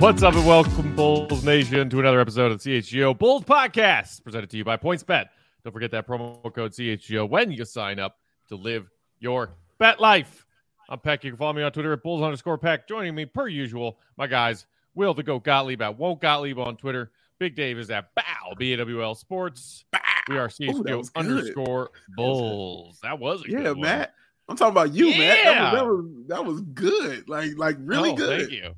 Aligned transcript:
What's 0.00 0.22
up 0.22 0.34
and 0.34 0.46
welcome, 0.46 0.96
Bulls 0.96 1.44
Nation, 1.44 1.90
to 1.90 2.00
another 2.00 2.20
episode 2.20 2.50
of 2.50 2.62
the 2.62 2.78
CHGO 2.80 3.16
Bulls 3.18 3.44
Podcast, 3.44 4.24
presented 4.24 4.48
to 4.48 4.56
you 4.56 4.64
by 4.64 4.78
PointsBet. 4.78 5.26
Don't 5.62 5.72
forget 5.74 5.90
that 5.90 6.06
promo 6.06 6.42
code 6.54 6.72
CHGO 6.72 7.28
when 7.28 7.52
you 7.52 7.66
sign 7.66 7.98
up 7.98 8.16
to 8.48 8.56
live 8.56 8.88
your 9.18 9.50
bet 9.78 10.00
life. 10.00 10.46
I'm 10.88 11.00
Peck. 11.00 11.22
You 11.22 11.30
can 11.32 11.36
follow 11.36 11.52
me 11.52 11.62
on 11.62 11.70
Twitter 11.72 11.92
at 11.92 12.02
Bulls 12.02 12.22
underscore 12.22 12.56
Peck. 12.56 12.88
Joining 12.88 13.14
me, 13.14 13.26
per 13.26 13.46
usual, 13.46 13.98
my 14.16 14.26
guys, 14.26 14.64
Will 14.94 15.12
the 15.12 15.22
Go 15.22 15.38
Gottlieb 15.38 15.82
at 15.82 15.98
Won't 15.98 16.22
Gottlieb 16.22 16.58
on 16.58 16.76
Twitter. 16.78 17.10
Big 17.38 17.54
Dave 17.54 17.78
is 17.78 17.90
at 17.90 18.14
Bawl, 18.14 18.54
B-A-W-L 18.56 19.14
Sports. 19.16 19.84
We 20.30 20.38
are 20.38 20.46
Ooh, 20.46 20.48
CHGO 20.48 20.82
good. 20.82 21.04
underscore 21.14 21.90
Bulls. 22.16 23.00
That 23.02 23.18
was 23.18 23.44
a 23.44 23.50
Yeah, 23.50 23.70
one. 23.72 23.82
Matt. 23.82 24.14
I'm 24.48 24.56
talking 24.56 24.72
about 24.72 24.94
you, 24.94 25.10
Matt. 25.10 25.44
That 25.44 25.62
was, 25.62 25.72
that 25.72 25.86
was 25.86 26.04
that 26.28 26.44
was 26.46 26.60
good. 26.62 27.28
Like 27.28 27.50
like 27.56 27.76
really 27.78 28.10
Oh, 28.10 28.16
good. 28.16 28.40
Thank 28.40 28.50
you. 28.52 28.74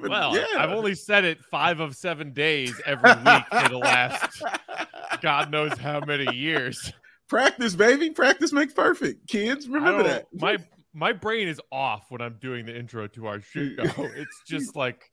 Been- 0.00 0.10
Well, 0.10 0.36
yeah. 0.36 0.46
I've 0.58 0.70
only 0.70 0.94
said 0.94 1.24
it 1.24 1.44
five 1.44 1.80
of 1.80 1.94
seven 1.96 2.32
days 2.32 2.80
every 2.86 3.10
week 3.12 3.44
for 3.50 3.68
the 3.68 3.78
last 3.78 4.42
God 5.20 5.50
knows 5.50 5.76
how 5.78 6.00
many 6.00 6.34
years. 6.34 6.92
practice, 7.28 7.74
baby. 7.74 8.10
Practice 8.10 8.52
makes 8.52 8.72
perfect. 8.74 9.28
Kids, 9.28 9.68
remember 9.68 10.02
that. 10.04 10.26
My 10.32 10.58
my 10.94 11.12
brain 11.12 11.48
is 11.48 11.60
off 11.70 12.06
when 12.10 12.20
I'm 12.20 12.36
doing 12.40 12.66
the 12.66 12.76
intro 12.76 13.06
to 13.08 13.26
our 13.26 13.40
show. 13.40 13.60
It's 13.78 14.42
just 14.46 14.76
like 14.76 15.10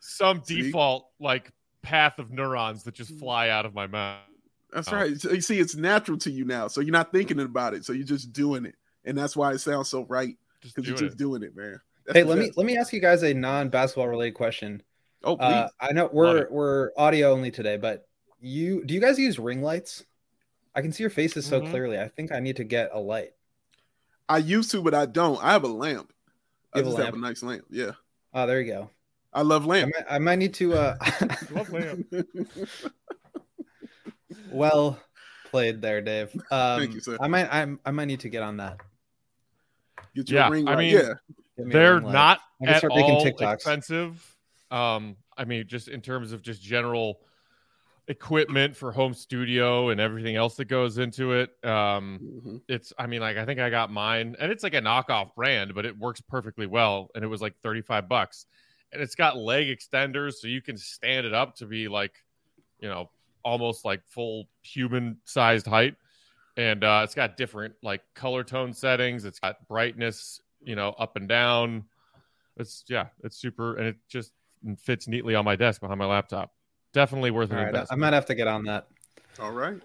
some 0.00 0.42
See? 0.44 0.62
default 0.62 1.08
like 1.20 1.50
path 1.82 2.18
of 2.18 2.30
neurons 2.30 2.82
that 2.84 2.94
just 2.94 3.18
fly 3.18 3.48
out 3.48 3.64
of 3.66 3.74
my 3.74 3.86
mouth. 3.86 4.20
That's 4.72 4.90
right. 4.92 5.20
So 5.20 5.30
you 5.32 5.40
see, 5.40 5.58
it's 5.58 5.74
natural 5.76 6.16
to 6.18 6.30
you 6.30 6.44
now. 6.44 6.68
So 6.68 6.80
you're 6.80 6.92
not 6.92 7.12
thinking 7.12 7.40
about 7.40 7.74
it. 7.74 7.84
So 7.84 7.92
you're 7.92 8.06
just 8.06 8.32
doing 8.32 8.64
it. 8.64 8.74
And 9.04 9.16
that's 9.18 9.36
why 9.36 9.52
it 9.52 9.58
sounds 9.58 9.88
so 9.88 10.04
right. 10.08 10.36
Because 10.62 10.86
you're 10.86 10.96
just 10.96 11.14
it. 11.14 11.18
doing 11.18 11.42
it, 11.42 11.56
man. 11.56 11.78
That's 12.12 12.18
Hey, 12.18 12.22
the 12.24 12.28
let 12.28 12.38
me 12.38 12.50
let 12.56 12.66
me 12.66 12.76
ask 12.76 12.92
you 12.92 13.00
guys 13.00 13.22
a 13.22 13.32
non-basketball 13.32 14.08
related 14.08 14.34
question. 14.34 14.82
Oh, 15.24 15.36
please. 15.36 15.44
Uh, 15.46 15.68
I 15.80 15.92
know 15.92 16.10
we're 16.12 16.38
it. 16.42 16.52
we're 16.52 16.90
audio 16.96 17.32
only 17.32 17.50
today, 17.50 17.76
but 17.78 18.06
you 18.40 18.84
do 18.84 18.92
you 18.92 19.00
guys 19.00 19.18
use 19.18 19.38
ring 19.38 19.62
lights? 19.62 20.04
I 20.74 20.82
can 20.82 20.92
see 20.92 21.02
your 21.02 21.10
faces 21.10 21.46
so 21.46 21.60
Mhm. 21.60 21.70
clearly. 21.70 21.98
I 21.98 22.08
think 22.08 22.32
I 22.32 22.40
need 22.40 22.56
to 22.56 22.64
get 22.64 22.90
a 22.92 23.00
light. 23.00 23.32
I 24.28 24.38
used 24.38 24.70
to, 24.72 24.82
but 24.82 24.94
I 24.94 25.06
don't. 25.06 25.42
I 25.42 25.52
have 25.52 25.64
a 25.64 25.68
lamp. 25.68 26.12
I 26.72 26.78
You 26.78 26.84
have 26.84 26.92
a 26.92 26.96
just 26.96 27.04
have 27.04 27.14
a 27.14 27.18
nice 27.18 27.42
lamp. 27.42 27.64
Yeah. 27.70 27.92
Oh, 28.34 28.46
there 28.46 28.60
you 28.60 28.70
go. 28.72 28.90
I 29.32 29.42
love 29.42 29.64
I 29.64 29.68
lamp. 29.68 29.92
might, 29.96 30.06
I 30.10 30.18
might 30.18 30.38
need 30.38 30.54
to. 30.54 30.74
Uh, 30.74 30.96
Love 31.50 31.72
lamp. 31.72 32.06
well 34.50 34.98
played 35.50 35.80
there, 35.80 36.00
Dave. 36.02 36.30
Um, 36.50 36.80
Thank 36.80 36.94
you, 36.94 37.00
sir. 37.00 37.16
I 37.20 37.28
might 37.28 37.46
I, 37.52 37.66
I 37.84 37.90
might 37.92 38.06
need 38.06 38.20
to 38.20 38.28
get 38.28 38.42
on 38.42 38.58
that. 38.58 38.78
Get 40.14 40.28
your 40.30 40.40
Yeah, 40.40 40.48
ring 40.50 40.68
I 40.68 40.72
light. 40.74 40.78
mean, 40.78 40.94
yeah. 40.96 41.14
Get 41.62 41.68
me 41.68 41.74
a 41.74 41.78
They're 41.78 41.94
ring 41.96 42.04
light. 42.04 42.12
not 42.12 42.40
at 42.66 42.78
start 42.78 42.92
all 42.92 43.24
TikToks. 43.24 43.54
expensive. 43.54 44.36
Um, 44.70 45.16
I 45.36 45.44
mean, 45.44 45.66
just 45.66 45.88
in 45.88 46.00
terms 46.00 46.32
of 46.32 46.42
just 46.42 46.62
general 46.62 47.20
equipment 48.08 48.76
for 48.76 48.90
home 48.90 49.14
studio 49.14 49.90
and 49.90 50.00
everything 50.00 50.34
else 50.34 50.56
that 50.56 50.64
goes 50.64 50.98
into 50.98 51.32
it. 51.32 51.50
Um, 51.64 52.18
Mhm. 52.44 52.60
it's 52.68 52.92
i 52.98 53.06
mean 53.06 53.20
like 53.20 53.36
i 53.36 53.44
think 53.44 53.60
i 53.60 53.70
got 53.70 53.90
mine 53.92 54.34
and 54.40 54.50
it's 54.52 54.62
like 54.64 54.74
a 54.74 54.80
knockoff 54.80 55.34
brand 55.36 55.72
but 55.74 55.86
it 55.86 55.96
works 55.96 56.20
perfectly 56.20 56.66
well 56.66 57.10
and 57.14 57.24
it 57.24 57.28
was 57.28 57.40
like 57.40 57.54
35 57.62 58.08
bucks 58.08 58.46
and 58.92 59.00
it's 59.00 59.14
got 59.14 59.36
leg 59.36 59.66
extenders 59.68 60.34
so 60.34 60.48
you 60.48 60.60
can 60.60 60.76
stand 60.76 61.24
it 61.26 61.32
up 61.32 61.54
to 61.56 61.64
be 61.66 61.86
like 61.88 62.12
you 62.80 62.88
know 62.88 63.08
almost 63.44 63.84
like 63.84 64.02
full 64.08 64.48
human 64.62 65.16
sized 65.24 65.66
height 65.66 65.94
and 66.56 66.82
uh 66.84 67.00
it's 67.04 67.14
got 67.14 67.36
different 67.36 67.74
like 67.82 68.02
color 68.14 68.42
tone 68.44 68.72
settings 68.72 69.24
it's 69.24 69.38
got 69.40 69.66
brightness 69.68 70.40
you 70.64 70.76
know 70.76 70.90
up 70.98 71.16
and 71.16 71.28
down 71.28 71.84
it's 72.56 72.84
yeah 72.88 73.06
it's 73.24 73.36
super 73.36 73.76
and 73.76 73.86
it 73.86 73.96
just 74.08 74.32
fits 74.78 75.08
neatly 75.08 75.34
on 75.34 75.44
my 75.44 75.56
desk 75.56 75.80
behind 75.80 75.98
my 75.98 76.06
laptop 76.06 76.52
definitely 76.92 77.30
worth 77.30 77.50
an 77.50 77.58
All 77.58 77.64
right, 77.64 77.86
I 77.90 77.94
might 77.96 78.12
have 78.12 78.26
to 78.26 78.34
get 78.34 78.46
on 78.46 78.64
that. 78.64 78.86
All 79.40 79.50
right. 79.52 79.80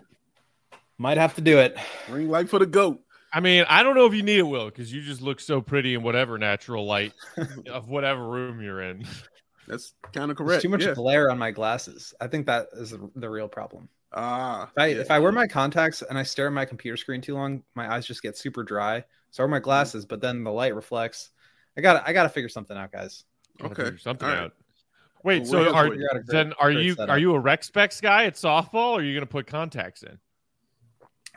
Might 0.98 1.18
have 1.18 1.36
to 1.36 1.42
do 1.42 1.60
it. 1.60 1.78
Ring 2.10 2.30
light 2.30 2.50
for 2.50 2.60
the 2.60 2.66
goat. 2.66 3.02
I 3.32 3.40
mean, 3.40 3.66
I 3.70 3.84
don't 3.84 3.96
know 3.96 4.06
if 4.06 4.14
you 4.14 4.24
need 4.24 4.40
it, 4.40 4.44
Will, 4.44 4.66
because 4.66 4.92
you 4.92 5.02
just 5.02 5.22
look 5.22 5.40
so 5.40 5.62
pretty 5.62 5.94
in 5.94 6.02
whatever 6.02 6.38
natural 6.38 6.86
light 6.86 7.14
of 7.72 7.90
whatever 7.90 8.28
room 8.28 8.62
you're 8.62 8.82
in. 8.82 9.06
That's 9.68 9.94
kind 10.14 10.32
of 10.32 10.38
There's 10.38 10.48
correct. 10.48 10.62
too 10.64 10.70
much 10.70 10.86
yeah. 10.86 10.94
glare 10.94 11.30
on 11.30 11.38
my 11.38 11.52
glasses. 11.52 12.14
I 12.22 12.28
think 12.28 12.46
that 12.48 12.68
is 12.74 12.92
the, 12.92 13.10
the 13.16 13.30
real 13.30 13.50
problem. 13.50 13.90
Ah, 14.14 14.64
If 14.64 14.72
I, 14.78 14.86
yeah. 14.88 15.02
if 15.02 15.12
I 15.12 15.20
wear 15.20 15.34
my 15.34 15.46
contacts 15.46 16.02
and 16.02 16.18
I 16.18 16.24
stare 16.24 16.48
at 16.48 16.54
my 16.54 16.64
computer 16.64 16.96
screen 16.96 17.20
too 17.20 17.36
long, 17.36 17.64
my 17.76 17.94
eyes 17.94 18.08
just 18.08 18.24
get 18.24 18.38
super 18.38 18.64
dry. 18.64 19.04
So 19.38 19.44
I 19.44 19.46
wear 19.46 19.52
my 19.52 19.60
glasses, 19.60 20.04
but 20.04 20.20
then 20.20 20.44
the 20.44 20.52
light 20.52 20.74
reflects. 20.74 21.30
I 21.78 21.82
got 21.82 22.04
I 22.08 22.12
got 22.12 22.24
to 22.24 22.30
figure 22.30 22.50
something 22.50 22.76
out, 22.76 22.92
guys. 22.92 23.24
Okay. 23.62 23.92
something 24.02 24.28
All 24.28 24.34
right. 24.34 24.44
out. 24.46 24.54
Wait, 25.24 25.44
Well, 25.44 25.52
so 25.52 25.58
we're 25.60 25.68
are 25.68 25.72
gonna 25.74 25.90
figure 25.92 26.08
out 26.12 26.16
a 26.18 26.20
great- 26.24 26.28
then 26.34 26.54
are 26.54 26.72
you 26.72 26.96
setup. 26.96 27.10
are 27.14 27.20
you 27.20 27.36
a 27.36 27.40
rec 27.40 27.64
specs 27.64 28.02
guy 28.02 28.24
at 28.26 28.34
softball, 28.34 28.94
or 28.94 29.00
are 29.00 29.04
you 29.04 29.14
going 29.14 29.22
to 29.28 29.32
put 29.32 29.46
contacts 29.46 30.02
in? 30.02 30.18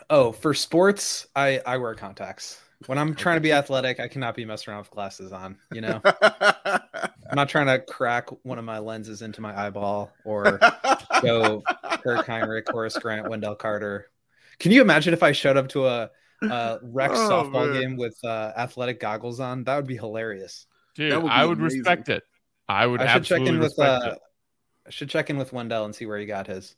Oh, 0.08 0.32
for 0.32 0.54
sports, 0.54 1.26
I 1.36 1.60
I 1.66 1.76
wear 1.76 1.94
contacts. 1.94 2.58
When 2.86 2.96
I'm 2.96 3.14
trying 3.14 3.36
to 3.36 3.42
be 3.42 3.52
athletic, 3.52 4.00
I 4.00 4.08
cannot 4.08 4.34
be 4.34 4.46
messing 4.46 4.72
around 4.72 4.80
with 4.84 4.90
glasses 4.92 5.30
on. 5.30 5.58
You 5.70 5.82
know, 5.82 6.00
I'm 6.22 7.34
not 7.34 7.50
trying 7.50 7.66
to 7.66 7.80
crack 7.80 8.30
one 8.46 8.58
of 8.58 8.64
my 8.64 8.78
lenses 8.78 9.20
into 9.20 9.42
my 9.42 9.66
eyeball 9.66 10.10
or 10.24 10.58
go 11.22 11.62
Kirk 12.02 12.24
Hinrich, 12.24 12.70
Horace 12.70 12.96
Grant, 12.96 13.28
Wendell 13.28 13.56
Carter. 13.56 14.06
Can 14.58 14.72
you 14.72 14.80
imagine 14.80 15.12
if 15.12 15.22
I 15.22 15.32
showed 15.32 15.58
up 15.58 15.68
to 15.68 15.86
a, 15.86 16.10
a 16.42 16.78
rec 16.82 17.10
Oh, 17.12 17.14
softball 17.30 17.72
man. 17.72 17.80
game 17.80 17.96
with 17.96 18.16
uh, 18.24 18.52
athletic 18.56 19.00
goggles 19.00 19.40
on? 19.40 19.64
That 19.64 19.76
would 19.76 19.86
be 19.86 19.96
hilarious. 19.96 20.66
Dude, 20.94 21.12
would 21.14 21.22
be 21.24 21.28
I 21.28 21.44
would 21.44 21.58
amazing. 21.58 21.78
respect 21.80 22.08
it. 22.08 22.22
I 22.68 22.86
would 22.86 23.00
I 23.00 23.12
should 23.14 23.24
check 23.24 23.40
in 23.42 23.58
with 23.58 23.78
uh. 23.78 24.16
I 24.86 24.90
should 24.90 25.10
check 25.10 25.28
in 25.30 25.36
with 25.38 25.52
Wendell 25.52 25.84
and 25.84 25.94
see 25.94 26.06
where 26.06 26.18
he 26.18 26.26
got 26.26 26.46
his. 26.46 26.74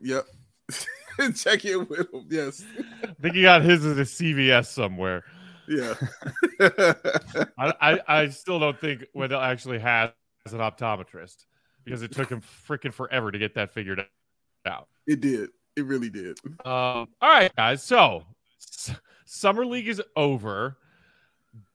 yep. 0.00 0.24
Check 1.34 1.64
in 1.64 1.86
with 1.88 2.12
him. 2.14 2.26
Yes. 2.30 2.64
I 3.02 3.08
think 3.20 3.34
he 3.34 3.42
got 3.42 3.62
his 3.62 3.84
at 3.84 3.98
a 3.98 4.02
CVS 4.02 4.66
somewhere. 4.66 5.24
Yeah. 5.68 5.94
I, 7.58 7.72
I, 7.80 7.98
I 8.08 8.28
still 8.28 8.58
don't 8.60 8.78
think 8.78 9.04
Wendell 9.14 9.40
actually 9.40 9.78
has 9.80 10.12
an 10.46 10.58
optometrist 10.58 11.44
because 11.84 12.02
it 12.02 12.12
took 12.12 12.30
him 12.30 12.40
freaking 12.68 12.92
forever 12.92 13.30
to 13.30 13.38
get 13.38 13.54
that 13.54 13.72
figured 13.72 14.06
out. 14.66 14.88
it 15.06 15.20
did. 15.20 15.50
It 15.76 15.84
really 15.84 16.10
did. 16.10 16.38
Um, 16.64 16.64
all 16.64 17.06
right, 17.22 17.54
guys. 17.56 17.82
So 17.82 18.18
s- 18.18 18.24
summer 19.24 19.64
league 19.66 19.88
is 19.88 20.02
over. 20.16 20.76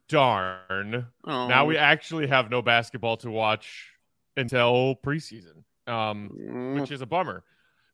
Darn. 0.08 1.08
Oh, 1.26 1.48
Now 1.48 1.66
we 1.66 1.78
actually 1.78 2.28
have 2.28 2.52
no 2.52 2.62
basketball 2.62 3.18
to 3.18 3.32
watch 3.32 3.92
until 4.38 4.96
preseason, 5.04 5.64
um, 5.88 6.30
Mm, 6.30 6.80
which 6.80 6.92
is 6.92 7.02
a 7.02 7.06
bummer. 7.06 7.44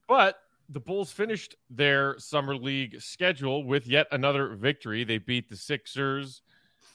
But 0.07 0.39
the 0.67 0.79
Bulls 0.79 1.11
finished 1.11 1.55
their 1.69 2.17
summer 2.19 2.55
league 2.55 3.01
schedule 3.01 3.63
with 3.63 3.87
yet 3.87 4.07
another 4.11 4.55
victory. 4.55 5.03
They 5.03 5.17
beat 5.19 5.49
the 5.49 5.55
Sixers 5.55 6.41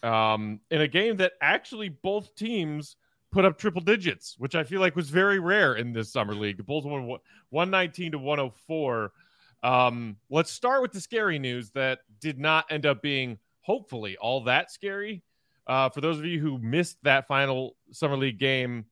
um, 0.02 0.60
in 0.70 0.82
a 0.82 0.88
game 0.88 1.16
that 1.18 1.32
actually 1.40 1.88
both 1.88 2.34
teams 2.34 2.96
put 3.32 3.44
up 3.44 3.58
triple 3.58 3.80
digits, 3.80 4.36
which 4.38 4.54
I 4.54 4.64
feel 4.64 4.80
like 4.80 4.96
was 4.96 5.10
very 5.10 5.38
rare 5.38 5.74
in 5.74 5.92
this 5.92 6.12
summer 6.12 6.34
league. 6.34 6.56
The 6.58 6.62
Bulls 6.62 6.84
won 6.84 7.06
119 7.50 8.12
to 8.12 8.18
104. 8.18 9.12
Um, 9.62 10.16
let's 10.30 10.50
start 10.50 10.82
with 10.82 10.92
the 10.92 11.00
scary 11.00 11.38
news 11.38 11.70
that 11.70 12.00
did 12.20 12.38
not 12.38 12.66
end 12.70 12.86
up 12.86 13.02
being, 13.02 13.38
hopefully, 13.60 14.16
all 14.16 14.44
that 14.44 14.70
scary. 14.70 15.22
Uh, 15.66 15.88
for 15.88 16.00
those 16.00 16.18
of 16.18 16.24
you 16.24 16.40
who 16.40 16.58
missed 16.58 16.98
that 17.02 17.26
final 17.26 17.76
summer 17.90 18.16
league 18.16 18.38
game, 18.38 18.84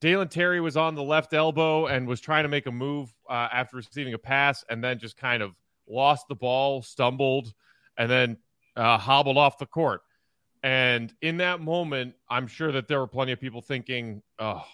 Dalen 0.00 0.28
Terry 0.28 0.60
was 0.60 0.76
on 0.76 0.94
the 0.94 1.02
left 1.02 1.32
elbow 1.32 1.86
and 1.86 2.06
was 2.06 2.20
trying 2.20 2.44
to 2.44 2.48
make 2.48 2.66
a 2.66 2.70
move 2.70 3.12
uh, 3.28 3.48
after 3.52 3.76
receiving 3.78 4.14
a 4.14 4.18
pass, 4.18 4.64
and 4.68 4.84
then 4.84 4.98
just 4.98 5.16
kind 5.16 5.42
of 5.42 5.56
lost 5.88 6.28
the 6.28 6.34
ball, 6.34 6.82
stumbled, 6.82 7.52
and 7.96 8.10
then 8.10 8.36
uh, 8.76 8.98
hobbled 8.98 9.38
off 9.38 9.58
the 9.58 9.66
court. 9.66 10.02
And 10.62 11.12
in 11.22 11.38
that 11.38 11.60
moment, 11.60 12.14
I'm 12.28 12.46
sure 12.46 12.72
that 12.72 12.88
there 12.88 12.98
were 12.98 13.06
plenty 13.06 13.32
of 13.32 13.40
people 13.40 13.62
thinking, 13.62 14.22
"Oh, 14.38 14.64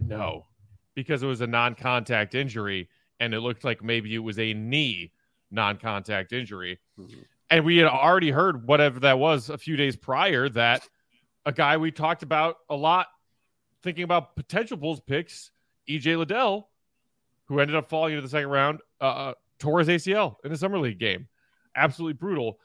no," 0.00 0.46
because 0.94 1.22
it 1.22 1.26
was 1.26 1.40
a 1.40 1.46
non-contact 1.46 2.34
injury, 2.34 2.88
and 3.24 3.34
it 3.34 3.40
looked 3.40 3.64
like 3.64 3.82
maybe 3.82 4.14
it 4.14 4.18
was 4.18 4.38
a 4.38 4.54
knee 4.54 5.12
non-contact 5.50 6.32
injury. 6.32 6.78
Mm-hmm. 6.98 7.20
And 7.50 7.64
we 7.64 7.76
had 7.76 7.86
already 7.86 8.30
heard 8.30 8.66
whatever 8.66 9.00
that 9.00 9.18
was 9.18 9.50
a 9.50 9.58
few 9.58 9.76
days 9.76 9.96
prior 9.96 10.48
that 10.50 10.88
a 11.46 11.52
guy 11.52 11.76
we 11.76 11.90
talked 11.90 12.22
about 12.22 12.56
a 12.68 12.76
lot 12.76 13.06
thinking 13.82 14.04
about 14.04 14.34
potential 14.34 14.76
Bulls 14.76 15.00
picks, 15.00 15.50
EJ 15.88 16.18
Liddell, 16.18 16.70
who 17.46 17.60
ended 17.60 17.76
up 17.76 17.88
falling 17.88 18.14
into 18.14 18.22
the 18.22 18.28
second 18.28 18.48
round, 18.48 18.80
uh, 19.00 19.04
uh, 19.04 19.34
tore 19.58 19.78
his 19.80 19.88
ACL 19.88 20.36
in 20.44 20.50
the 20.50 20.56
summer 20.56 20.78
league 20.78 20.98
game. 20.98 21.28
Absolutely 21.76 22.14
brutal. 22.14 22.58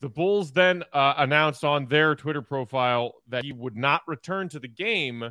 The 0.00 0.08
Bulls 0.08 0.52
then 0.52 0.84
uh, 0.92 1.14
announced 1.18 1.64
on 1.64 1.86
their 1.86 2.14
Twitter 2.14 2.40
profile 2.40 3.14
that 3.28 3.44
he 3.44 3.52
would 3.52 3.76
not 3.76 4.02
return 4.06 4.48
to 4.50 4.58
the 4.58 4.68
game, 4.68 5.30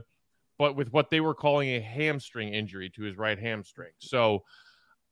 but 0.60 0.76
with 0.76 0.92
what 0.92 1.10
they 1.10 1.22
were 1.22 1.34
calling 1.34 1.70
a 1.70 1.80
hamstring 1.80 2.54
injury 2.54 2.90
to 2.92 3.02
his 3.04 3.18
right 3.18 3.40
hamstring. 3.40 3.92
So, 3.98 4.44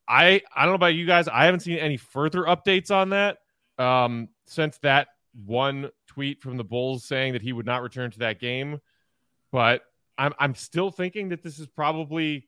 I 0.07 0.42
I 0.56 0.63
don't 0.63 0.71
know 0.71 0.75
about 0.75 0.95
you 0.95 1.06
guys. 1.06 1.27
I 1.27 1.45
haven't 1.45 1.62
seen 1.62 1.77
any 1.77 1.98
further 1.98 2.44
updates 2.44 2.92
on 2.92 3.09
that 3.09 3.39
um, 3.77 4.30
since 4.45 4.77
that 4.80 5.09
one 5.45 5.89
tweet 6.07 6.42
from 6.42 6.57
the 6.57 6.63
Bulls 6.63 7.06
saying 7.06 7.33
that 7.33 7.42
he 7.42 7.54
would 7.54 7.65
not 7.65 7.81
return 7.81 8.12
to 8.12 8.19
that 8.19 8.39
game. 8.39 8.80
But 9.51 9.81
I'm 10.18 10.33
I'm 10.39 10.56
still 10.56 10.92
thinking 10.92 11.30
that 11.30 11.44
this 11.44 11.59
is 11.59 11.68
probably 11.68 12.48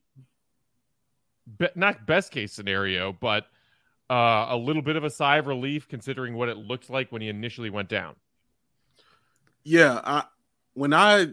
be, 1.57 1.67
not 1.75 2.05
best 2.05 2.31
case 2.31 2.53
scenario, 2.53 3.13
but 3.13 3.45
uh, 4.09 4.47
a 4.49 4.57
little 4.57 4.81
bit 4.81 4.95
of 4.95 5.03
a 5.03 5.09
sigh 5.09 5.37
of 5.37 5.47
relief 5.47 5.87
considering 5.87 6.35
what 6.35 6.49
it 6.49 6.57
looked 6.57 6.89
like 6.89 7.11
when 7.11 7.21
he 7.21 7.29
initially 7.29 7.69
went 7.69 7.89
down. 7.89 8.15
Yeah, 9.63 10.01
I, 10.03 10.23
when 10.73 10.93
I 10.93 11.27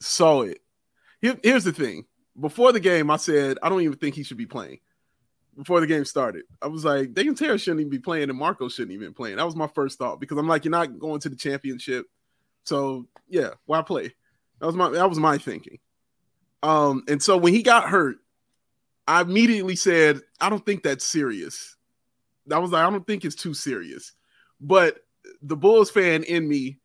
saw 0.00 0.42
it, 0.42 0.60
here, 1.20 1.38
here's 1.42 1.64
the 1.64 1.72
thing. 1.72 2.06
Before 2.38 2.72
the 2.72 2.80
game, 2.80 3.10
I 3.10 3.16
said 3.16 3.58
I 3.62 3.68
don't 3.68 3.82
even 3.82 3.98
think 3.98 4.14
he 4.14 4.22
should 4.22 4.36
be 4.36 4.46
playing. 4.46 4.78
Before 5.56 5.80
the 5.80 5.86
game 5.86 6.04
started, 6.04 6.44
I 6.60 6.66
was 6.66 6.84
like, 6.84 7.14
Dalen 7.14 7.34
Terry 7.34 7.56
shouldn't 7.56 7.80
even 7.80 7.90
be 7.90 7.98
playing, 7.98 8.28
and 8.28 8.38
Marco 8.38 8.68
shouldn't 8.68 8.92
even 8.92 9.08
be 9.08 9.14
playing. 9.14 9.36
That 9.36 9.46
was 9.46 9.56
my 9.56 9.68
first 9.68 9.98
thought 9.98 10.20
because 10.20 10.36
I'm 10.36 10.46
like, 10.46 10.64
you're 10.64 10.70
not 10.70 10.98
going 10.98 11.20
to 11.20 11.30
the 11.30 11.36
championship, 11.36 12.06
so 12.64 13.06
yeah, 13.28 13.50
why 13.64 13.80
play? 13.82 14.14
That 14.60 14.66
was 14.66 14.74
my 14.74 14.90
that 14.90 15.08
was 15.08 15.18
my 15.18 15.38
thinking. 15.38 15.78
Um, 16.62 17.04
and 17.08 17.22
so 17.22 17.36
when 17.36 17.54
he 17.54 17.62
got 17.62 17.88
hurt, 17.88 18.18
I 19.06 19.20
immediately 19.20 19.76
said, 19.76 20.20
I 20.40 20.50
don't 20.50 20.64
think 20.64 20.82
that's 20.82 21.06
serious. 21.06 21.76
I 22.50 22.58
was 22.58 22.72
like, 22.72 22.84
I 22.84 22.90
don't 22.90 23.06
think 23.06 23.24
it's 23.24 23.36
too 23.36 23.54
serious. 23.54 24.12
But 24.60 24.98
the 25.42 25.56
Bulls 25.56 25.90
fan 25.90 26.22
in 26.24 26.48
me 26.48 26.78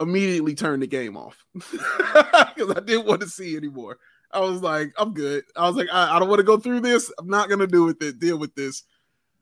immediately 0.00 0.54
turned 0.54 0.82
the 0.82 0.86
game 0.86 1.16
off 1.16 1.44
because 1.54 2.70
I 2.70 2.80
didn't 2.84 3.06
want 3.06 3.20
to 3.22 3.28
see 3.28 3.56
anymore. 3.56 3.98
I 4.36 4.40
was 4.40 4.62
like, 4.62 4.92
I'm 4.98 5.14
good. 5.14 5.44
I 5.56 5.66
was 5.66 5.76
like, 5.76 5.88
I, 5.92 6.16
I 6.16 6.18
don't 6.18 6.28
want 6.28 6.40
to 6.40 6.44
go 6.44 6.58
through 6.58 6.80
this. 6.80 7.10
I'm 7.18 7.28
not 7.28 7.48
gonna 7.48 7.66
do 7.66 7.84
with 7.84 8.02
it, 8.02 8.18
deal 8.18 8.38
with 8.38 8.54
this. 8.54 8.84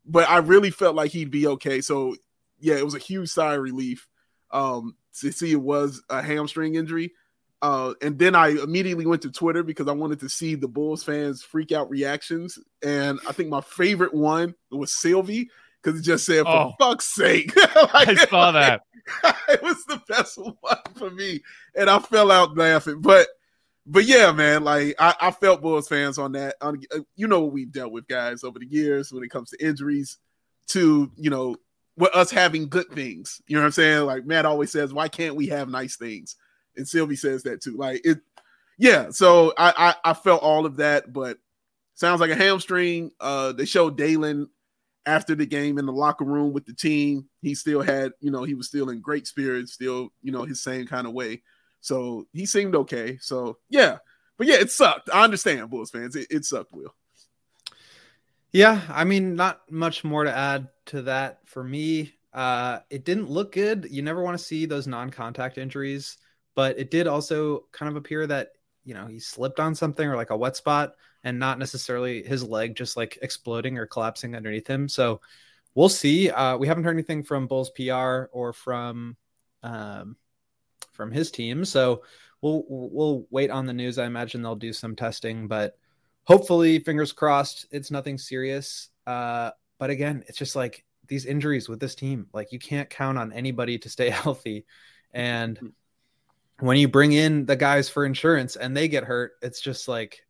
But 0.06 0.28
I 0.28 0.38
really 0.38 0.70
felt 0.70 0.94
like 0.94 1.10
he'd 1.10 1.30
be 1.30 1.46
okay. 1.48 1.80
So 1.80 2.16
yeah, 2.60 2.76
it 2.76 2.84
was 2.84 2.94
a 2.94 2.98
huge 2.98 3.28
sigh 3.28 3.54
of 3.54 3.62
relief. 3.62 4.08
Um, 4.50 4.96
to 5.20 5.32
see 5.32 5.52
it 5.52 5.60
was 5.60 6.02
a 6.08 6.22
hamstring 6.22 6.74
injury. 6.76 7.12
Uh, 7.62 7.94
and 8.02 8.18
then 8.18 8.34
I 8.34 8.48
immediately 8.48 9.06
went 9.06 9.22
to 9.22 9.30
Twitter 9.30 9.62
because 9.62 9.88
I 9.88 9.92
wanted 9.92 10.20
to 10.20 10.28
see 10.28 10.54
the 10.54 10.68
Bulls 10.68 11.02
fans 11.02 11.42
freak 11.42 11.72
out 11.72 11.88
reactions. 11.88 12.58
And 12.82 13.18
I 13.26 13.32
think 13.32 13.48
my 13.48 13.62
favorite 13.62 14.12
one 14.12 14.54
was 14.70 14.92
Sylvie 14.92 15.48
because 15.82 15.98
it 15.98 16.02
just 16.02 16.26
said, 16.26 16.44
"For 16.44 16.50
oh, 16.50 16.72
fuck's 16.78 17.14
sake!" 17.14 17.56
like, 17.94 18.08
I 18.08 18.14
saw 18.26 18.52
that. 18.52 18.82
it 19.48 19.62
was 19.62 19.82
the 19.86 20.00
best 20.08 20.36
one 20.60 20.76
for 20.96 21.10
me, 21.10 21.42
and 21.74 21.88
I 21.88 21.98
fell 22.00 22.30
out 22.30 22.56
laughing. 22.56 23.00
But, 23.00 23.28
but 23.86 24.04
yeah, 24.04 24.32
man, 24.32 24.64
like 24.64 24.94
I, 24.98 25.14
I 25.20 25.30
felt 25.30 25.62
Bulls 25.62 25.88
fans 25.88 26.18
on 26.18 26.32
that. 26.32 26.56
On, 26.60 26.80
uh, 26.94 27.00
you 27.16 27.26
know 27.26 27.40
what 27.40 27.52
we've 27.52 27.72
dealt 27.72 27.92
with, 27.92 28.08
guys, 28.08 28.44
over 28.44 28.58
the 28.58 28.66
years 28.66 29.12
when 29.12 29.24
it 29.24 29.30
comes 29.30 29.50
to 29.50 29.64
injuries, 29.64 30.18
to 30.68 31.10
you 31.16 31.30
know, 31.30 31.56
with 31.96 32.14
us 32.14 32.30
having 32.30 32.68
good 32.68 32.90
things. 32.90 33.40
You 33.46 33.56
know 33.56 33.62
what 33.62 33.66
I'm 33.66 33.72
saying? 33.72 34.06
Like 34.06 34.26
Matt 34.26 34.46
always 34.46 34.72
says, 34.72 34.92
"Why 34.92 35.08
can't 35.08 35.36
we 35.36 35.48
have 35.48 35.68
nice 35.68 35.96
things?" 35.96 36.36
and 36.76 36.88
Sylvie 36.88 37.16
says 37.16 37.42
that 37.44 37.62
too. 37.62 37.76
Like 37.76 38.00
it, 38.04 38.18
yeah. 38.78 39.10
So 39.10 39.52
I, 39.56 39.94
I 40.04 40.10
I 40.10 40.14
felt 40.14 40.42
all 40.42 40.66
of 40.66 40.76
that, 40.76 41.12
but 41.12 41.38
sounds 41.94 42.20
like 42.20 42.30
a 42.30 42.36
hamstring. 42.36 43.10
Uh, 43.20 43.52
they 43.52 43.64
showed 43.64 43.96
Dalen 43.96 44.48
after 45.06 45.34
the 45.34 45.46
game 45.46 45.78
in 45.78 45.86
the 45.86 45.92
locker 45.92 46.24
room 46.24 46.52
with 46.52 46.66
the 46.66 46.72
team. 46.72 47.28
He 47.42 47.54
still 47.54 47.82
had, 47.82 48.12
you 48.20 48.30
know, 48.30 48.44
he 48.44 48.54
was 48.54 48.66
still 48.66 48.88
in 48.88 49.00
great 49.00 49.26
spirits, 49.26 49.72
still, 49.72 50.10
you 50.22 50.32
know, 50.32 50.44
his 50.44 50.62
same 50.62 50.86
kind 50.86 51.06
of 51.06 51.12
way. 51.12 51.42
So 51.84 52.26
he 52.32 52.46
seemed 52.46 52.74
okay. 52.74 53.18
So 53.20 53.58
yeah, 53.68 53.98
but 54.36 54.46
yeah, 54.46 54.56
it 54.56 54.70
sucked. 54.70 55.10
I 55.12 55.24
understand, 55.24 55.68
Bulls 55.70 55.90
fans. 55.90 56.16
It, 56.16 56.26
it 56.30 56.44
sucked, 56.44 56.72
Will. 56.72 56.94
Yeah, 58.52 58.80
I 58.88 59.04
mean, 59.04 59.34
not 59.34 59.60
much 59.70 60.04
more 60.04 60.24
to 60.24 60.34
add 60.34 60.68
to 60.86 61.02
that 61.02 61.40
for 61.46 61.62
me. 61.64 62.14
Uh, 62.32 62.80
it 62.90 63.04
didn't 63.04 63.30
look 63.30 63.52
good. 63.52 63.88
You 63.90 64.02
never 64.02 64.22
want 64.22 64.38
to 64.38 64.44
see 64.44 64.66
those 64.66 64.86
non-contact 64.86 65.58
injuries 65.58 66.18
but 66.54 66.78
it 66.78 66.90
did 66.90 67.06
also 67.06 67.64
kind 67.72 67.90
of 67.90 67.96
appear 67.96 68.26
that 68.26 68.52
you 68.84 68.94
know 68.94 69.06
he 69.06 69.18
slipped 69.18 69.60
on 69.60 69.74
something 69.74 70.08
or 70.08 70.16
like 70.16 70.30
a 70.30 70.36
wet 70.36 70.56
spot 70.56 70.94
and 71.22 71.38
not 71.38 71.58
necessarily 71.58 72.22
his 72.22 72.42
leg 72.42 72.76
just 72.76 72.96
like 72.96 73.18
exploding 73.22 73.78
or 73.78 73.86
collapsing 73.86 74.36
underneath 74.36 74.66
him 74.66 74.88
so 74.88 75.20
we'll 75.74 75.88
see 75.88 76.30
uh, 76.30 76.56
we 76.56 76.66
haven't 76.66 76.84
heard 76.84 76.94
anything 76.94 77.22
from 77.22 77.46
bulls 77.46 77.70
pr 77.70 78.24
or 78.32 78.52
from 78.52 79.16
um, 79.62 80.16
from 80.94 81.10
his 81.10 81.30
team 81.30 81.64
so 81.64 82.02
we'll 82.40 82.64
we'll 82.68 83.26
wait 83.30 83.50
on 83.50 83.66
the 83.66 83.72
news 83.72 83.98
i 83.98 84.06
imagine 84.06 84.42
they'll 84.42 84.56
do 84.56 84.72
some 84.72 84.96
testing 84.96 85.46
but 85.48 85.76
hopefully 86.24 86.78
fingers 86.78 87.12
crossed 87.12 87.66
it's 87.70 87.90
nothing 87.90 88.18
serious 88.18 88.88
uh, 89.06 89.50
but 89.78 89.90
again 89.90 90.24
it's 90.26 90.38
just 90.38 90.56
like 90.56 90.84
these 91.06 91.26
injuries 91.26 91.68
with 91.68 91.80
this 91.80 91.94
team 91.94 92.26
like 92.32 92.52
you 92.52 92.58
can't 92.58 92.88
count 92.88 93.18
on 93.18 93.32
anybody 93.32 93.78
to 93.78 93.88
stay 93.88 94.10
healthy 94.10 94.64
and 95.12 95.58
mm 95.58 95.72
when 96.60 96.76
you 96.76 96.88
bring 96.88 97.12
in 97.12 97.46
the 97.46 97.56
guys 97.56 97.88
for 97.88 98.04
insurance 98.04 98.56
and 98.56 98.76
they 98.76 98.88
get 98.88 99.04
hurt, 99.04 99.32
it's 99.42 99.60
just 99.60 99.88
like, 99.88 100.24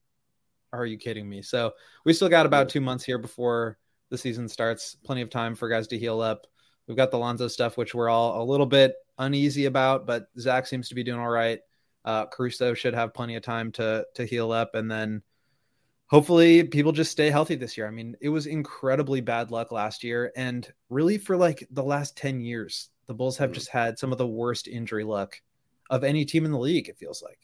are 0.73 0.87
you 0.87 0.97
kidding 0.97 1.29
me? 1.29 1.43
So 1.43 1.73
we 2.05 2.13
still 2.13 2.29
got 2.29 2.47
about 2.47 2.69
two 2.69 2.81
months 2.81 3.05
here 3.05 3.19
before 3.19 3.79
the 4.11 4.19
season 4.19 4.49
starts. 4.49 4.97
Plenty 5.05 5.23
of 5.23 5.31
time 5.31 5.55
for 5.55 5.69
guys 5.69 5.87
to 5.89 5.99
heal 5.99 6.21
up. 6.21 6.47
We've 6.87 6.97
got 6.97 7.11
the 7.11 7.19
Lonzo 7.19 7.49
stuff, 7.49 7.77
which 7.77 7.95
we're 7.95 8.09
all 8.09 8.43
a 8.43 8.45
little 8.45 8.67
bit 8.67 8.95
uneasy 9.19 9.67
about, 9.67 10.07
but 10.07 10.29
Zach 10.39 10.67
seems 10.67 10.89
to 10.89 10.95
be 10.95 11.05
doing 11.05 11.21
all 11.21 11.29
right. 11.29 11.61
Uh, 12.05 12.27
Caruso 12.27 12.75
should 12.75 12.95
have 12.95 13.15
plenty 13.15 13.37
of 13.37 13.43
time 13.43 13.73
to 13.73 14.07
to 14.15 14.25
heal 14.25 14.53
up, 14.53 14.75
and 14.75 14.91
then 14.91 15.23
hopefully 16.07 16.65
people 16.65 16.93
just 16.93 17.11
stay 17.11 17.31
healthy 17.31 17.55
this 17.55 17.77
year. 17.77 17.87
I 17.87 17.91
mean, 17.91 18.17
it 18.21 18.29
was 18.29 18.47
incredibly 18.47 19.21
bad 19.21 19.51
luck 19.51 19.73
last 19.73 20.05
year, 20.05 20.33
and 20.37 20.71
really 20.91 21.19
for 21.19 21.37
like 21.37 21.67
the 21.71 21.83
last 21.83 22.17
ten 22.17 22.41
years, 22.41 22.91
the 23.07 23.15
Bulls 23.15 23.39
have 23.39 23.51
mm. 23.51 23.55
just 23.55 23.71
had 23.71 23.99
some 23.99 24.13
of 24.13 24.19
the 24.19 24.27
worst 24.27 24.69
injury 24.69 25.05
luck 25.05 25.41
of 25.91 26.05
any 26.05 26.25
team 26.25 26.45
in 26.45 26.53
the 26.53 26.59
league. 26.59 26.89
It 26.89 26.99
feels 26.99 27.23
like. 27.23 27.39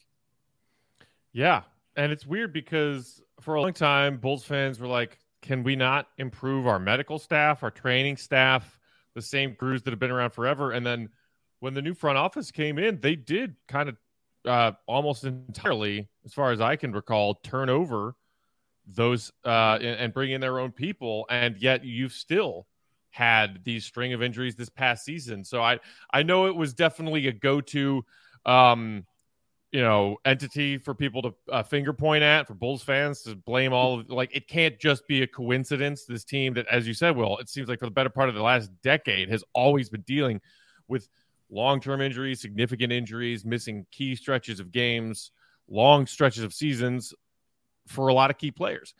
Yeah, 1.33 1.63
and 1.95 2.11
it's 2.11 2.25
weird 2.25 2.53
because 2.53 3.21
for 3.39 3.55
a 3.55 3.61
long 3.61 3.73
time, 3.73 4.17
Bulls 4.17 4.43
fans 4.43 4.79
were 4.79 4.87
like, 4.87 5.17
"Can 5.41 5.63
we 5.63 5.75
not 5.75 6.07
improve 6.17 6.67
our 6.67 6.79
medical 6.79 7.17
staff, 7.17 7.63
our 7.63 7.71
training 7.71 8.17
staff, 8.17 8.79
the 9.15 9.21
same 9.21 9.55
crews 9.55 9.81
that 9.83 9.91
have 9.91 9.99
been 9.99 10.11
around 10.11 10.31
forever?" 10.31 10.71
And 10.71 10.85
then 10.85 11.09
when 11.61 11.73
the 11.73 11.81
new 11.81 11.93
front 11.93 12.17
office 12.17 12.51
came 12.51 12.77
in, 12.77 12.99
they 12.99 13.15
did 13.15 13.55
kind 13.67 13.87
of 13.87 13.97
uh, 14.45 14.71
almost 14.87 15.23
entirely, 15.23 16.09
as 16.25 16.33
far 16.33 16.51
as 16.51 16.59
I 16.59 16.75
can 16.75 16.91
recall, 16.91 17.35
turn 17.35 17.69
over 17.69 18.15
those 18.87 19.31
uh, 19.45 19.77
and, 19.81 20.11
bring 20.13 20.31
in 20.31 20.41
their 20.41 20.59
own 20.59 20.71
people, 20.71 21.25
and 21.29 21.55
yet 21.57 21.85
you've 21.85 22.13
still 22.13 22.65
had 23.11 23.63
these 23.63 23.85
string 23.85 24.11
of 24.11 24.23
injuries 24.23 24.55
this 24.55 24.69
past 24.69 25.05
season. 25.05 25.45
So 25.45 25.61
I 25.61 25.79
I 26.11 26.23
know 26.23 26.47
it 26.47 26.55
was 26.55 26.73
definitely 26.73 27.27
a 27.27 27.31
go 27.31 27.61
to 27.61 28.03
um, 28.45 29.05
you 29.71 29.81
know, 29.81 30.17
entity 30.25 30.77
for 30.77 30.93
people 30.95 31.21
to 31.21 31.33
uh, 31.49 31.63
finger 31.63 31.93
point 31.93 32.23
at 32.23 32.47
for 32.47 32.55
Bulls 32.55 32.81
fans 32.81 33.21
to 33.21 33.35
blame 33.35 33.71
all 33.71 33.99
of, 33.99 34.09
like 34.09 34.35
it 34.35 34.47
can't 34.47 34.79
just 34.79 35.07
be 35.07 35.21
a 35.21 35.27
coincidence. 35.27 36.05
This 36.05 36.25
team 36.25 36.55
that, 36.55 36.65
as 36.67 36.87
you 36.87 36.95
said, 36.95 37.15
Will, 37.15 37.37
it 37.37 37.49
seems 37.49 37.69
like 37.69 37.79
for 37.79 37.85
the 37.85 37.91
better 37.91 38.09
part 38.09 38.29
of 38.29 38.35
the 38.35 38.41
last 38.41 38.71
decade 38.81 39.29
has 39.29 39.43
always 39.53 39.89
been 39.89 40.01
dealing 40.01 40.41
with 40.87 41.07
long 41.51 41.79
term 41.79 42.01
injuries, 42.01 42.41
significant 42.41 42.91
injuries, 42.91 43.45
missing 43.45 43.85
key 43.91 44.15
stretches 44.15 44.59
of 44.59 44.71
games, 44.71 45.31
long 45.69 46.07
stretches 46.07 46.43
of 46.43 46.53
seasons 46.53 47.13
for 47.87 48.07
a 48.07 48.13
lot 48.13 48.31
of 48.31 48.37
key 48.37 48.51
players. 48.51 48.93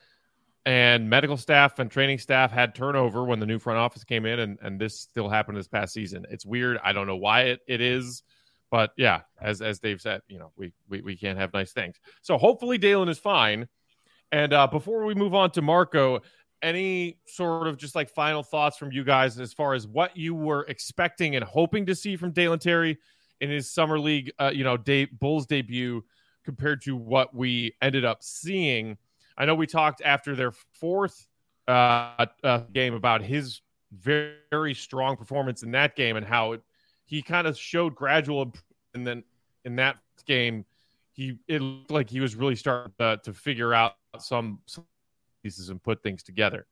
And 0.63 1.09
medical 1.09 1.37
staff 1.37 1.79
and 1.79 1.89
training 1.89 2.19
staff 2.19 2.51
had 2.51 2.75
turnover 2.75 3.23
when 3.23 3.39
the 3.39 3.47
new 3.47 3.57
front 3.57 3.79
office 3.79 4.03
came 4.03 4.27
in, 4.27 4.39
and, 4.39 4.59
and 4.61 4.79
this 4.79 4.99
still 4.99 5.27
happened 5.27 5.57
this 5.57 5.67
past 5.67 5.91
season. 5.91 6.25
It's 6.29 6.45
weird. 6.45 6.77
I 6.83 6.93
don't 6.93 7.07
know 7.07 7.15
why 7.15 7.43
it, 7.43 7.61
it 7.67 7.81
is, 7.81 8.21
but 8.69 8.91
yeah, 8.95 9.21
as 9.41 9.61
as 9.61 9.79
Dave 9.79 10.01
said, 10.01 10.21
you 10.27 10.37
know, 10.37 10.51
we 10.55 10.71
we, 10.87 11.01
we 11.01 11.17
can't 11.17 11.39
have 11.39 11.51
nice 11.53 11.73
things. 11.73 11.95
So 12.21 12.37
hopefully 12.37 12.77
Dalen 12.77 13.09
is 13.09 13.17
fine. 13.17 13.67
And 14.31 14.53
uh, 14.53 14.67
before 14.67 15.03
we 15.03 15.13
move 15.13 15.33
on 15.33 15.51
to 15.51 15.61
Marco, 15.61 16.21
any 16.61 17.17
sort 17.25 17.67
of 17.67 17.77
just 17.77 17.95
like 17.95 18.09
final 18.09 18.43
thoughts 18.43 18.77
from 18.77 18.91
you 18.91 19.03
guys 19.03 19.39
as 19.39 19.53
far 19.53 19.73
as 19.73 19.87
what 19.87 20.15
you 20.15 20.35
were 20.35 20.65
expecting 20.67 21.35
and 21.35 21.43
hoping 21.43 21.85
to 21.85 21.95
see 21.95 22.15
from 22.15 22.31
Dalen 22.31 22.59
Terry 22.59 22.97
in 23.39 23.49
his 23.49 23.69
summer 23.69 23.99
league, 23.99 24.31
uh, 24.39 24.51
you 24.53 24.63
know, 24.63 24.77
day, 24.77 25.05
Bulls 25.05 25.45
debut 25.45 26.03
compared 26.43 26.81
to 26.83 26.95
what 26.95 27.33
we 27.35 27.75
ended 27.81 28.05
up 28.05 28.23
seeing. 28.23 28.97
I 29.37 29.45
know 29.45 29.55
we 29.55 29.67
talked 29.67 30.01
after 30.03 30.35
their 30.35 30.51
fourth 30.51 31.27
uh, 31.67 32.25
uh, 32.43 32.59
game 32.73 32.93
about 32.93 33.21
his 33.21 33.61
very, 33.91 34.35
very, 34.51 34.73
strong 34.73 35.17
performance 35.17 35.63
in 35.63 35.71
that 35.71 35.95
game 35.95 36.15
and 36.15 36.25
how 36.25 36.53
it, 36.53 36.61
he 37.05 37.21
kind 37.21 37.47
of 37.47 37.57
showed 37.57 37.95
gradual 37.95 38.53
and 38.93 39.05
then 39.05 39.23
in 39.65 39.75
that 39.75 39.97
game 40.25 40.65
he 41.13 41.37
it 41.47 41.61
looked 41.61 41.91
like 41.91 42.09
he 42.09 42.19
was 42.19 42.35
really 42.35 42.55
starting 42.55 42.93
to, 42.99 43.19
to 43.23 43.33
figure 43.33 43.73
out 43.73 43.95
some, 44.17 44.59
some 44.65 44.85
pieces 45.41 45.69
and 45.69 45.81
put 45.81 46.03
things 46.03 46.23
together. 46.23 46.67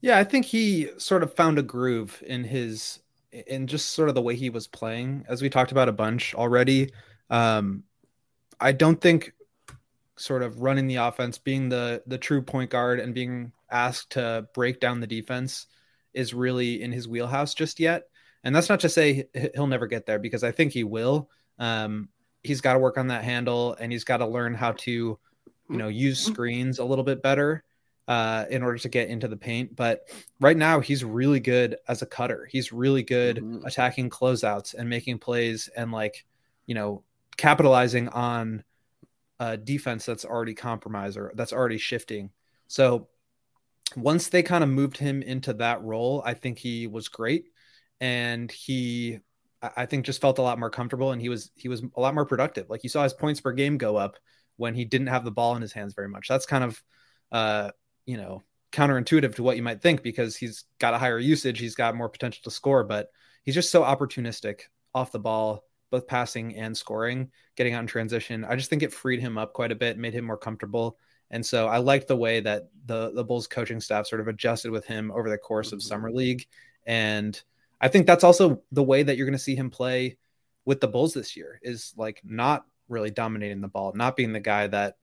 Yeah, 0.00 0.18
I 0.18 0.24
think 0.24 0.46
he 0.46 0.88
sort 0.98 1.22
of 1.22 1.34
found 1.34 1.58
a 1.58 1.62
groove 1.62 2.22
in 2.26 2.44
his 2.44 3.00
in 3.30 3.66
just 3.66 3.90
sort 3.90 4.08
of 4.08 4.14
the 4.14 4.22
way 4.22 4.34
he 4.34 4.50
was 4.50 4.66
playing, 4.66 5.24
as 5.28 5.40
we 5.40 5.48
talked 5.48 5.72
about 5.72 5.88
a 5.88 5.92
bunch 5.92 6.34
already. 6.34 6.92
Um, 7.30 7.84
I 8.60 8.72
don't 8.72 9.00
think 9.00 9.32
sort 10.16 10.42
of 10.42 10.60
running 10.60 10.86
the 10.86 10.96
offense, 10.96 11.38
being 11.38 11.68
the 11.68 12.02
the 12.06 12.18
true 12.18 12.42
point 12.42 12.70
guard, 12.70 13.00
and 13.00 13.14
being 13.14 13.52
asked 13.70 14.10
to 14.10 14.46
break 14.54 14.80
down 14.80 15.00
the 15.00 15.06
defense 15.06 15.66
is 16.12 16.34
really 16.34 16.82
in 16.82 16.92
his 16.92 17.08
wheelhouse 17.08 17.54
just 17.54 17.80
yet. 17.80 18.04
And 18.44 18.54
that's 18.54 18.68
not 18.68 18.80
to 18.80 18.88
say 18.88 19.28
he'll 19.54 19.66
never 19.66 19.86
get 19.86 20.04
there 20.04 20.18
because 20.18 20.44
I 20.44 20.52
think 20.52 20.72
he 20.72 20.84
will. 20.84 21.30
Um, 21.58 22.08
he's 22.42 22.60
got 22.60 22.74
to 22.74 22.78
work 22.78 22.98
on 22.98 23.08
that 23.08 23.24
handle 23.24 23.76
and 23.78 23.92
he's 23.92 24.04
got 24.04 24.18
to 24.18 24.26
learn 24.26 24.54
how 24.54 24.72
to 24.72 25.18
you 25.68 25.76
know 25.76 25.88
use 25.88 26.22
mm-hmm. 26.22 26.32
screens 26.32 26.78
a 26.78 26.84
little 26.84 27.04
bit 27.04 27.22
better 27.22 27.64
uh, 28.08 28.44
in 28.50 28.62
order 28.62 28.78
to 28.78 28.88
get 28.88 29.08
into 29.08 29.28
the 29.28 29.36
paint. 29.36 29.74
But 29.76 30.08
right 30.40 30.56
now, 30.56 30.80
he's 30.80 31.04
really 31.04 31.40
good 31.40 31.76
as 31.88 32.02
a 32.02 32.06
cutter. 32.06 32.48
He's 32.50 32.72
really 32.72 33.02
good 33.02 33.36
mm-hmm. 33.36 33.64
attacking 33.64 34.10
closeouts 34.10 34.74
and 34.74 34.88
making 34.88 35.18
plays 35.18 35.68
and 35.76 35.92
like 35.92 36.24
you 36.66 36.74
know 36.74 37.04
capitalizing 37.36 38.08
on 38.08 38.64
a 39.40 39.56
defense 39.56 40.06
that's 40.06 40.24
already 40.24 40.54
compromised 40.54 41.16
or 41.16 41.32
that's 41.34 41.52
already 41.52 41.78
shifting. 41.78 42.30
So 42.68 43.08
once 43.96 44.28
they 44.28 44.42
kind 44.42 44.64
of 44.64 44.70
moved 44.70 44.96
him 44.96 45.22
into 45.22 45.52
that 45.54 45.82
role, 45.82 46.22
I 46.24 46.34
think 46.34 46.58
he 46.58 46.86
was 46.86 47.08
great, 47.08 47.46
and 48.00 48.50
he 48.50 49.20
I 49.62 49.86
think 49.86 50.04
just 50.04 50.20
felt 50.20 50.38
a 50.38 50.42
lot 50.42 50.58
more 50.58 50.70
comfortable 50.70 51.12
and 51.12 51.22
he 51.22 51.28
was 51.28 51.52
he 51.54 51.68
was 51.68 51.82
a 51.96 52.00
lot 52.00 52.14
more 52.14 52.26
productive. 52.26 52.68
Like 52.68 52.82
you 52.82 52.90
saw 52.90 53.04
his 53.04 53.12
points 53.12 53.40
per 53.40 53.52
game 53.52 53.78
go 53.78 53.96
up 53.96 54.16
when 54.56 54.74
he 54.74 54.84
didn't 54.84 55.06
have 55.08 55.24
the 55.24 55.30
ball 55.30 55.56
in 55.56 55.62
his 55.62 55.72
hands 55.72 55.94
very 55.94 56.08
much. 56.08 56.28
That's 56.28 56.46
kind 56.46 56.64
of 56.64 56.82
uh, 57.32 57.70
you 58.06 58.16
know, 58.16 58.42
counterintuitive 58.72 59.34
to 59.36 59.42
what 59.42 59.56
you 59.56 59.62
might 59.62 59.80
think 59.80 60.02
because 60.02 60.36
he's 60.36 60.64
got 60.78 60.94
a 60.94 60.98
higher 60.98 61.18
usage, 61.18 61.58
he's 61.58 61.74
got 61.74 61.96
more 61.96 62.08
potential 62.08 62.42
to 62.44 62.50
score, 62.50 62.84
but 62.84 63.10
he's 63.42 63.54
just 63.54 63.70
so 63.70 63.82
opportunistic 63.82 64.60
off 64.94 65.12
the 65.12 65.18
ball, 65.18 65.64
both 65.90 66.06
passing 66.06 66.56
and 66.56 66.76
scoring, 66.76 67.30
getting 67.56 67.74
out 67.74 67.80
in 67.80 67.86
transition. 67.86 68.44
I 68.44 68.56
just 68.56 68.70
think 68.70 68.82
it 68.82 68.92
freed 68.92 69.20
him 69.20 69.38
up 69.38 69.52
quite 69.52 69.72
a 69.72 69.76
bit, 69.76 69.98
made 69.98 70.14
him 70.14 70.26
more 70.26 70.38
comfortable. 70.38 70.98
And 71.30 71.44
so 71.44 71.66
I 71.66 71.78
liked 71.78 72.08
the 72.08 72.16
way 72.16 72.40
that 72.40 72.68
the 72.84 73.12
the 73.14 73.24
Bulls 73.24 73.46
coaching 73.46 73.80
staff 73.80 74.06
sort 74.06 74.20
of 74.20 74.28
adjusted 74.28 74.70
with 74.70 74.84
him 74.84 75.10
over 75.10 75.30
the 75.30 75.38
course 75.38 75.68
mm-hmm. 75.68 75.76
of 75.76 75.82
summer 75.82 76.10
league. 76.10 76.46
And 76.84 77.40
I 77.80 77.88
think 77.88 78.06
that's 78.06 78.24
also 78.24 78.62
the 78.70 78.82
way 78.82 79.02
that 79.02 79.16
you're 79.16 79.26
going 79.26 79.32
to 79.32 79.42
see 79.42 79.56
him 79.56 79.70
play 79.70 80.18
with 80.66 80.80
the 80.80 80.88
Bulls 80.88 81.14
this 81.14 81.36
year 81.36 81.58
is 81.62 81.94
like 81.96 82.20
not 82.22 82.66
really 82.92 83.10
dominating 83.10 83.60
the 83.60 83.68
ball, 83.68 83.92
not 83.94 84.16
being 84.16 84.32
the 84.32 84.40
guy 84.40 84.66
that, 84.68 84.96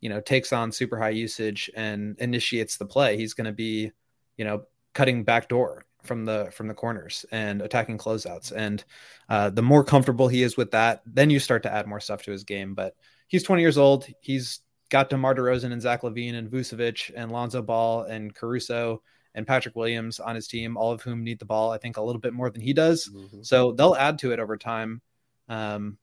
you 0.00 0.08
know, 0.08 0.20
takes 0.20 0.52
on 0.52 0.72
super 0.72 0.98
high 0.98 1.10
usage 1.10 1.70
and 1.74 2.16
initiates 2.18 2.76
the 2.76 2.86
play. 2.86 3.16
He's 3.16 3.34
going 3.34 3.46
to 3.46 3.52
be, 3.52 3.92
you 4.36 4.44
know, 4.44 4.64
cutting 4.92 5.24
back 5.24 5.48
door 5.48 5.84
from 6.02 6.24
the 6.24 6.50
from 6.52 6.68
the 6.68 6.74
corners 6.74 7.24
and 7.32 7.62
attacking 7.62 7.98
closeouts. 7.98 8.52
And 8.54 8.84
uh, 9.28 9.50
the 9.50 9.62
more 9.62 9.84
comfortable 9.84 10.28
he 10.28 10.42
is 10.42 10.56
with 10.56 10.70
that, 10.72 11.02
then 11.06 11.30
you 11.30 11.38
start 11.38 11.62
to 11.64 11.72
add 11.72 11.86
more 11.86 12.00
stuff 12.00 12.22
to 12.22 12.30
his 12.30 12.44
game. 12.44 12.74
But 12.74 12.94
he's 13.28 13.42
20 13.42 13.62
years 13.62 13.78
old. 13.78 14.06
He's 14.20 14.60
got 14.90 15.10
DeMar 15.10 15.34
DeRozan 15.34 15.72
and 15.72 15.82
Zach 15.82 16.02
LaVine 16.02 16.34
and 16.34 16.50
Vucevic 16.50 17.10
and 17.16 17.32
Lonzo 17.32 17.62
Ball 17.62 18.02
and 18.04 18.34
Caruso 18.34 19.02
and 19.34 19.46
Patrick 19.46 19.76
Williams 19.76 20.18
on 20.18 20.34
his 20.34 20.48
team, 20.48 20.76
all 20.76 20.92
of 20.92 21.02
whom 21.02 21.22
need 21.22 21.38
the 21.38 21.44
ball, 21.44 21.70
I 21.70 21.78
think, 21.78 21.96
a 21.98 22.02
little 22.02 22.20
bit 22.20 22.32
more 22.32 22.50
than 22.50 22.62
he 22.62 22.72
does. 22.72 23.08
Mm-hmm. 23.08 23.42
So 23.42 23.72
they'll 23.72 23.94
add 23.94 24.18
to 24.20 24.32
it 24.32 24.40
over 24.40 24.56
time. 24.56 25.02
Um, 25.48 25.98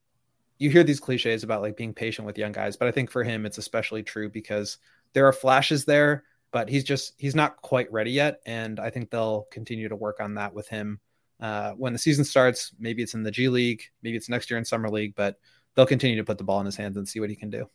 you 0.57 0.69
hear 0.69 0.83
these 0.83 0.99
cliches 0.99 1.43
about 1.43 1.61
like 1.61 1.77
being 1.77 1.93
patient 1.93 2.25
with 2.25 2.37
young 2.37 2.51
guys, 2.51 2.77
but 2.77 2.87
I 2.87 2.91
think 2.91 3.11
for 3.11 3.23
him 3.23 3.45
it's 3.45 3.57
especially 3.57 4.03
true 4.03 4.29
because 4.29 4.77
there 5.13 5.27
are 5.27 5.33
flashes 5.33 5.85
there, 5.85 6.23
but 6.51 6.69
he's 6.69 6.83
just 6.83 7.13
he's 7.17 7.35
not 7.35 7.57
quite 7.57 7.91
ready 7.91 8.11
yet, 8.11 8.41
and 8.45 8.79
I 8.79 8.89
think 8.89 9.09
they'll 9.09 9.47
continue 9.51 9.89
to 9.89 9.95
work 9.95 10.19
on 10.19 10.35
that 10.35 10.53
with 10.53 10.67
him 10.67 10.99
uh, 11.39 11.71
when 11.71 11.93
the 11.93 11.99
season 11.99 12.23
starts. 12.23 12.71
Maybe 12.79 13.03
it's 13.03 13.13
in 13.13 13.23
the 13.23 13.31
G 13.31 13.49
League, 13.49 13.83
maybe 14.01 14.17
it's 14.17 14.29
next 14.29 14.49
year 14.49 14.57
in 14.57 14.65
summer 14.65 14.89
league, 14.89 15.15
but 15.15 15.37
they'll 15.75 15.85
continue 15.85 16.17
to 16.17 16.23
put 16.23 16.37
the 16.37 16.43
ball 16.43 16.59
in 16.59 16.65
his 16.65 16.75
hands 16.75 16.97
and 16.97 17.07
see 17.07 17.19
what 17.19 17.29
he 17.29 17.35
can 17.35 17.49
do. 17.49 17.69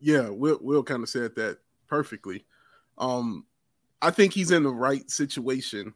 Yeah, 0.00 0.28
Will 0.28 0.58
Will 0.60 0.82
kind 0.82 1.02
of 1.02 1.08
said 1.08 1.34
that 1.36 1.58
perfectly. 1.88 2.44
Um, 2.98 3.46
I 4.02 4.10
think 4.10 4.32
he's 4.32 4.50
in 4.50 4.62
the 4.62 4.70
right 4.72 5.10
situation 5.10 5.94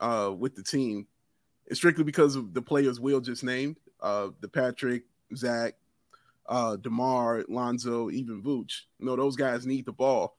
uh, 0.00 0.32
with 0.36 0.54
the 0.54 0.62
team, 0.62 1.06
it's 1.66 1.80
strictly 1.80 2.04
because 2.04 2.36
of 2.36 2.54
the 2.54 2.62
players 2.62 3.00
Will 3.00 3.20
just 3.20 3.42
named 3.42 3.76
uh, 4.00 4.28
the 4.40 4.48
Patrick, 4.48 5.04
Zach, 5.34 5.74
uh, 6.48 6.76
Demar, 6.76 7.44
Lonzo, 7.48 8.10
even 8.10 8.42
Vooch. 8.42 8.82
You 8.98 9.06
know, 9.06 9.16
those 9.16 9.36
guys 9.36 9.66
need 9.66 9.86
the 9.86 9.92
ball. 9.92 10.36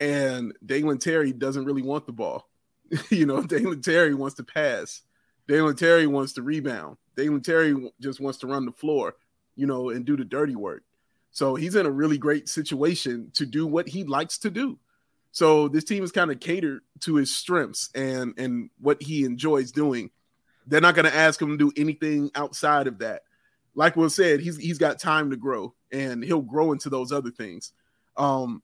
And 0.00 0.52
Dalen 0.64 0.98
Terry 0.98 1.32
doesn't 1.32 1.64
really 1.64 1.82
want 1.82 2.06
the 2.06 2.12
ball. 2.12 2.48
you 3.10 3.26
know, 3.26 3.42
Dalen 3.46 3.82
Terry 3.82 4.14
wants 4.14 4.36
to 4.36 4.44
pass. 4.44 5.02
Dalen 5.48 5.76
Terry 5.76 6.06
wants 6.06 6.34
to 6.34 6.42
rebound. 6.42 6.96
Dalen 7.16 7.40
Terry 7.40 7.90
just 8.00 8.20
wants 8.20 8.38
to 8.38 8.46
run 8.46 8.66
the 8.66 8.72
floor, 8.72 9.14
you 9.54 9.66
know, 9.66 9.90
and 9.90 10.04
do 10.04 10.16
the 10.16 10.24
dirty 10.24 10.56
work. 10.56 10.82
So 11.30 11.54
he's 11.54 11.74
in 11.74 11.86
a 11.86 11.90
really 11.90 12.18
great 12.18 12.48
situation 12.48 13.30
to 13.34 13.46
do 13.46 13.66
what 13.66 13.88
he 13.88 14.04
likes 14.04 14.38
to 14.38 14.50
do. 14.50 14.78
So 15.32 15.68
this 15.68 15.84
team 15.84 16.02
is 16.02 16.12
kind 16.12 16.30
of 16.30 16.40
catered 16.40 16.80
to 17.00 17.16
his 17.16 17.36
strengths 17.36 17.90
and 17.94 18.32
and 18.38 18.70
what 18.80 19.02
he 19.02 19.24
enjoys 19.24 19.70
doing. 19.70 20.10
They're 20.66 20.80
not 20.80 20.94
going 20.94 21.06
to 21.06 21.14
ask 21.14 21.40
him 21.40 21.50
to 21.50 21.56
do 21.56 21.72
anything 21.76 22.30
outside 22.34 22.86
of 22.86 22.98
that. 22.98 23.22
Like 23.74 23.96
Will 23.96 24.10
said, 24.10 24.40
he's 24.40 24.56
he's 24.56 24.78
got 24.78 24.98
time 24.98 25.30
to 25.30 25.36
grow, 25.36 25.74
and 25.92 26.24
he'll 26.24 26.40
grow 26.40 26.72
into 26.72 26.88
those 26.88 27.12
other 27.12 27.30
things. 27.30 27.72
Um, 28.16 28.62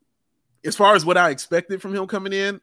as 0.64 0.75
far 0.75 0.94
as 0.94 1.04
what 1.04 1.18
I 1.18 1.30
expected 1.30 1.82
from 1.82 1.94
him 1.94 2.06
coming 2.06 2.32
in, 2.32 2.61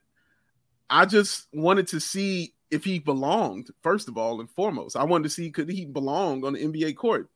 I 0.90 1.06
just 1.06 1.48
wanted 1.54 1.88
to 1.90 2.00
see 2.00 2.54
if 2.72 2.84
he 2.84 3.00
belonged. 3.00 3.70
First 3.82 4.08
of 4.08 4.18
all 4.18 4.40
and 4.40 4.50
foremost, 4.50 4.96
I 4.96 5.04
wanted 5.04 5.24
to 5.24 5.30
see 5.30 5.52
could 5.52 5.70
he 5.70 5.86
belong 5.86 6.44
on 6.44 6.54
the 6.54 6.66
NBA 6.66 6.96
court. 6.96 7.30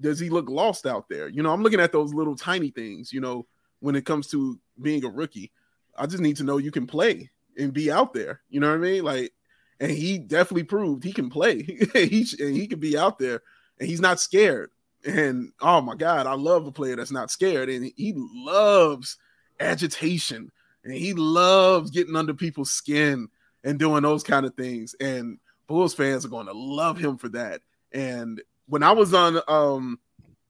Does 0.00 0.18
he 0.18 0.28
look 0.28 0.50
lost 0.50 0.84
out 0.84 1.08
there? 1.08 1.28
You 1.28 1.42
know, 1.42 1.52
I'm 1.52 1.62
looking 1.62 1.80
at 1.80 1.92
those 1.92 2.12
little 2.12 2.36
tiny 2.36 2.70
things. 2.70 3.12
You 3.12 3.20
know, 3.20 3.46
when 3.80 3.94
it 3.94 4.04
comes 4.04 4.26
to 4.28 4.58
being 4.80 5.04
a 5.04 5.08
rookie, 5.08 5.52
I 5.96 6.06
just 6.06 6.22
need 6.22 6.36
to 6.36 6.44
know 6.44 6.58
you 6.58 6.70
can 6.70 6.86
play 6.86 7.30
and 7.56 7.72
be 7.72 7.90
out 7.90 8.12
there. 8.12 8.40
You 8.50 8.60
know 8.60 8.68
what 8.68 8.76
I 8.76 8.78
mean? 8.78 9.04
Like 9.04 9.32
and 9.80 9.90
he 9.90 10.18
definitely 10.18 10.64
proved 10.64 11.04
he 11.04 11.12
can 11.12 11.30
play. 11.30 11.62
he 11.92 12.26
and 12.40 12.56
he 12.56 12.66
can 12.66 12.80
be 12.80 12.96
out 12.96 13.18
there, 13.18 13.42
and 13.78 13.88
he's 13.88 14.00
not 14.00 14.20
scared. 14.20 14.70
And 15.04 15.52
oh 15.60 15.80
my 15.80 15.94
God, 15.94 16.26
I 16.26 16.34
love 16.34 16.66
a 16.66 16.72
player 16.72 16.96
that's 16.96 17.10
not 17.10 17.30
scared, 17.30 17.68
and 17.68 17.90
he 17.96 18.14
loves 18.16 19.16
agitation, 19.60 20.50
and 20.84 20.92
he 20.92 21.12
loves 21.12 21.90
getting 21.90 22.16
under 22.16 22.34
people's 22.34 22.70
skin 22.70 23.28
and 23.64 23.78
doing 23.78 24.02
those 24.02 24.22
kind 24.22 24.46
of 24.46 24.54
things. 24.54 24.94
And 25.00 25.38
Bulls 25.66 25.94
fans 25.94 26.24
are 26.24 26.30
going 26.30 26.46
to 26.46 26.52
love 26.52 26.98
him 26.98 27.18
for 27.18 27.28
that. 27.30 27.60
And 27.92 28.40
when 28.66 28.82
I 28.82 28.92
was 28.92 29.14
on, 29.14 29.40
um, 29.48 29.98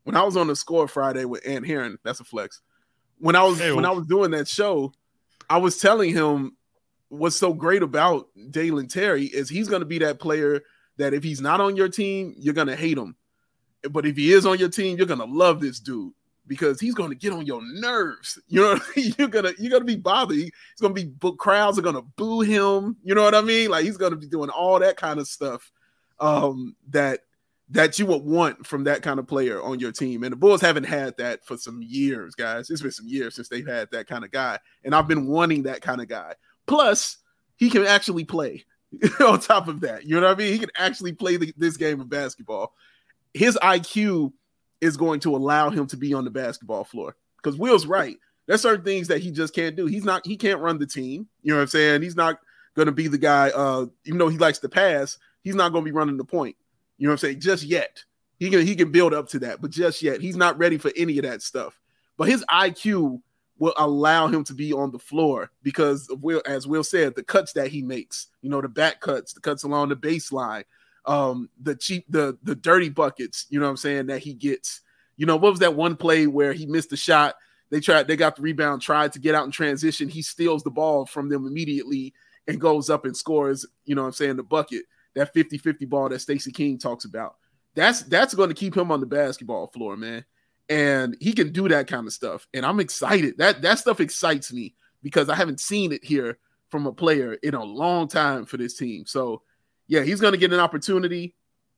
when 0.05 0.17
I 0.17 0.23
was 0.23 0.37
on 0.37 0.47
the 0.47 0.57
Score 0.57 0.89
Friday 0.89 1.25
with 1.25 1.47
Ant 1.47 1.67
Heron, 1.67 1.99
that's 2.05 2.21
a 2.21 2.25
flex. 2.25 2.61
When 3.19 3.35
I 3.35 3.43
was 3.43 3.59
when 3.59 3.87
I 3.87 3.91
was 3.91 4.07
doing 4.07 4.31
that 4.33 4.47
show, 4.49 4.93
I 5.49 5.57
was 5.59 5.79
telling 5.79 6.13
him 6.13 6.56
what's 7.09 7.37
so 7.37 7.53
great 7.53 7.83
about 7.83 8.29
Dalen 8.51 8.89
Terry 8.89 9.25
is 9.27 9.49
he's 9.49 9.69
going 9.69 9.81
to 9.81 9.87
be 9.87 9.99
that 10.01 10.19
player 10.21 10.63
that 10.99 11.15
if 11.15 11.23
he's 11.23 11.41
not 11.41 11.61
on 11.61 11.77
your 11.77 11.89
team, 11.89 12.35
you're 12.39 12.55
going 12.55 12.67
to 12.69 12.77
hate 12.77 12.99
him. 12.99 13.17
But 13.91 14.07
if 14.07 14.17
he 14.17 14.33
is 14.33 14.47
on 14.47 14.59
your 14.59 14.69
team, 14.69 14.97
you're 14.97 15.07
going 15.07 15.21
to 15.21 15.27
love 15.27 15.61
this 15.61 15.79
dude 15.81 16.13
because 16.47 16.81
he's 16.81 16.95
going 16.95 17.11
to 17.11 17.17
get 17.17 17.33
on 17.33 17.47
your 17.47 17.61
nerves. 17.63 18.39
You 18.49 18.61
know, 18.63 18.81
you're 18.97 19.29
gonna 19.29 19.53
you're 19.59 19.73
gonna 19.73 19.85
be 19.85 19.97
bothered. 19.97 20.37
He's 20.37 20.51
gonna 20.81 20.95
be 20.95 21.13
crowds 21.39 21.79
are 21.79 21.83
gonna 21.83 22.03
boo 22.03 22.41
him. 22.41 22.97
You 23.03 23.15
know 23.15 23.23
what 23.23 23.35
I 23.35 23.41
mean? 23.43 23.71
Like 23.71 23.85
he's 23.85 23.97
gonna 23.97 24.17
be 24.17 24.27
doing 24.29 24.51
all 24.51 24.79
that 24.81 24.97
kind 24.97 25.21
of 25.21 25.29
stuff. 25.29 25.71
um, 26.21 26.77
that 26.91 27.21
that 27.69 27.99
you 27.99 28.07
would 28.07 28.23
want 28.23 28.65
from 28.67 28.85
that 28.85 29.03
kind 29.03 29.19
of 29.19 29.27
player 29.27 29.61
on 29.61 29.81
your 29.81 29.93
team. 29.93 30.23
And 30.23 30.33
the 30.33 30.37
Bulls 30.37 30.61
haven't 30.61 30.85
had 30.85 31.17
that 31.19 31.45
for 31.45 31.57
some 31.57 31.83
years, 31.83 32.35
guys. 32.37 32.71
It's 32.71 32.83
been 32.83 32.93
some 32.93 33.09
years 33.09 33.35
since 33.35 33.49
they've 33.49 33.67
had 33.67 33.91
that 33.91 34.07
kind 34.07 34.25
of 34.25 34.31
guy. 34.31 34.59
And 34.85 34.95
I've 34.95 35.09
been 35.09 35.27
wanting 35.27 35.65
that 35.65 35.83
kind 35.83 36.01
of 36.01 36.09
guy. 36.09 36.35
Plus, 36.67 37.19
he 37.57 37.71
can 37.71 37.87
actually 37.87 38.25
play 38.25 38.65
on 39.21 39.41
top 39.41 39.69
of 39.69 39.81
that. 39.81 40.05
You 40.05 40.21
know 40.21 40.27
what 40.27 40.37
I 40.37 40.39
mean? 40.39 40.53
He 40.53 40.59
can 40.59 40.71
actually 40.77 41.13
play 41.13 41.37
the, 41.37 41.53
this 41.57 41.77
game 41.77 42.01
of 42.01 42.09
basketball. 42.09 42.73
His 43.35 43.59
IQ 43.63 44.33
is 44.81 44.97
going 44.97 45.21
to 45.21 45.35
allow 45.37 45.71
him 45.71 45.87
to 45.89 45.97
be 45.97 46.15
on 46.15 46.25
the 46.25 46.31
basketball 46.31 46.85
floor. 46.85 47.17
Because 47.37 47.59
Will's 47.59 47.87
right. 47.87 48.17
There's 48.47 48.63
certain 48.63 48.85
things 48.85 49.09
that 49.09 49.21
he 49.21 49.31
just 49.31 49.55
can't 49.55 49.77
do. 49.77 49.87
He's 49.87 50.05
not, 50.05 50.27
he 50.27 50.37
can't 50.37 50.61
run 50.61 50.79
the 50.79 50.87
team. 50.87 51.27
You 51.43 51.53
know 51.53 51.57
what 51.57 51.63
I'm 51.63 51.69
saying? 51.69 52.03
He's 52.03 52.17
not 52.17 52.39
going 52.75 52.87
to 52.87 52.93
be 52.93 53.09
the 53.09 53.19
guy, 53.19 53.51
uh, 53.51 53.87
even 54.05 54.19
though 54.19 54.29
he 54.29 54.39
likes 54.39 54.61
to 54.61 54.69
pass, 54.69 55.19
he's 55.43 55.55
not 55.55 55.73
going 55.73 55.85
to 55.85 55.91
be 55.91 55.97
running 55.97 56.17
the 56.17 56.25
point. 56.25 56.57
You 56.99 57.07
know 57.07 57.13
what 57.13 57.15
I'm 57.15 57.29
saying? 57.29 57.41
Just 57.41 57.65
yet. 57.65 58.05
He 58.39 58.51
can 58.51 58.67
he 58.67 58.77
can 58.77 58.93
build 58.93 59.15
up 59.15 59.29
to 59.31 59.39
that, 59.41 59.63
but 59.63 59.71
just 59.71 60.03
yet. 60.03 60.21
He's 60.21 60.37
not 60.37 60.59
ready 60.59 60.77
for 60.77 60.93
any 60.95 61.19
of 61.19 61.25
that 61.25 61.41
stuff. 61.41 61.81
But 62.19 62.29
his 62.29 62.45
IQ 62.51 63.23
will 63.59 63.75
allow 63.77 64.27
him 64.29 64.45
to 64.45 64.55
be 64.55 64.73
on 64.73 64.91
the 64.91 64.99
floor 64.99 65.51
because 65.63 66.09
Will, 66.21 66.43
as 66.47 66.67
Will 66.67 66.85
said, 66.85 67.15
the 67.15 67.23
cuts 67.23 67.53
that 67.55 67.69
he 67.69 67.83
makes, 67.83 68.29
you 68.43 68.51
know, 68.51 68.61
the 68.61 68.69
back 68.69 69.01
cuts, 69.01 69.33
the 69.33 69.41
cuts 69.41 69.63
along 69.63 69.89
the 69.89 69.97
baseline, 69.97 70.65
um, 71.07 71.49
the 71.61 71.75
cheap, 71.75 72.05
the 72.09 72.37
the 72.43 72.55
dirty 72.55 72.89
buckets, 72.89 73.47
you 73.49 73.59
know 73.59 73.67
what 73.67 73.71
I'm 73.71 73.77
saying, 73.77 74.07
that 74.07 74.21
he 74.21 74.35
gets. 74.35 74.83
You 75.19 75.25
know, 75.25 75.37
what 75.37 75.53
was 75.53 75.61
that 75.61 75.75
one 75.75 75.97
play 75.97 76.27
where 76.27 76.53
he 76.53 76.67
missed 76.67 76.91
the 76.91 76.97
shot? 76.97 77.37
They 77.71 77.81
tried, 77.81 78.07
they 78.07 78.17
got 78.17 78.37
the 78.37 78.43
rebound, 78.43 78.83
tried 78.83 79.13
to 79.15 79.19
get 79.19 79.35
out 79.35 79.47
in 79.47 79.51
transition. 79.51 80.11
He 80.11 80.21
steals 80.21 80.63
the 80.63 80.71
ball 80.71 81.07
from 81.07 81.31
them 81.31 81.47
immediately 81.47 82.13
and 82.47 82.61
goes 82.61 82.91
up 82.91 83.07
and 83.07 83.17
scores, 83.17 83.65
you 83.87 83.95
know 83.95 84.03
what 84.03 84.09
I'm 84.09 84.13
saying, 84.13 84.37
the 84.37 84.43
bucket 84.43 84.85
that 85.15 85.35
50-50 85.35 85.89
ball 85.89 86.09
that 86.11 86.21
Stacey 86.21 86.53
King 86.53 86.79
talks 86.79 87.07
about. 87.07 87.37
That's 87.75 88.03
that's 88.03 88.35
going 88.35 88.49
to 88.49 88.55
keep 88.55 88.77
him 88.77 88.93
on 88.93 89.01
the 89.01 89.07
basketball 89.07 89.67
floor, 89.67 89.97
man. 89.97 90.25
And 90.69 91.17
he 91.21 91.33
can 91.33 91.53
do 91.53 91.69
that 91.69 91.87
kind 91.87 92.07
of 92.07 92.13
stuff. 92.13 92.47
And 92.53 92.67
I'm 92.67 92.81
excited. 92.81 93.39
That 93.39 93.63
that 93.63 93.79
stuff 93.79 94.01
excites 94.01 94.53
me 94.53 94.75
because 95.03 95.29
I 95.29 95.37
haven't 95.37 95.61
seen 95.61 95.93
it 95.93 96.05
here 96.05 96.39
from 96.71 96.87
a 96.87 96.93
player 96.93 97.35
in 97.35 97.55
a 97.55 97.63
long 97.63 98.09
time 98.09 98.45
for 98.45 98.57
this 98.57 98.77
team. 98.77 99.07
So 99.07 99.43
yeah, 99.87 100.03
he's 100.03 100.21
gonna 100.21 100.37
get 100.37 100.53
an 100.53 100.59
opportunity. 100.59 101.35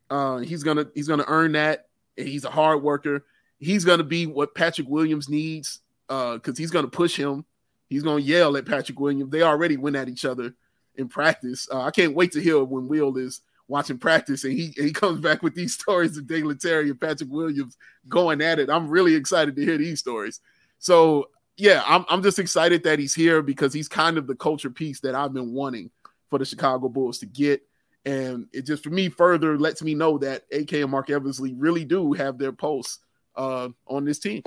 Uh, 0.09 0.39
he's 0.39 0.63
gonna 0.63 0.87
he's 0.95 1.09
gonna 1.09 1.27
earn 1.29 1.53
that. 1.53 1.89
He's 2.17 2.45
a 2.47 2.51
hard 2.51 2.83
worker. 2.83 3.27
He's 3.59 3.85
gonna 3.85 4.05
be 4.05 4.27
what 4.27 4.55
Patrick 4.55 4.89
Williams 4.89 5.29
needs 5.29 5.81
Uh, 6.09 6.35
because 6.35 6.55
uh, 6.55 6.61
he's 6.61 6.71
gonna 6.71 6.89
push 6.89 7.17
him. 7.17 7.45
He's 7.91 8.03
gonna 8.03 8.23
yell 8.23 8.57
at 8.57 8.65
Patrick 8.65 8.99
Williams. 8.99 9.31
They 9.31 9.43
already 9.43 9.77
went 9.77 9.97
at 9.97 10.09
each 10.09 10.25
other 10.25 10.55
in 10.95 11.09
practice. 11.09 11.69
Uh, 11.71 11.83
I 11.83 11.91
can't 11.91 12.15
wait 12.15 12.33
to 12.33 12.41
hear 12.41 12.65
when 12.65 12.89
Will 12.89 13.17
is 13.19 13.43
watching 13.69 13.99
practice 13.99 14.45
and 14.45 14.55
he 14.55 14.73
he 14.77 14.93
comes 14.93 15.21
back 15.21 15.43
with 15.43 15.55
these 15.55 15.75
stories 15.81 16.17
of 16.17 16.27
Dalen 16.27 16.59
Terry 16.59 16.91
and 16.91 17.01
Patrick 17.01 17.31
Williams 17.31 17.77
going 18.09 18.41
at 18.41 18.59
it. 18.59 18.71
I'm 18.71 18.89
really 18.89 19.15
excited 19.15 19.55
to 19.57 19.65
hear 19.65 19.79
these 19.79 20.01
stories. 20.01 20.41
So 20.79 21.29
yeah, 21.57 21.83
I'm 21.87 22.05
I'm 22.09 22.23
just 22.23 22.39
excited 22.39 22.83
that 22.85 22.99
he's 22.99 23.15
here 23.15 23.43
because 23.43 23.73
he's 23.73 23.89
kind 23.89 24.17
of 24.17 24.27
the 24.27 24.35
culture 24.35 24.71
piece 24.71 25.01
that 25.01 25.15
I've 25.15 25.35
been 25.35 25.53
wanting 25.53 25.91
for 26.31 26.39
the 26.39 26.45
Chicago 26.45 26.89
Bulls 26.89 27.19
to 27.19 27.27
get. 27.27 27.63
And 28.05 28.47
it 28.53 28.63
just 28.63 28.83
for 28.85 28.91
me 28.91 29.09
further 29.09 29.59
lets 29.59 29.83
me 29.83 29.95
know 29.95 30.19
that 30.19 30.45
AK 30.53 30.73
and 30.75 30.91
Marc 30.91 31.11
Eversley 31.11 31.53
really 31.55 31.85
do 31.85 32.13
have 32.13 32.39
their 32.39 32.53
pulse 32.53 32.99
uh, 33.37 33.69
on 33.87 34.05
this 34.05 34.19
team. 34.19 34.43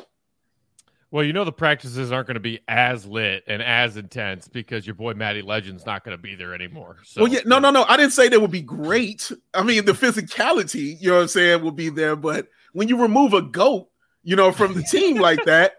Well, 1.12 1.25
you 1.25 1.34
know 1.34 1.44
the 1.44 1.51
practices 1.51 2.10
aren't 2.13 2.27
going 2.27 2.36
to 2.36 2.39
be 2.39 2.62
as 2.70 3.06
lit 3.06 3.44
and 3.46 3.62
as 3.62 3.98
intense 3.98 4.48
because 4.48 4.88
your 4.88 4.96
boy 4.96 5.13
Matty 5.13 5.41
Legend's 5.41 5.86
not 5.86 6.06
going 6.06 6.15
to 6.15 6.22
be 6.22 6.36
there 6.36 6.53
anymore. 6.56 6.98
So. 7.03 7.24
Well, 7.24 7.32
yeah, 7.32 7.41
no, 7.46 7.60
no, 7.60 7.70
no. 7.70 7.84
I 7.84 7.98
didn't 7.98 8.13
say 8.13 8.30
they 8.30 8.38
would 8.38 8.51
be 8.51 8.62
great. 8.62 9.30
I 9.53 9.62
mean, 9.63 9.84
the 9.84 9.91
physicality, 9.91 10.96
you 11.01 11.10
know 11.10 11.15
what 11.15 11.22
I'm 11.24 11.27
saying, 11.27 11.63
will 11.63 11.72
be 11.72 11.89
there. 11.89 12.15
But 12.15 12.48
when 12.72 12.88
you 12.88 13.01
remove 13.01 13.34
a 13.34 13.41
goat, 13.41 13.89
you 14.24 14.38
know, 14.38 14.53
from 14.53 14.74
the 14.74 14.84
team 14.84 15.18
like 15.22 15.44
that, 15.46 15.74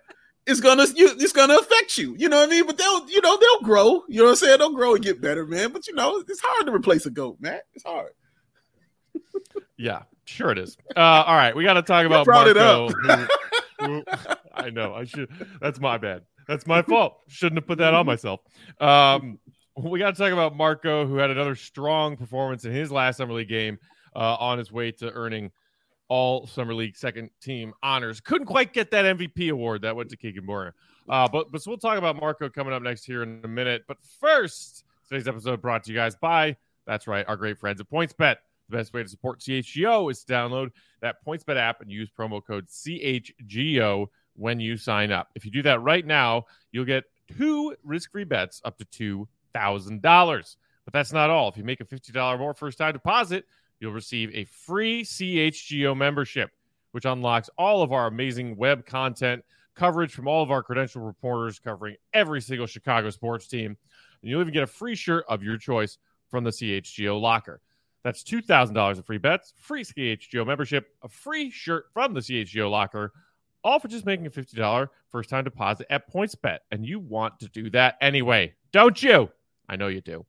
it's 0.46 0.60
gonna 0.60 0.86
you, 0.94 1.08
it's 1.18 1.32
gonna 1.32 1.56
affect 1.56 1.96
you. 1.96 2.14
You 2.18 2.28
know 2.28 2.40
what 2.40 2.48
I 2.48 2.50
mean? 2.50 2.66
But 2.66 2.76
they'll, 2.76 3.08
you 3.08 3.22
know, 3.22 3.38
they'll 3.38 3.62
grow. 3.62 4.02
You 4.08 4.18
know 4.18 4.24
what 4.24 4.30
I'm 4.30 4.36
saying? 4.36 4.58
They'll 4.58 4.74
grow 4.74 4.96
and 4.96 5.04
get 5.04 5.22
better, 5.22 5.46
man. 5.46 5.72
But 5.72 5.86
you 5.86 5.94
know, 5.94 6.22
it's 6.28 6.42
hard 6.44 6.66
to 6.66 6.74
replace 6.74 7.06
a 7.06 7.10
goat, 7.10 7.38
man. 7.40 7.60
It's 7.72 7.84
hard. 7.84 8.10
yeah, 9.78 10.02
sure 10.26 10.50
it 10.50 10.58
is. 10.58 10.76
Uh, 10.94 11.00
all 11.00 11.36
right, 11.36 11.56
we 11.56 11.64
got 11.64 11.74
to 11.74 11.82
talk 11.82 12.04
about 12.04 12.26
Marco. 12.26 12.90
I 14.54 14.70
know. 14.70 14.94
I 14.94 15.04
should. 15.04 15.30
That's 15.60 15.80
my 15.80 15.98
bad. 15.98 16.22
That's 16.48 16.66
my 16.66 16.82
fault. 16.82 17.18
Shouldn't 17.28 17.58
have 17.58 17.66
put 17.66 17.78
that 17.78 17.94
on 17.94 18.06
myself. 18.06 18.40
Um, 18.80 19.38
we 19.76 19.98
got 19.98 20.14
to 20.14 20.22
talk 20.22 20.32
about 20.32 20.56
Marco, 20.56 21.06
who 21.06 21.16
had 21.16 21.30
another 21.30 21.54
strong 21.54 22.16
performance 22.16 22.64
in 22.64 22.72
his 22.72 22.90
last 22.90 23.16
summer 23.16 23.32
league 23.32 23.48
game, 23.48 23.78
uh, 24.14 24.36
on 24.38 24.58
his 24.58 24.70
way 24.70 24.92
to 24.92 25.10
earning 25.12 25.50
all 26.08 26.46
summer 26.46 26.74
league 26.74 26.96
second 26.96 27.30
team 27.40 27.72
honors. 27.82 28.20
Couldn't 28.20 28.46
quite 28.46 28.72
get 28.72 28.90
that 28.90 29.16
MVP 29.16 29.50
award 29.50 29.82
that 29.82 29.96
went 29.96 30.10
to 30.10 30.16
Keegan 30.16 30.44
Murray. 30.44 30.72
Uh, 31.08 31.28
but 31.28 31.50
but 31.50 31.62
so 31.62 31.70
we'll 31.70 31.78
talk 31.78 31.96
about 31.98 32.20
Marco 32.20 32.48
coming 32.48 32.72
up 32.72 32.82
next 32.82 33.04
here 33.04 33.22
in 33.22 33.40
a 33.44 33.48
minute. 33.48 33.84
But 33.88 33.96
first, 34.20 34.84
today's 35.08 35.26
episode 35.26 35.62
brought 35.62 35.84
to 35.84 35.92
you 35.92 35.96
guys 35.96 36.14
by 36.16 36.56
that's 36.86 37.06
right, 37.06 37.24
our 37.28 37.36
great 37.36 37.58
friends 37.58 37.80
at 37.80 37.88
PointsBet. 37.88 38.36
The 38.72 38.78
best 38.78 38.94
way 38.94 39.02
to 39.02 39.08
support 39.08 39.40
CHGO 39.40 40.10
is 40.10 40.24
to 40.24 40.32
download 40.32 40.70
that 41.02 41.16
PointsBet 41.26 41.58
app 41.58 41.82
and 41.82 41.90
use 41.90 42.08
promo 42.08 42.42
code 42.42 42.68
CHGO 42.68 44.06
when 44.34 44.60
you 44.60 44.78
sign 44.78 45.12
up. 45.12 45.28
If 45.34 45.44
you 45.44 45.50
do 45.50 45.60
that 45.64 45.82
right 45.82 46.06
now, 46.06 46.46
you'll 46.70 46.86
get 46.86 47.04
two 47.36 47.76
risk-free 47.84 48.24
bets 48.24 48.62
up 48.64 48.78
to 48.78 49.26
$2,000. 49.54 50.56
But 50.86 50.92
that's 50.94 51.12
not 51.12 51.28
all. 51.28 51.50
If 51.50 51.58
you 51.58 51.64
make 51.64 51.82
a 51.82 51.84
$50 51.84 52.38
more 52.38 52.54
first-time 52.54 52.94
deposit, 52.94 53.44
you'll 53.78 53.92
receive 53.92 54.30
a 54.32 54.46
free 54.46 55.04
CHGO 55.04 55.94
membership, 55.94 56.50
which 56.92 57.04
unlocks 57.04 57.50
all 57.58 57.82
of 57.82 57.92
our 57.92 58.06
amazing 58.06 58.56
web 58.56 58.86
content, 58.86 59.44
coverage 59.74 60.14
from 60.14 60.26
all 60.26 60.42
of 60.42 60.50
our 60.50 60.62
credential 60.62 61.02
reporters 61.02 61.58
covering 61.58 61.96
every 62.14 62.40
single 62.40 62.66
Chicago 62.66 63.10
sports 63.10 63.46
team. 63.46 63.76
And 64.22 64.30
you'll 64.30 64.40
even 64.40 64.54
get 64.54 64.62
a 64.62 64.66
free 64.66 64.94
shirt 64.94 65.26
of 65.28 65.42
your 65.42 65.58
choice 65.58 65.98
from 66.30 66.42
the 66.44 66.50
CHGO 66.50 67.20
locker. 67.20 67.60
That's 68.04 68.24
$2,000 68.24 68.96
in 68.96 69.02
free 69.02 69.18
bets, 69.18 69.52
free 69.56 69.84
CHGO 69.84 70.46
membership, 70.46 70.88
a 71.02 71.08
free 71.08 71.50
shirt 71.50 71.84
from 71.92 72.14
the 72.14 72.20
CHGO 72.20 72.70
locker, 72.70 73.12
all 73.62 73.78
for 73.78 73.88
just 73.88 74.06
making 74.06 74.26
a 74.26 74.30
$50 74.30 74.88
first 75.10 75.30
time 75.30 75.44
deposit 75.44 75.86
at 75.88 76.12
PointsBet. 76.12 76.58
And 76.70 76.84
you 76.84 76.98
want 76.98 77.38
to 77.40 77.48
do 77.48 77.70
that 77.70 77.96
anyway, 78.00 78.54
don't 78.72 79.00
you? 79.02 79.30
I 79.68 79.76
know 79.76 79.88
you 79.88 80.00
do. 80.00 80.26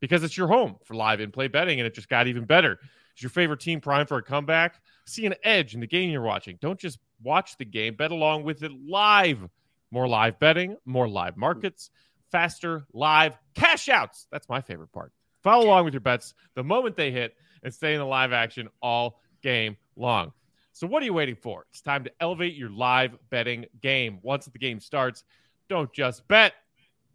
Because 0.00 0.24
it's 0.24 0.36
your 0.36 0.48
home 0.48 0.76
for 0.84 0.94
live 0.94 1.20
in 1.20 1.30
play 1.30 1.46
betting, 1.46 1.78
and 1.78 1.86
it 1.86 1.94
just 1.94 2.08
got 2.08 2.26
even 2.26 2.44
better. 2.44 2.80
Is 3.16 3.22
your 3.22 3.30
favorite 3.30 3.60
team 3.60 3.80
primed 3.80 4.08
for 4.08 4.18
a 4.18 4.22
comeback? 4.22 4.80
See 5.06 5.26
an 5.26 5.34
edge 5.44 5.74
in 5.74 5.80
the 5.80 5.86
game 5.86 6.10
you're 6.10 6.22
watching. 6.22 6.58
Don't 6.60 6.80
just 6.80 6.98
watch 7.22 7.56
the 7.56 7.64
game, 7.64 7.94
bet 7.94 8.10
along 8.10 8.42
with 8.42 8.64
it 8.64 8.72
live. 8.72 9.48
More 9.92 10.08
live 10.08 10.38
betting, 10.40 10.76
more 10.86 11.08
live 11.08 11.36
markets, 11.36 11.90
faster 12.32 12.84
live 12.92 13.36
cash 13.54 13.88
outs. 13.88 14.26
That's 14.32 14.48
my 14.48 14.60
favorite 14.60 14.90
part. 14.90 15.12
Follow 15.42 15.66
along 15.66 15.84
with 15.84 15.94
your 15.94 16.00
bets 16.00 16.34
the 16.54 16.62
moment 16.62 16.96
they 16.96 17.10
hit 17.10 17.34
and 17.62 17.72
stay 17.72 17.94
in 17.94 17.98
the 17.98 18.06
live 18.06 18.32
action 18.32 18.68
all 18.80 19.20
game 19.42 19.76
long. 19.96 20.32
So, 20.72 20.86
what 20.86 21.02
are 21.02 21.06
you 21.06 21.12
waiting 21.12 21.36
for? 21.36 21.66
It's 21.70 21.82
time 21.82 22.04
to 22.04 22.12
elevate 22.20 22.54
your 22.54 22.70
live 22.70 23.16
betting 23.30 23.66
game. 23.80 24.18
Once 24.22 24.46
the 24.46 24.58
game 24.58 24.80
starts, 24.80 25.24
don't 25.68 25.92
just 25.92 26.26
bet. 26.28 26.54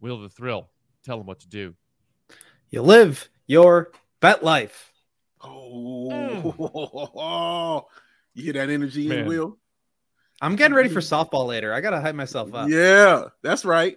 Wheel 0.00 0.20
the 0.20 0.28
thrill. 0.28 0.68
Tell 1.04 1.18
them 1.18 1.26
what 1.26 1.40
to 1.40 1.48
do. 1.48 1.74
You 2.70 2.82
live 2.82 3.28
your 3.46 3.90
bet 4.20 4.44
life. 4.44 4.92
Oh, 5.40 6.08
mm. 6.12 7.84
you 8.34 8.44
hear 8.44 8.52
that 8.54 8.70
energy 8.70 9.08
Man. 9.08 9.20
in 9.20 9.26
Will? 9.26 9.58
I'm 10.40 10.56
getting 10.56 10.76
ready 10.76 10.88
for 10.88 11.00
softball 11.00 11.46
later. 11.46 11.72
I 11.72 11.80
gotta 11.80 12.00
hype 12.00 12.14
myself 12.14 12.54
up. 12.54 12.68
Yeah, 12.68 13.24
that's 13.42 13.64
right. 13.64 13.96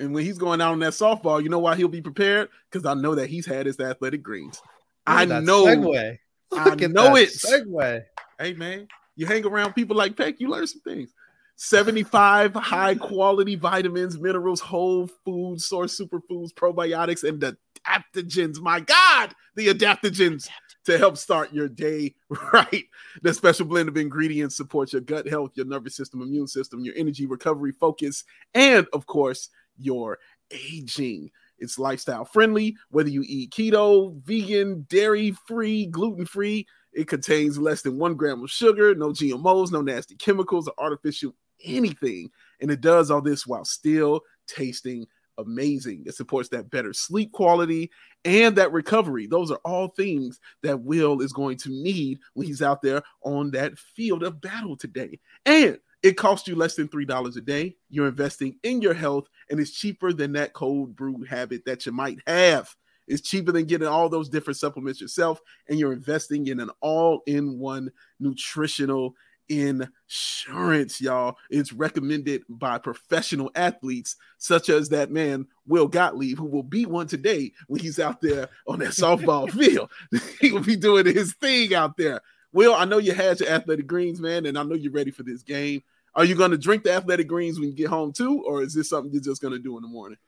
And 0.00 0.14
when 0.14 0.24
he's 0.24 0.38
going 0.38 0.60
out 0.60 0.72
on 0.72 0.78
that 0.80 0.94
softball, 0.94 1.42
you 1.42 1.50
know 1.50 1.58
why 1.58 1.76
he'll 1.76 1.88
be 1.88 2.00
prepared? 2.00 2.48
Because 2.70 2.86
I 2.86 2.94
know 2.94 3.14
that 3.14 3.28
he's 3.28 3.46
had 3.46 3.66
his 3.66 3.78
athletic 3.78 4.22
greens. 4.22 4.60
I 5.06 5.26
know. 5.26 5.66
Segue. 5.66 6.18
I 6.52 6.74
know 6.86 7.16
it. 7.16 7.28
Segue. 7.28 8.02
Hey 8.38 8.54
man, 8.54 8.88
you 9.16 9.26
hang 9.26 9.44
around 9.44 9.74
people 9.74 9.96
like 9.96 10.16
Peck, 10.16 10.40
you 10.40 10.48
learn 10.48 10.66
some 10.66 10.80
things. 10.80 11.12
75 11.56 12.54
high 12.54 12.94
quality 12.94 13.54
vitamins, 13.54 14.18
minerals, 14.18 14.60
whole 14.60 15.06
food 15.24 15.60
source 15.60 16.00
superfoods, 16.00 16.54
probiotics, 16.54 17.22
and 17.22 17.56
adaptogens. 17.84 18.58
My 18.60 18.80
God, 18.80 19.34
the 19.54 19.68
adaptogens 19.68 20.48
to 20.84 20.96
help 20.96 21.18
start 21.18 21.52
your 21.52 21.68
day 21.68 22.14
right. 22.52 22.86
The 23.20 23.34
special 23.34 23.66
blend 23.66 23.90
of 23.90 23.96
ingredients 23.98 24.56
supports 24.56 24.94
your 24.94 25.02
gut 25.02 25.28
health, 25.28 25.52
your 25.54 25.66
nervous 25.66 25.96
system, 25.96 26.22
immune 26.22 26.46
system, 26.46 26.80
your 26.80 26.94
energy, 26.96 27.26
recovery, 27.26 27.72
focus, 27.72 28.24
and 28.54 28.86
of 28.94 29.06
course, 29.06 29.50
your 29.80 30.18
aging. 30.50 31.30
It's 31.58 31.78
lifestyle 31.78 32.24
friendly, 32.24 32.76
whether 32.90 33.10
you 33.10 33.22
eat 33.26 33.50
keto, 33.50 34.20
vegan, 34.22 34.86
dairy 34.88 35.32
free, 35.46 35.86
gluten 35.86 36.26
free. 36.26 36.66
It 36.92 37.06
contains 37.06 37.58
less 37.58 37.82
than 37.82 37.98
one 37.98 38.14
gram 38.14 38.42
of 38.42 38.50
sugar, 38.50 38.94
no 38.94 39.10
GMOs, 39.10 39.70
no 39.70 39.80
nasty 39.80 40.16
chemicals 40.16 40.68
or 40.68 40.74
artificial 40.78 41.34
anything. 41.64 42.30
And 42.60 42.70
it 42.70 42.80
does 42.80 43.10
all 43.10 43.20
this 43.20 43.46
while 43.46 43.64
still 43.64 44.22
tasting 44.46 45.06
amazing. 45.38 46.04
It 46.06 46.14
supports 46.14 46.48
that 46.50 46.70
better 46.70 46.92
sleep 46.92 47.32
quality 47.32 47.90
and 48.24 48.56
that 48.56 48.72
recovery. 48.72 49.26
Those 49.26 49.50
are 49.50 49.60
all 49.64 49.88
things 49.88 50.38
that 50.62 50.82
Will 50.82 51.20
is 51.20 51.32
going 51.32 51.56
to 51.58 51.70
need 51.70 52.18
when 52.34 52.46
he's 52.46 52.62
out 52.62 52.82
there 52.82 53.02
on 53.22 53.50
that 53.52 53.78
field 53.78 54.22
of 54.22 54.40
battle 54.40 54.76
today. 54.76 55.18
And 55.46 55.78
it 56.02 56.16
costs 56.16 56.48
you 56.48 56.56
less 56.56 56.74
than 56.74 56.88
$3 56.88 57.36
a 57.36 57.40
day. 57.40 57.76
You're 57.88 58.08
investing 58.08 58.56
in 58.62 58.80
your 58.80 58.94
health, 58.94 59.28
and 59.50 59.60
it's 59.60 59.72
cheaper 59.72 60.12
than 60.12 60.32
that 60.32 60.52
cold 60.52 60.96
brew 60.96 61.22
habit 61.24 61.64
that 61.66 61.86
you 61.86 61.92
might 61.92 62.18
have. 62.26 62.74
It's 63.06 63.28
cheaper 63.28 63.52
than 63.52 63.66
getting 63.66 63.88
all 63.88 64.08
those 64.08 64.28
different 64.28 64.56
supplements 64.56 65.00
yourself, 65.00 65.40
and 65.68 65.78
you're 65.78 65.92
investing 65.92 66.46
in 66.46 66.60
an 66.60 66.70
all 66.80 67.22
in 67.26 67.58
one 67.58 67.90
nutritional 68.20 69.14
insurance, 69.50 71.00
y'all. 71.00 71.36
It's 71.50 71.72
recommended 71.72 72.42
by 72.48 72.78
professional 72.78 73.50
athletes, 73.54 74.16
such 74.38 74.68
as 74.68 74.88
that 74.90 75.10
man, 75.10 75.46
Will 75.66 75.88
Gottlieb, 75.88 76.38
who 76.38 76.46
will 76.46 76.62
be 76.62 76.86
one 76.86 77.08
today 77.08 77.52
when 77.66 77.80
he's 77.80 77.98
out 77.98 78.20
there 78.20 78.48
on 78.66 78.78
that 78.78 78.90
softball 78.90 79.50
field. 79.58 79.90
he 80.40 80.52
will 80.52 80.62
be 80.62 80.76
doing 80.76 81.04
his 81.06 81.34
thing 81.34 81.74
out 81.74 81.96
there. 81.96 82.20
Will, 82.52 82.74
I 82.74 82.84
know 82.84 82.98
you 82.98 83.12
had 83.12 83.40
your 83.40 83.48
athletic 83.48 83.86
greens, 83.86 84.20
man, 84.20 84.46
and 84.46 84.58
I 84.58 84.62
know 84.62 84.74
you're 84.74 84.92
ready 84.92 85.10
for 85.10 85.22
this 85.22 85.42
game. 85.42 85.82
Are 86.14 86.24
you 86.24 86.34
going 86.34 86.50
to 86.50 86.58
drink 86.58 86.82
the 86.82 86.92
athletic 86.92 87.28
greens 87.28 87.58
when 87.60 87.68
you 87.68 87.74
get 87.74 87.88
home 87.88 88.12
too, 88.12 88.42
or 88.44 88.62
is 88.62 88.74
this 88.74 88.88
something 88.88 89.12
you're 89.12 89.22
just 89.22 89.40
going 89.40 89.52
to 89.52 89.60
do 89.60 89.76
in 89.76 89.82
the 89.82 89.88
morning? 89.88 90.18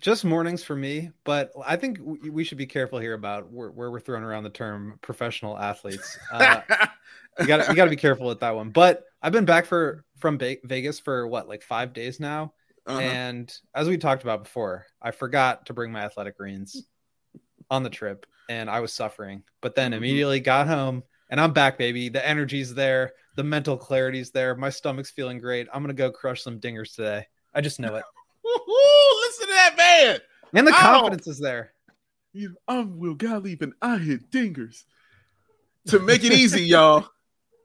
Just 0.00 0.24
mornings 0.24 0.64
for 0.64 0.74
me, 0.74 1.10
but 1.24 1.52
I 1.64 1.76
think 1.76 1.98
we 2.02 2.42
should 2.42 2.58
be 2.58 2.66
careful 2.66 2.98
here 2.98 3.14
about 3.14 3.52
where, 3.52 3.70
where 3.70 3.90
we're 3.90 4.00
throwing 4.00 4.24
around 4.24 4.42
the 4.42 4.50
term 4.50 4.98
professional 5.00 5.56
athletes. 5.56 6.18
Uh, 6.32 6.60
you 7.38 7.46
got 7.46 7.68
you 7.68 7.74
got 7.74 7.84
to 7.84 7.90
be 7.90 7.96
careful 7.96 8.26
with 8.26 8.40
that 8.40 8.56
one. 8.56 8.70
But 8.70 9.04
I've 9.22 9.32
been 9.32 9.44
back 9.44 9.66
for 9.66 10.04
from 10.18 10.38
Vegas 10.38 10.98
for 10.98 11.28
what 11.28 11.48
like 11.48 11.62
five 11.62 11.92
days 11.92 12.18
now, 12.18 12.52
uh-huh. 12.86 12.98
and 12.98 13.54
as 13.74 13.86
we 13.86 13.96
talked 13.96 14.24
about 14.24 14.42
before, 14.42 14.86
I 15.00 15.12
forgot 15.12 15.66
to 15.66 15.72
bring 15.72 15.92
my 15.92 16.00
athletic 16.00 16.36
greens 16.36 16.84
on 17.70 17.84
the 17.84 17.90
trip, 17.90 18.26
and 18.48 18.68
I 18.68 18.80
was 18.80 18.92
suffering. 18.92 19.44
But 19.60 19.76
then 19.76 19.92
mm-hmm. 19.92 19.98
immediately 19.98 20.40
got 20.40 20.66
home, 20.66 21.04
and 21.32 21.40
I'm 21.40 21.54
back, 21.54 21.78
baby. 21.78 22.10
The 22.10 22.24
energy's 22.24 22.74
there, 22.74 23.14
the 23.36 23.42
mental 23.42 23.78
clarity's 23.78 24.30
there. 24.30 24.54
My 24.54 24.68
stomach's 24.68 25.10
feeling 25.10 25.38
great. 25.38 25.66
I'm 25.72 25.82
gonna 25.82 25.94
go 25.94 26.12
crush 26.12 26.42
some 26.42 26.60
dingers 26.60 26.94
today. 26.94 27.26
I 27.54 27.62
just 27.62 27.80
know 27.80 27.94
it. 27.96 28.04
Listen 28.44 29.46
to 29.48 29.52
that 29.54 29.74
man, 29.76 30.18
and 30.52 30.66
the 30.66 30.72
confidence 30.72 31.26
is 31.26 31.40
there. 31.40 31.72
You, 32.34 32.54
I'm 32.68 32.98
Will 32.98 33.14
Gottlieb, 33.14 33.62
and 33.62 33.72
I 33.80 33.96
hit 33.96 34.30
dingers. 34.30 34.84
To 35.86 35.98
make 35.98 36.22
it 36.22 36.32
easy, 36.32 36.62
y'all, 36.62 37.08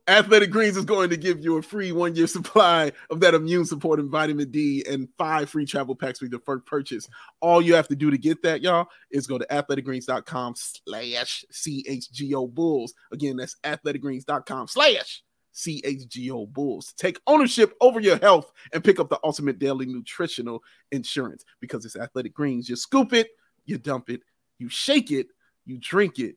Athletic 0.08 0.52
Greens 0.52 0.78
is 0.78 0.86
going 0.86 1.10
to 1.10 1.18
give 1.18 1.44
you 1.44 1.58
a 1.58 1.62
free 1.62 1.92
one 1.92 2.16
year 2.16 2.28
supply 2.38 2.92
of 3.10 3.20
that 3.20 3.34
immune 3.34 3.66
supporting 3.66 4.10
vitamin 4.10 4.50
D 4.50 4.84
and 4.90 5.10
five 5.18 5.50
free 5.50 5.66
travel 5.66 5.96
packs 5.96 6.22
with 6.22 6.32
your 6.32 6.40
first 6.42 6.66
purchase. 6.66 7.10
All 7.42 7.62
you 7.62 7.76
have 7.76 7.90
to 7.90 7.96
do 7.96 8.10
to 8.10 8.18
get 8.18 8.42
that, 8.44 8.62
y'all, 8.62 8.88
is 9.12 9.28
go 9.28 9.38
to 9.38 9.46
athleticgreens.com 9.46 10.56
slash 10.56 11.46
CHGO 11.52 12.54
Bulls. 12.54 12.94
Again, 13.12 13.36
that's 13.36 13.58
athleticgreens.com 13.64 14.68
slash 14.68 15.24
CHGO 15.54 16.48
Bulls. 16.54 16.94
Take 16.98 17.20
ownership 17.28 17.74
over 17.82 18.00
your 18.00 18.18
health 18.18 18.52
and 18.72 18.84
pick 18.84 19.00
up 19.00 19.10
the 19.10 19.20
ultimate 19.24 19.60
daily 19.60 19.88
nutritional 19.88 20.64
insurance 20.92 21.44
because 21.60 21.84
it's 21.84 21.98
Athletic 21.98 22.34
Greens. 22.34 22.70
You 22.70 22.76
scoop 22.76 23.12
it, 23.12 23.28
you 23.66 23.78
dump 23.78 24.10
it, 24.10 24.22
you 24.58 24.70
shake 24.70 25.12
it, 25.12 25.28
you 25.66 25.78
drink 25.80 26.20
it, 26.20 26.36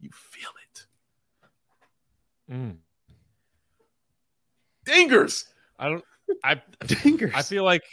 you 0.00 0.10
feel 0.12 0.50
it. 0.50 0.86
Mm. 2.50 2.76
Dingers. 4.86 5.44
I 5.78 5.88
don't. 5.88 6.04
I 6.44 6.54
Dingers. 6.84 7.32
I 7.34 7.42
feel 7.42 7.64
like 7.64 7.84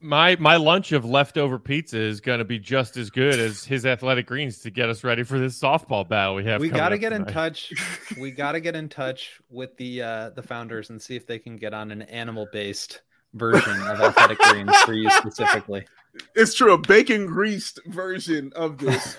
my 0.00 0.36
my 0.36 0.56
lunch 0.56 0.92
of 0.92 1.04
leftover 1.04 1.58
pizza 1.58 1.98
is 1.98 2.20
going 2.20 2.38
to 2.38 2.44
be 2.44 2.58
just 2.58 2.96
as 2.96 3.10
good 3.10 3.38
as 3.38 3.64
his 3.64 3.86
athletic 3.86 4.26
greens 4.26 4.58
to 4.60 4.70
get 4.70 4.88
us 4.88 5.04
ready 5.04 5.22
for 5.22 5.38
this 5.38 5.58
softball 5.58 6.08
battle 6.08 6.34
we 6.34 6.44
have. 6.44 6.60
We 6.60 6.68
got 6.68 6.90
to 6.90 6.98
get 6.98 7.10
tonight. 7.10 7.28
in 7.28 7.34
touch. 7.34 7.72
we 8.20 8.30
got 8.30 8.52
to 8.52 8.60
get 8.60 8.76
in 8.76 8.88
touch 8.88 9.40
with 9.50 9.76
the 9.76 10.02
uh, 10.02 10.30
the 10.30 10.42
founders 10.42 10.90
and 10.90 11.00
see 11.00 11.16
if 11.16 11.26
they 11.26 11.38
can 11.38 11.56
get 11.56 11.74
on 11.74 11.90
an 11.90 12.02
animal 12.02 12.46
based 12.52 13.02
version 13.34 13.80
of 13.82 14.00
athletic 14.00 14.38
greens 14.38 14.76
for 14.82 14.92
you 14.92 15.10
specifically. 15.10 15.86
It's 16.34 16.54
true, 16.54 16.74
a 16.74 16.78
bacon 16.78 17.26
greased 17.26 17.80
version 17.86 18.52
of 18.54 18.78
this. 18.78 19.16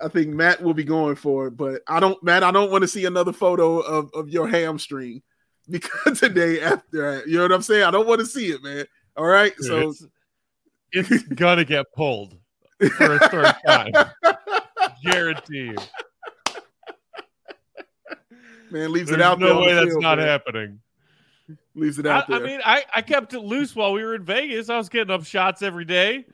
I 0.00 0.08
think 0.08 0.28
Matt 0.28 0.62
will 0.62 0.74
be 0.74 0.84
going 0.84 1.16
for 1.16 1.48
it, 1.48 1.56
but 1.56 1.82
I 1.86 2.00
don't, 2.00 2.22
Matt. 2.22 2.42
I 2.42 2.50
don't 2.50 2.70
want 2.70 2.82
to 2.82 2.88
see 2.88 3.04
another 3.04 3.32
photo 3.32 3.80
of, 3.80 4.10
of 4.14 4.30
your 4.30 4.48
hamstring 4.48 5.22
because 5.70 6.20
today 6.20 6.60
after 6.60 7.24
you 7.26 7.36
know 7.36 7.42
what 7.42 7.52
I'm 7.52 7.62
saying. 7.62 7.84
I 7.84 7.90
don't 7.90 8.06
want 8.06 8.20
to 8.20 8.26
see 8.26 8.50
it, 8.50 8.62
man. 8.62 8.86
All 9.16 9.26
right, 9.26 9.54
Dude, 9.56 9.66
so 9.66 9.88
it's, 10.92 11.10
it's, 11.10 11.22
gonna 11.24 11.64
get 11.64 11.92
pulled 11.92 12.38
for 12.96 13.16
a 13.16 13.28
third 13.28 13.54
time, 13.66 13.92
guarantee 15.04 15.72
you. 15.72 15.76
Man, 18.70 18.92
leaves 18.92 19.08
There's 19.08 19.20
it 19.20 19.24
out 19.24 19.38
no 19.40 19.46
there. 19.46 19.54
No 19.54 19.60
way 19.60 19.74
the 19.74 19.84
that's 19.86 19.96
not 19.96 20.18
man. 20.18 20.26
happening. 20.26 20.80
Leaves 21.74 21.98
it 21.98 22.06
out 22.06 22.24
I, 22.24 22.38
there. 22.38 22.46
I 22.46 22.48
mean, 22.48 22.60
I, 22.64 22.84
I 22.94 23.02
kept 23.02 23.34
it 23.34 23.40
loose 23.40 23.74
while 23.74 23.92
we 23.92 24.04
were 24.04 24.14
in 24.14 24.24
Vegas. 24.24 24.70
I 24.70 24.76
was 24.76 24.88
getting 24.88 25.12
up 25.12 25.24
shots 25.24 25.62
every 25.62 25.84
day 25.84 26.24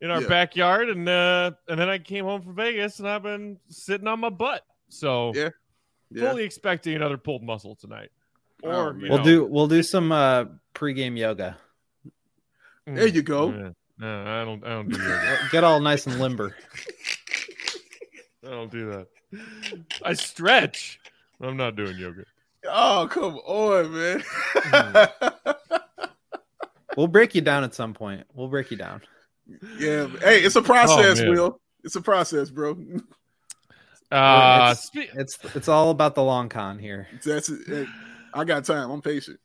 in 0.00 0.10
our 0.10 0.22
yeah. 0.22 0.28
backyard, 0.28 0.88
and 0.88 1.08
uh, 1.08 1.52
and 1.68 1.78
then 1.78 1.88
I 1.88 1.98
came 1.98 2.24
home 2.24 2.42
from 2.42 2.54
Vegas, 2.54 2.98
and 2.98 3.08
I've 3.08 3.22
been 3.22 3.58
sitting 3.68 4.06
on 4.06 4.20
my 4.20 4.30
butt. 4.30 4.62
So 4.88 5.32
yeah, 5.34 5.50
yeah. 6.10 6.28
fully 6.28 6.44
expecting 6.44 6.94
another 6.94 7.18
pulled 7.18 7.42
muscle 7.42 7.76
tonight. 7.76 8.10
Or 8.64 8.72
oh, 8.72 8.96
we'll 8.98 9.18
know. 9.18 9.24
do 9.24 9.44
we'll 9.44 9.68
do 9.68 9.82
some 9.82 10.10
uh 10.10 10.46
pregame 10.74 11.18
yoga. 11.18 11.58
There 12.86 13.06
you 13.06 13.22
go. 13.22 13.50
Yeah. 13.50 13.70
No, 13.98 14.22
I 14.22 14.44
don't. 14.44 14.64
I 14.64 14.68
don't 14.70 14.88
do 14.88 14.98
yoga. 14.98 15.38
Get 15.52 15.64
all 15.64 15.80
nice 15.80 16.06
and 16.06 16.18
limber. 16.18 16.56
I 18.46 18.50
don't 18.50 18.70
do 18.70 18.90
that. 18.90 19.06
I 20.02 20.14
stretch. 20.14 20.98
I'm 21.40 21.56
not 21.58 21.76
doing 21.76 21.98
yoga. 21.98 22.24
Oh 22.66 23.06
come 23.10 23.36
on, 23.36 23.92
man. 23.92 24.20
mm. 24.54 25.80
we'll 26.96 27.06
break 27.06 27.34
you 27.34 27.42
down 27.42 27.64
at 27.64 27.74
some 27.74 27.92
point. 27.92 28.26
We'll 28.32 28.48
break 28.48 28.70
you 28.70 28.78
down. 28.78 29.02
Yeah. 29.78 30.08
Hey, 30.20 30.40
it's 30.40 30.56
a 30.56 30.62
process, 30.62 31.20
oh, 31.20 31.30
Will. 31.30 31.60
It's 31.82 31.96
a 31.96 32.00
process, 32.00 32.48
bro. 32.48 32.78
Uh, 34.10 34.74
it's, 34.74 34.90
it's, 34.94 35.38
it's 35.54 35.68
all 35.68 35.90
about 35.90 36.14
the 36.14 36.22
long 36.22 36.48
con 36.48 36.78
here. 36.78 37.08
That's 37.24 37.50
it. 37.50 37.88
I 38.34 38.44
got 38.44 38.64
time. 38.64 38.90
I'm 38.90 39.00
patient. 39.00 39.38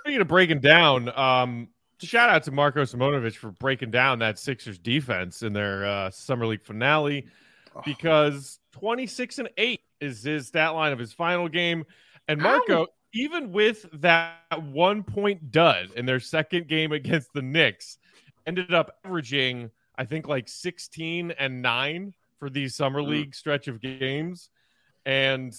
Speaking 0.00 0.20
of 0.20 0.28
breaking 0.28 0.60
down, 0.60 1.08
um, 1.16 1.68
shout 2.02 2.28
out 2.28 2.42
to 2.44 2.50
Marco 2.50 2.82
Simonovic 2.82 3.36
for 3.36 3.52
breaking 3.52 3.90
down 3.90 4.18
that 4.18 4.38
Sixers 4.38 4.78
defense 4.78 5.42
in 5.42 5.52
their 5.52 5.86
uh, 5.86 6.10
summer 6.10 6.46
league 6.46 6.62
finale 6.62 7.26
because 7.84 8.58
26 8.72 9.38
and 9.38 9.48
8 9.56 9.80
is 10.00 10.22
his 10.22 10.48
stat 10.48 10.74
line 10.74 10.92
of 10.92 10.98
his 10.98 11.12
final 11.12 11.48
game. 11.48 11.84
And 12.26 12.40
Marco, 12.40 12.82
Ow. 12.82 12.86
even 13.14 13.52
with 13.52 13.86
that 14.00 14.36
one 14.62 15.02
point 15.02 15.50
dud 15.50 15.90
in 15.96 16.06
their 16.06 16.20
second 16.20 16.68
game 16.68 16.92
against 16.92 17.32
the 17.32 17.42
Knicks, 17.42 17.98
ended 18.46 18.74
up 18.74 18.98
averaging, 19.04 19.70
I 19.96 20.04
think, 20.04 20.26
like 20.26 20.48
16 20.48 21.32
and 21.32 21.62
9 21.62 22.14
for 22.38 22.50
the 22.50 22.68
summer 22.68 23.00
mm. 23.00 23.08
league 23.08 23.34
stretch 23.34 23.68
of 23.68 23.80
games. 23.80 24.50
And, 25.06 25.54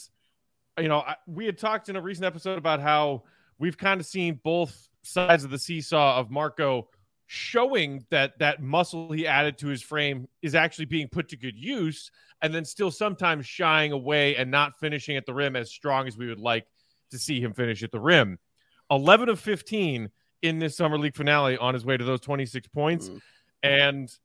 you 0.79 0.87
know, 0.87 0.99
I, 0.99 1.15
we 1.27 1.45
had 1.45 1.57
talked 1.57 1.89
in 1.89 1.95
a 1.95 2.01
recent 2.01 2.25
episode 2.25 2.57
about 2.57 2.79
how 2.79 3.23
we've 3.57 3.77
kind 3.77 3.99
of 3.99 4.05
seen 4.05 4.39
both 4.43 4.89
sides 5.03 5.43
of 5.43 5.51
the 5.51 5.59
seesaw 5.59 6.19
of 6.19 6.29
Marco 6.29 6.87
showing 7.27 8.05
that 8.09 8.39
that 8.39 8.61
muscle 8.61 9.11
he 9.11 9.27
added 9.27 9.57
to 9.59 9.67
his 9.67 9.83
frame 9.83 10.27
is 10.41 10.55
actually 10.55 10.85
being 10.85 11.07
put 11.07 11.29
to 11.29 11.37
good 11.37 11.55
use 11.55 12.09
and 12.41 12.53
then 12.53 12.65
still 12.65 12.89
sometimes 12.89 13.45
shying 13.45 13.91
away 13.91 14.35
and 14.35 14.49
not 14.49 14.79
finishing 14.79 15.15
at 15.15 15.25
the 15.25 15.33
rim 15.33 15.55
as 15.55 15.69
strong 15.69 16.07
as 16.07 16.17
we 16.17 16.27
would 16.27 16.39
like 16.39 16.65
to 17.11 17.19
see 17.19 17.39
him 17.39 17.53
finish 17.53 17.83
at 17.83 17.91
the 17.91 17.99
rim 17.99 18.39
11 18.89 19.29
of 19.29 19.39
15 19.39 20.09
in 20.41 20.59
this 20.59 20.75
summer 20.75 20.97
league 20.97 21.15
finale 21.15 21.57
on 21.57 21.73
his 21.73 21.85
way 21.85 21.97
to 21.97 22.03
those 22.03 22.21
26 22.21 22.67
points. 22.69 23.09
Mm. 23.09 23.21
And 23.61 24.17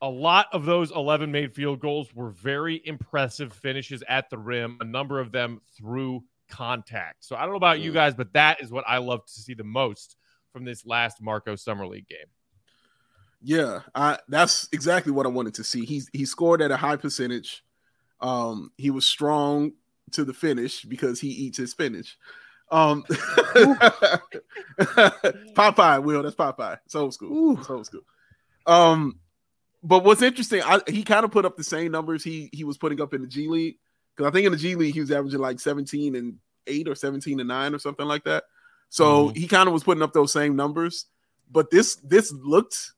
a 0.00 0.08
lot 0.08 0.46
of 0.52 0.64
those 0.64 0.90
11 0.92 1.32
made 1.32 1.52
field 1.54 1.80
goals 1.80 2.14
were 2.14 2.30
very 2.30 2.80
impressive 2.84 3.52
finishes 3.52 4.02
at 4.08 4.30
the 4.30 4.38
rim, 4.38 4.78
a 4.80 4.84
number 4.84 5.18
of 5.18 5.32
them 5.32 5.60
through 5.76 6.22
contact. 6.48 7.24
So 7.24 7.36
I 7.36 7.40
don't 7.40 7.50
know 7.50 7.56
about 7.56 7.78
mm. 7.78 7.82
you 7.82 7.92
guys, 7.92 8.14
but 8.14 8.32
that 8.32 8.62
is 8.62 8.70
what 8.70 8.84
I 8.86 8.98
love 8.98 9.24
to 9.26 9.32
see 9.32 9.54
the 9.54 9.64
most 9.64 10.16
from 10.52 10.64
this 10.64 10.86
last 10.86 11.20
Marco 11.20 11.56
Summer 11.56 11.86
League 11.86 12.08
game. 12.08 12.26
Yeah, 13.40 13.80
I, 13.94 14.18
that's 14.28 14.68
exactly 14.72 15.12
what 15.12 15.26
I 15.26 15.28
wanted 15.28 15.54
to 15.54 15.64
see. 15.64 15.84
He's 15.84 16.10
he 16.12 16.24
scored 16.24 16.60
at 16.60 16.72
a 16.72 16.76
high 16.76 16.96
percentage. 16.96 17.64
Um, 18.20 18.72
he 18.76 18.90
was 18.90 19.06
strong 19.06 19.72
to 20.12 20.24
the 20.24 20.34
finish 20.34 20.82
because 20.82 21.20
he 21.20 21.28
eats 21.28 21.58
his 21.58 21.70
spinach. 21.70 22.18
Um, 22.70 23.04
Popeye, 25.54 26.02
Will, 26.02 26.24
that's 26.24 26.34
Popeye. 26.34 26.78
It's 26.84 26.96
old 26.96 27.14
school. 27.14 27.58
It's 27.58 27.70
old 27.70 27.86
school. 27.86 28.02
Um, 28.66 29.20
but 29.82 30.04
what's 30.04 30.22
interesting, 30.22 30.62
I, 30.64 30.80
he 30.88 31.02
kind 31.02 31.24
of 31.24 31.30
put 31.30 31.44
up 31.44 31.56
the 31.56 31.64
same 31.64 31.92
numbers 31.92 32.24
he 32.24 32.50
he 32.52 32.64
was 32.64 32.78
putting 32.78 33.00
up 33.00 33.14
in 33.14 33.22
the 33.22 33.28
G 33.28 33.48
League 33.48 33.76
because 34.16 34.28
I 34.28 34.32
think 34.32 34.46
in 34.46 34.52
the 34.52 34.58
G 34.58 34.74
League 34.74 34.94
he 34.94 35.00
was 35.00 35.10
averaging 35.10 35.40
like 35.40 35.60
17 35.60 36.16
and 36.16 36.36
eight 36.66 36.88
or 36.88 36.94
17 36.94 37.40
and 37.40 37.48
nine 37.48 37.74
or 37.74 37.78
something 37.78 38.06
like 38.06 38.24
that. 38.24 38.44
So 38.88 39.28
mm-hmm. 39.28 39.38
he 39.38 39.46
kind 39.46 39.66
of 39.66 39.72
was 39.72 39.84
putting 39.84 40.02
up 40.02 40.12
those 40.12 40.32
same 40.32 40.56
numbers, 40.56 41.06
but 41.50 41.70
this 41.70 41.96
this 41.96 42.32
looked 42.32 42.92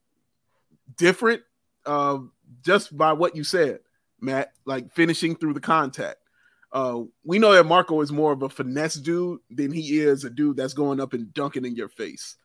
different 0.96 1.42
uh, 1.86 2.18
just 2.62 2.96
by 2.96 3.12
what 3.12 3.36
you 3.36 3.44
said, 3.44 3.80
Matt, 4.20 4.52
like 4.64 4.92
finishing 4.92 5.36
through 5.36 5.54
the 5.54 5.60
contact. 5.60 6.16
Uh, 6.72 7.00
we 7.24 7.38
know 7.38 7.52
that 7.52 7.64
Marco 7.64 8.00
is 8.00 8.12
more 8.12 8.32
of 8.32 8.42
a 8.42 8.48
finesse 8.48 8.94
dude 8.94 9.40
than 9.50 9.72
he 9.72 9.98
is 9.98 10.24
a 10.24 10.30
dude 10.30 10.56
that's 10.56 10.74
going 10.74 11.00
up 11.00 11.12
and 11.14 11.34
dunking 11.34 11.64
in 11.64 11.74
your 11.74 11.88
face. 11.88 12.36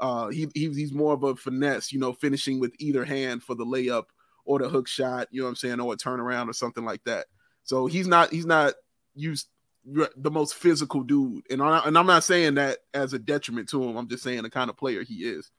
Uh, 0.00 0.28
he, 0.28 0.48
he, 0.54 0.68
he's 0.72 0.92
more 0.92 1.12
of 1.12 1.24
a 1.24 1.34
finesse, 1.34 1.92
you 1.92 1.98
know, 1.98 2.12
finishing 2.12 2.60
with 2.60 2.74
either 2.78 3.04
hand 3.04 3.42
for 3.42 3.54
the 3.54 3.64
layup 3.64 4.04
or 4.44 4.58
the 4.58 4.68
hook 4.68 4.88
shot, 4.88 5.28
you 5.30 5.40
know 5.40 5.46
what 5.46 5.50
I'm 5.50 5.56
saying, 5.56 5.80
or 5.80 5.92
a 5.92 5.96
turnaround 5.96 6.48
or 6.48 6.52
something 6.52 6.84
like 6.84 7.02
that. 7.04 7.26
So 7.64 7.86
he's 7.86 8.06
not 8.06 8.32
he's 8.32 8.46
not 8.46 8.74
used 9.14 9.48
the 9.84 10.30
most 10.30 10.54
physical 10.54 11.02
dude, 11.02 11.44
and 11.50 11.62
I, 11.62 11.78
and 11.84 11.96
I'm 11.96 12.06
not 12.06 12.24
saying 12.24 12.54
that 12.54 12.78
as 12.94 13.12
a 13.12 13.18
detriment 13.18 13.68
to 13.70 13.82
him. 13.82 13.96
I'm 13.96 14.08
just 14.08 14.22
saying 14.22 14.42
the 14.42 14.50
kind 14.50 14.70
of 14.70 14.76
player 14.76 15.02
he 15.02 15.24
is. 15.24 15.50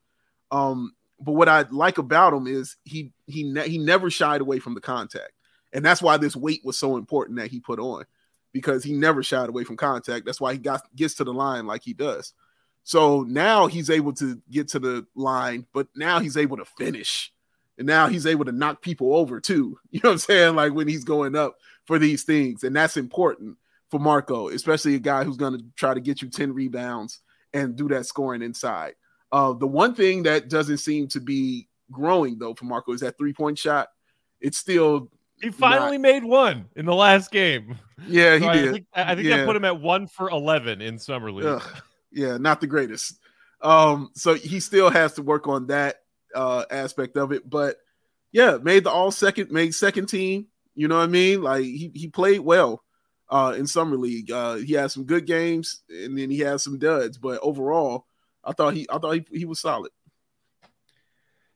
Um, 0.51 0.93
but 1.19 1.33
what 1.33 1.49
I 1.49 1.65
like 1.69 1.97
about 1.97 2.33
him 2.33 2.47
is 2.47 2.77
he 2.83 3.11
he 3.27 3.43
ne- 3.43 3.67
he 3.67 3.77
never 3.77 4.09
shied 4.09 4.41
away 4.41 4.59
from 4.59 4.73
the 4.73 4.81
contact, 4.81 5.33
and 5.73 5.83
that's 5.83 6.01
why 6.01 6.17
this 6.17 6.35
weight 6.35 6.61
was 6.63 6.77
so 6.77 6.97
important 6.97 7.39
that 7.39 7.51
he 7.51 7.59
put 7.59 7.79
on, 7.79 8.05
because 8.53 8.83
he 8.83 8.93
never 8.93 9.21
shied 9.21 9.49
away 9.49 9.63
from 9.63 9.77
contact. 9.77 10.25
That's 10.25 10.41
why 10.41 10.53
he 10.53 10.59
got 10.59 10.83
gets 10.95 11.15
to 11.15 11.23
the 11.23 11.33
line 11.33 11.67
like 11.67 11.83
he 11.83 11.93
does. 11.93 12.33
So 12.89 13.21
now 13.21 13.67
he's 13.67 13.91
able 13.91 14.13
to 14.13 14.41
get 14.49 14.69
to 14.69 14.79
the 14.79 15.05
line, 15.13 15.67
but 15.75 15.85
now 15.95 16.19
he's 16.19 16.35
able 16.35 16.57
to 16.57 16.65
finish. 16.65 17.31
And 17.77 17.85
now 17.85 18.07
he's 18.07 18.25
able 18.25 18.45
to 18.45 18.51
knock 18.51 18.81
people 18.81 19.15
over 19.15 19.39
too. 19.39 19.77
You 19.91 19.99
know 20.03 20.09
what 20.09 20.13
I'm 20.13 20.17
saying? 20.17 20.55
Like 20.55 20.73
when 20.73 20.87
he's 20.87 21.03
going 21.03 21.35
up 21.35 21.57
for 21.85 21.99
these 21.99 22.23
things. 22.23 22.63
And 22.63 22.75
that's 22.75 22.97
important 22.97 23.57
for 23.91 23.99
Marco, 23.99 24.49
especially 24.49 24.95
a 24.95 24.99
guy 24.99 25.23
who's 25.23 25.37
going 25.37 25.55
to 25.59 25.63
try 25.75 25.93
to 25.93 25.99
get 25.99 26.23
you 26.23 26.29
10 26.29 26.51
rebounds 26.51 27.19
and 27.53 27.75
do 27.75 27.87
that 27.89 28.07
scoring 28.07 28.41
inside. 28.41 28.95
Uh, 29.31 29.53
the 29.53 29.67
one 29.67 29.93
thing 29.93 30.23
that 30.23 30.49
doesn't 30.49 30.79
seem 30.79 31.07
to 31.09 31.19
be 31.19 31.67
growing 31.91 32.39
though 32.39 32.55
for 32.55 32.65
Marco 32.65 32.91
is 32.93 33.01
that 33.01 33.19
three 33.19 33.33
point 33.33 33.59
shot. 33.59 33.89
It's 34.41 34.57
still 34.57 35.11
he 35.39 35.51
finally 35.51 35.99
not... 35.99 36.01
made 36.01 36.23
one 36.23 36.65
in 36.75 36.87
the 36.87 36.95
last 36.95 37.29
game. 37.29 37.77
Yeah, 38.07 38.37
he 38.39 38.45
so 38.45 38.51
did. 38.51 38.67
I 38.67 38.71
think, 38.71 38.85
I 38.95 39.13
think 39.13 39.27
yeah. 39.27 39.37
that 39.37 39.45
put 39.45 39.55
him 39.55 39.65
at 39.65 39.79
one 39.79 40.07
for 40.07 40.31
eleven 40.31 40.81
in 40.81 40.97
summer 40.97 41.31
league. 41.31 41.45
Ugh. 41.45 41.81
Yeah, 42.11 42.37
not 42.37 42.61
the 42.61 42.67
greatest. 42.67 43.19
Um, 43.61 44.09
so 44.13 44.33
he 44.33 44.59
still 44.59 44.89
has 44.89 45.13
to 45.13 45.21
work 45.21 45.47
on 45.47 45.67
that 45.67 45.97
uh 46.35 46.63
aspect 46.69 47.17
of 47.17 47.31
it, 47.31 47.49
but 47.49 47.77
yeah, 48.31 48.57
made 48.61 48.83
the 48.83 48.91
all 48.91 49.11
second, 49.11 49.51
made 49.51 49.73
second 49.73 50.07
team. 50.07 50.47
You 50.75 50.87
know 50.87 50.97
what 50.97 51.03
I 51.03 51.07
mean? 51.07 51.41
Like 51.41 51.63
he 51.63 51.91
he 51.93 52.07
played 52.07 52.39
well 52.39 52.83
uh, 53.29 53.53
in 53.57 53.67
summer 53.67 53.97
league. 53.97 54.31
Uh, 54.31 54.55
he 54.55 54.73
had 54.73 54.91
some 54.91 55.05
good 55.05 55.25
games 55.25 55.81
and 55.89 56.17
then 56.17 56.29
he 56.29 56.39
had 56.39 56.61
some 56.61 56.77
duds, 56.77 57.17
but 57.17 57.39
overall, 57.41 58.05
I 58.43 58.53
thought 58.53 58.73
he 58.73 58.87
I 58.89 58.97
thought 58.97 59.15
he, 59.15 59.25
he 59.31 59.45
was 59.45 59.59
solid. 59.59 59.91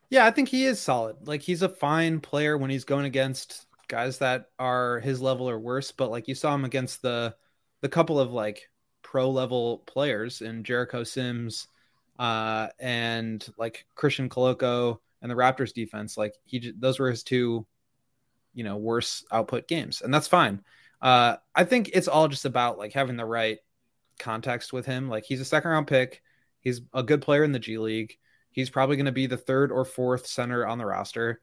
Yeah, 0.09 0.25
I 0.25 0.31
think 0.31 0.49
he 0.49 0.65
is 0.65 0.79
solid. 0.79 1.27
Like 1.27 1.41
he's 1.41 1.61
a 1.61 1.69
fine 1.69 2.19
player 2.19 2.57
when 2.57 2.69
he's 2.69 2.83
going 2.83 3.05
against 3.05 3.65
guys 3.87 4.19
that 4.19 4.49
are 4.59 4.99
his 4.99 5.21
level 5.21 5.49
or 5.49 5.59
worse. 5.59 5.91
But 5.91 6.11
like 6.11 6.27
you 6.27 6.35
saw 6.35 6.53
him 6.53 6.65
against 6.65 7.01
the 7.01 7.35
the 7.81 7.89
couple 7.89 8.19
of 8.19 8.31
like 8.31 8.69
pro 9.13 9.29
level 9.29 9.83
players 9.85 10.41
in 10.41 10.63
Jericho 10.63 11.03
Sims 11.03 11.67
uh, 12.17 12.69
and 12.79 13.47
like 13.59 13.85
Christian 13.93 14.27
Koloko 14.27 14.97
and 15.21 15.29
the 15.29 15.35
Raptors 15.35 15.71
defense. 15.71 16.17
Like 16.17 16.33
he 16.45 16.73
those 16.75 16.97
were 16.97 17.11
his 17.11 17.21
two, 17.21 17.67
you 18.55 18.63
know, 18.63 18.77
worse 18.77 19.23
output 19.31 19.67
games, 19.67 20.01
and 20.01 20.11
that's 20.11 20.27
fine. 20.27 20.63
Uh, 20.99 21.35
I 21.53 21.63
think 21.63 21.91
it's 21.93 22.07
all 22.07 22.27
just 22.27 22.45
about 22.45 22.79
like 22.79 22.93
having 22.93 23.15
the 23.15 23.23
right 23.25 23.59
context 24.17 24.73
with 24.73 24.87
him. 24.87 25.09
Like 25.09 25.25
he's 25.25 25.41
a 25.41 25.45
second 25.45 25.69
round 25.69 25.85
pick. 25.85 26.23
He's 26.61 26.81
a 26.91 27.03
good 27.03 27.21
player 27.21 27.43
in 27.43 27.51
the 27.51 27.59
G 27.59 27.77
League. 27.77 28.17
He's 28.49 28.71
probably 28.71 28.95
going 28.95 29.05
to 29.05 29.11
be 29.11 29.27
the 29.27 29.37
third 29.37 29.71
or 29.71 29.85
fourth 29.85 30.25
center 30.25 30.65
on 30.65 30.79
the 30.79 30.87
roster. 30.87 31.39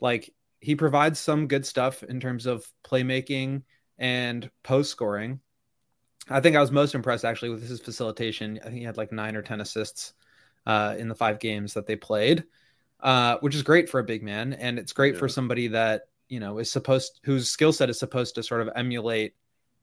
Like 0.00 0.34
he 0.60 0.76
provides 0.76 1.18
some 1.18 1.46
good 1.46 1.64
stuff 1.64 2.02
in 2.02 2.20
terms 2.20 2.44
of 2.44 2.66
playmaking 2.84 3.62
and 3.96 4.50
post 4.62 4.90
scoring. 4.90 5.40
I 6.28 6.40
think 6.40 6.56
I 6.56 6.60
was 6.60 6.72
most 6.72 6.94
impressed 6.94 7.24
actually 7.24 7.50
with 7.50 7.68
his 7.68 7.80
facilitation. 7.80 8.58
I 8.62 8.66
think 8.66 8.78
he 8.78 8.84
had 8.84 8.96
like 8.96 9.12
nine 9.12 9.36
or 9.36 9.42
10 9.42 9.60
assists 9.60 10.14
uh, 10.66 10.96
in 10.98 11.08
the 11.08 11.14
five 11.14 11.38
games 11.38 11.74
that 11.74 11.86
they 11.86 11.96
played, 11.96 12.44
uh, 13.00 13.36
which 13.40 13.54
is 13.54 13.62
great 13.62 13.88
for 13.88 14.00
a 14.00 14.04
big 14.04 14.22
man. 14.22 14.52
And 14.52 14.78
it's 14.78 14.92
great 14.92 15.14
yeah. 15.14 15.20
for 15.20 15.28
somebody 15.28 15.68
that 15.68 16.08
you 16.28 16.40
know 16.40 16.58
is 16.58 16.70
supposed 16.70 17.20
whose 17.24 17.48
skill 17.48 17.72
set 17.72 17.90
is 17.90 17.98
supposed 17.98 18.34
to 18.34 18.42
sort 18.42 18.62
of 18.62 18.70
emulate 18.74 19.34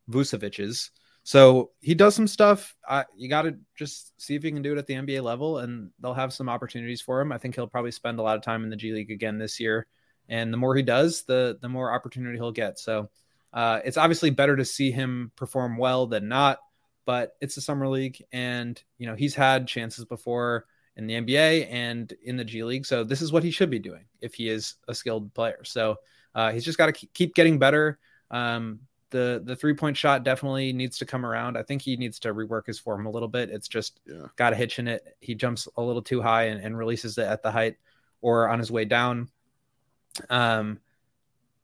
Vucevic's. 0.10 0.92
So 1.26 1.72
he 1.80 1.96
does 1.96 2.16
some 2.16 2.28
stuff. 2.28 2.76
Uh, 2.86 3.06
you 3.16 3.30
got 3.30 3.44
to 3.44 3.56
just 3.76 4.20
see 4.22 4.36
if 4.36 4.44
he 4.44 4.52
can 4.52 4.62
do 4.62 4.74
it 4.74 4.78
at 4.78 4.88
the 4.88 4.96
NBA 4.96 5.24
level, 5.24 5.60
and 5.60 5.90
they'll 6.02 6.14
have 6.14 6.34
some 6.34 6.50
opportunities 6.50 7.02
for 7.02 7.22
him. 7.22 7.32
I 7.32 7.38
think 7.38 7.56
he'll 7.56 7.66
probably 7.66 7.92
spend 7.92 8.20
a 8.20 8.22
lot 8.22 8.36
of 8.36 8.44
time 8.44 8.66
in 8.66 8.70
the 8.70 8.76
G 8.76 8.92
League 8.92 9.10
again 9.10 9.38
this 9.38 9.58
year, 9.58 9.88
and 10.28 10.52
the 10.52 10.58
more 10.58 10.76
he 10.76 10.84
does, 10.84 11.24
the 11.24 11.58
the 11.62 11.70
more 11.70 11.94
opportunity 11.94 12.38
he'll 12.38 12.52
get. 12.52 12.78
So 12.78 13.10
uh, 13.54 13.80
it's 13.86 13.98
obviously 13.98 14.32
better 14.32 14.56
to 14.56 14.66
see 14.66 14.92
him 14.92 15.32
perform 15.36 15.78
well 15.78 16.08
than 16.08 16.28
not, 16.28 16.60
but 17.06 17.36
it's 17.40 17.56
the 17.56 17.62
summer 17.62 17.88
league, 17.88 18.24
and 18.32 18.82
you 18.98 19.08
know 19.08 19.16
he's 19.16 19.36
had 19.36 19.68
chances 19.68 20.06
before 20.06 20.66
in 20.96 21.08
the 21.08 21.14
NBA 21.14 21.68
and 21.72 22.14
in 22.24 22.38
the 22.38 22.46
G 22.46 22.64
League. 22.64 22.86
So 22.86 23.04
this 23.04 23.22
is 23.22 23.32
what 23.32 23.44
he 23.44 23.52
should 23.52 23.70
be 23.70 23.80
doing 23.80 24.06
if 24.22 24.36
he 24.36 24.50
is 24.50 24.76
a 24.88 24.96
skilled 24.96 25.34
player. 25.34 25.64
So 25.64 25.98
uh, 26.36 26.52
he's 26.52 26.66
just 26.66 26.78
got 26.78 26.94
to 26.94 27.08
keep 27.14 27.36
getting 27.36 27.60
better. 27.60 28.00
Um, 28.32 28.80
the 29.12 29.42
the 29.46 29.56
three 29.56 29.76
point 29.76 29.96
shot 29.96 30.24
definitely 30.24 30.74
needs 30.74 30.98
to 30.98 31.06
come 31.06 31.26
around. 31.26 31.58
I 31.58 31.64
think 31.64 31.82
he 31.82 31.96
needs 31.96 32.20
to 32.20 32.34
rework 32.34 32.66
his 32.66 32.80
form 32.80 33.06
a 33.06 33.12
little 33.12 33.28
bit. 33.28 33.52
It's 33.52 33.68
just 33.68 34.00
yeah. 34.08 34.26
got 34.36 34.54
a 34.54 34.56
hitch 34.56 34.80
in 34.80 34.88
it. 34.88 35.04
He 35.20 35.36
jumps 35.36 35.68
a 35.78 35.82
little 35.82 36.02
too 36.02 36.22
high 36.22 36.46
and, 36.46 36.60
and, 36.60 36.76
releases 36.76 37.18
it 37.20 37.28
at 37.28 37.44
the 37.44 37.52
height 37.52 37.76
or 38.22 38.50
on 38.50 38.58
his 38.58 38.72
way 38.72 38.86
down. 38.86 39.30
Um, 40.32 40.80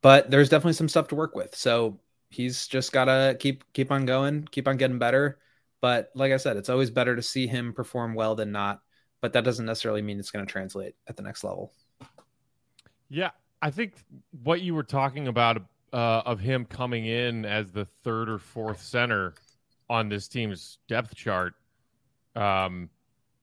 but 0.02 0.30
there's 0.30 0.48
definitely 0.48 0.74
some 0.74 0.88
stuff 0.88 1.08
to 1.08 1.14
work 1.14 1.34
with. 1.34 1.54
So 1.54 2.00
he's 2.30 2.66
just 2.66 2.92
got 2.92 3.06
to 3.06 3.36
keep 3.38 3.64
keep 3.72 3.90
on 3.90 4.06
going, 4.06 4.48
keep 4.50 4.68
on 4.68 4.76
getting 4.76 4.98
better. 4.98 5.38
But 5.80 6.10
like 6.14 6.32
I 6.32 6.36
said, 6.36 6.56
it's 6.56 6.68
always 6.68 6.90
better 6.90 7.16
to 7.16 7.22
see 7.22 7.46
him 7.46 7.72
perform 7.72 8.14
well 8.14 8.34
than 8.34 8.52
not. 8.52 8.80
But 9.20 9.34
that 9.34 9.44
doesn't 9.44 9.66
necessarily 9.66 10.02
mean 10.02 10.18
it's 10.18 10.30
going 10.30 10.46
to 10.46 10.50
translate 10.50 10.94
at 11.06 11.16
the 11.16 11.22
next 11.22 11.44
level. 11.44 11.72
Yeah, 13.10 13.30
I 13.60 13.70
think 13.70 13.94
what 14.42 14.62
you 14.62 14.74
were 14.74 14.82
talking 14.82 15.28
about 15.28 15.62
uh, 15.92 16.22
of 16.24 16.40
him 16.40 16.64
coming 16.64 17.06
in 17.06 17.44
as 17.44 17.70
the 17.70 17.84
third 17.84 18.30
or 18.30 18.38
fourth 18.38 18.80
center 18.80 19.34
on 19.90 20.08
this 20.08 20.28
team's 20.28 20.78
depth 20.88 21.14
chart 21.14 21.54
um, 22.36 22.88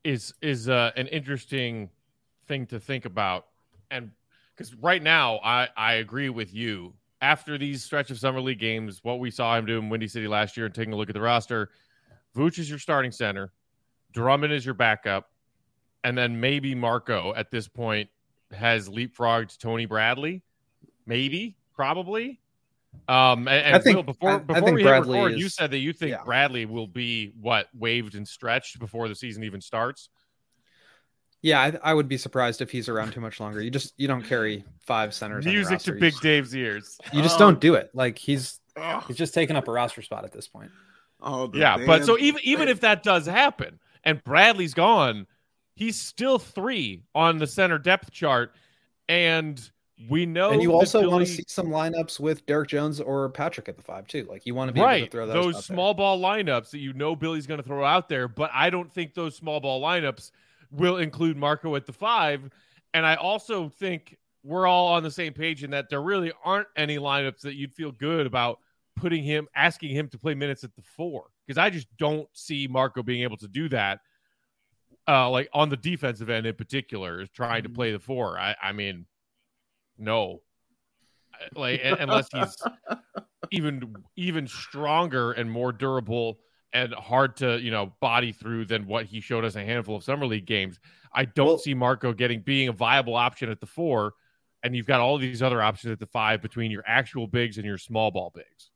is 0.03 0.33
is 0.41 0.69
uh, 0.69 0.91
an 0.95 1.07
interesting 1.07 1.89
thing 2.47 2.65
to 2.67 2.79
think 2.79 3.05
about, 3.05 3.47
and 3.91 4.11
because 4.57 4.73
right 4.75 5.01
now 5.01 5.39
I 5.43 5.67
I 5.77 5.93
agree 5.93 6.29
with 6.29 6.53
you. 6.53 6.93
After 7.21 7.57
these 7.57 7.83
stretch 7.83 8.11
of 8.11 8.19
summer 8.19 8.39
league 8.41 8.59
games, 8.59 8.99
what 9.03 9.19
we 9.19 9.31
saw 9.31 9.57
him 9.57 9.65
do 9.65 9.79
in 9.79 9.89
Windy 9.89 10.07
City 10.07 10.27
last 10.27 10.55
year, 10.55 10.67
and 10.67 10.75
taking 10.75 10.93
a 10.93 10.95
look 10.95 11.09
at 11.09 11.15
the 11.15 11.21
roster, 11.21 11.71
Vooch 12.35 12.59
is 12.59 12.69
your 12.69 12.77
starting 12.77 13.11
center, 13.11 13.51
Drummond 14.13 14.53
is 14.53 14.63
your 14.63 14.75
backup, 14.75 15.31
and 16.03 16.15
then 16.17 16.39
maybe 16.39 16.75
Marco 16.75 17.33
at 17.35 17.49
this 17.49 17.67
point 17.67 18.09
has 18.51 18.87
leapfrogged 18.87 19.57
Tony 19.57 19.85
Bradley, 19.85 20.43
maybe, 21.07 21.57
probably. 21.73 22.39
Um, 23.07 23.47
and, 23.47 23.65
and 23.65 23.75
I 23.75 23.79
think 23.79 23.95
Will, 23.95 24.03
before 24.03 24.31
I, 24.31 24.37
before 24.37 24.69
I 24.69 24.71
we 24.71 24.83
Bradley 24.83 25.17
record, 25.17 25.33
is, 25.33 25.39
you 25.39 25.49
said 25.49 25.71
that 25.71 25.79
you 25.79 25.93
think 25.93 26.11
yeah. 26.11 26.23
Bradley 26.23 26.65
will 26.65 26.87
be 26.87 27.33
what 27.41 27.67
waived 27.73 28.15
and 28.15 28.27
stretched 28.27 28.79
before 28.79 29.07
the 29.07 29.15
season 29.15 29.43
even 29.43 29.61
starts. 29.61 30.09
Yeah, 31.41 31.61
I, 31.61 31.91
I, 31.91 31.93
would 31.93 32.07
be 32.07 32.17
surprised 32.17 32.61
if 32.61 32.71
he's 32.71 32.89
around 32.89 33.13
too 33.13 33.21
much 33.21 33.39
longer. 33.39 33.61
You 33.61 33.69
just 33.69 33.93
you 33.97 34.07
don't 34.07 34.23
carry 34.23 34.63
five 34.79 35.13
centers. 35.13 35.45
Music 35.45 35.79
to 35.81 35.93
Big 35.93 36.19
Dave's 36.19 36.55
ears. 36.55 36.97
You 37.13 37.21
just 37.21 37.37
don't 37.37 37.53
um, 37.55 37.59
do 37.59 37.75
it. 37.75 37.91
Like 37.93 38.17
he's 38.17 38.59
he's 39.07 39.17
just 39.17 39.33
taking 39.33 39.55
up 39.55 39.67
a 39.67 39.71
roster 39.71 40.01
spot 40.01 40.23
at 40.23 40.31
this 40.31 40.47
point. 40.47 40.71
Oh 41.21 41.51
yeah, 41.53 41.77
but 41.85 42.05
so 42.05 42.17
even 42.17 42.41
even 42.43 42.67
if 42.67 42.81
that 42.81 43.03
does 43.03 43.25
happen 43.25 43.79
and 44.03 44.23
Bradley's 44.23 44.73
gone, 44.73 45.27
he's 45.75 45.99
still 45.99 46.39
three 46.39 47.03
on 47.13 47.37
the 47.37 47.47
center 47.47 47.77
depth 47.77 48.11
chart, 48.11 48.55
and 49.07 49.69
we 50.09 50.25
know. 50.25 50.51
And 50.51 50.61
you 50.61 50.73
also 50.73 51.01
Billy... 51.01 51.11
want 51.11 51.27
to 51.27 51.31
see 51.31 51.43
some 51.47 51.67
lineups 51.67 52.19
with 52.19 52.45
Derrick 52.45 52.69
Jones 52.69 52.99
or 52.99 53.29
Patrick 53.29 53.67
at 53.67 53.77
the 53.77 53.83
five 53.83 54.07
too. 54.07 54.25
Like 54.29 54.45
you 54.45 54.55
want 54.55 54.69
to 54.69 54.73
be 54.73 54.81
right. 54.81 54.97
able 54.97 55.07
to 55.07 55.11
throw 55.11 55.27
those, 55.27 55.53
those 55.55 55.65
small 55.65 55.93
there. 55.93 55.99
ball 55.99 56.19
lineups 56.19 56.71
that 56.71 56.79
you 56.79 56.93
know 56.93 57.15
Billy's 57.15 57.47
going 57.47 57.59
to 57.59 57.67
throw 57.67 57.83
out 57.83 58.09
there. 58.09 58.27
But 58.27 58.51
I 58.53 58.69
don't 58.69 58.91
think 58.91 59.13
those 59.13 59.35
small 59.35 59.59
ball 59.59 59.81
lineups 59.81 60.31
will 60.71 60.97
include 60.97 61.37
Marco 61.37 61.75
at 61.75 61.85
the 61.85 61.93
five. 61.93 62.49
And 62.93 63.05
I 63.05 63.15
also 63.15 63.69
think 63.69 64.17
we're 64.43 64.67
all 64.67 64.87
on 64.87 65.03
the 65.03 65.11
same 65.11 65.33
page 65.33 65.63
in 65.63 65.71
that 65.71 65.89
there 65.89 66.01
really 66.01 66.31
aren't 66.43 66.67
any 66.75 66.97
lineups 66.97 67.41
that 67.41 67.55
you'd 67.55 67.73
feel 67.73 67.91
good 67.91 68.25
about 68.25 68.59
putting 68.95 69.23
him, 69.23 69.47
asking 69.55 69.95
him 69.95 70.07
to 70.09 70.17
play 70.17 70.33
minutes 70.33 70.63
at 70.63 70.75
the 70.75 70.81
four, 70.81 71.25
because 71.45 71.57
I 71.57 71.69
just 71.69 71.87
don't 71.97 72.27
see 72.33 72.67
Marco 72.67 73.03
being 73.03 73.23
able 73.23 73.37
to 73.37 73.47
do 73.47 73.69
that 73.69 73.99
uh, 75.07 75.29
like 75.29 75.49
on 75.53 75.69
the 75.69 75.77
defensive 75.77 76.29
end 76.29 76.45
in 76.45 76.55
particular, 76.55 77.21
is 77.21 77.29
trying 77.29 77.63
to 77.63 77.69
mm-hmm. 77.69 77.75
play 77.75 77.91
the 77.91 77.99
four. 77.99 78.37
I, 78.37 78.55
I 78.61 78.71
mean, 78.73 79.05
no, 79.97 80.41
like 81.55 81.81
unless 81.83 82.27
he's 82.33 82.57
even 83.51 83.95
even 84.15 84.47
stronger 84.47 85.31
and 85.31 85.49
more 85.49 85.71
durable 85.71 86.39
and 86.73 86.93
hard 86.93 87.37
to 87.37 87.59
you 87.59 87.71
know 87.71 87.93
body 87.99 88.31
through 88.31 88.65
than 88.65 88.87
what 88.87 89.05
he 89.05 89.21
showed 89.21 89.45
us 89.45 89.55
a 89.55 89.63
handful 89.63 89.95
of 89.95 90.03
summer 90.03 90.25
league 90.25 90.45
games. 90.45 90.79
I 91.13 91.25
don't 91.25 91.47
well, 91.47 91.57
see 91.57 91.73
Marco 91.73 92.13
getting 92.13 92.41
being 92.41 92.67
a 92.67 92.73
viable 92.73 93.15
option 93.15 93.49
at 93.49 93.59
the 93.59 93.65
four, 93.65 94.13
and 94.63 94.75
you've 94.75 94.85
got 94.85 94.99
all 94.99 95.17
these 95.17 95.41
other 95.41 95.61
options 95.61 95.91
at 95.91 95.99
the 95.99 96.05
five 96.05 96.41
between 96.41 96.71
your 96.71 96.83
actual 96.85 97.27
bigs 97.27 97.57
and 97.57 97.65
your 97.65 97.77
small 97.77 98.11
ball 98.11 98.31
bigs. 98.33 98.71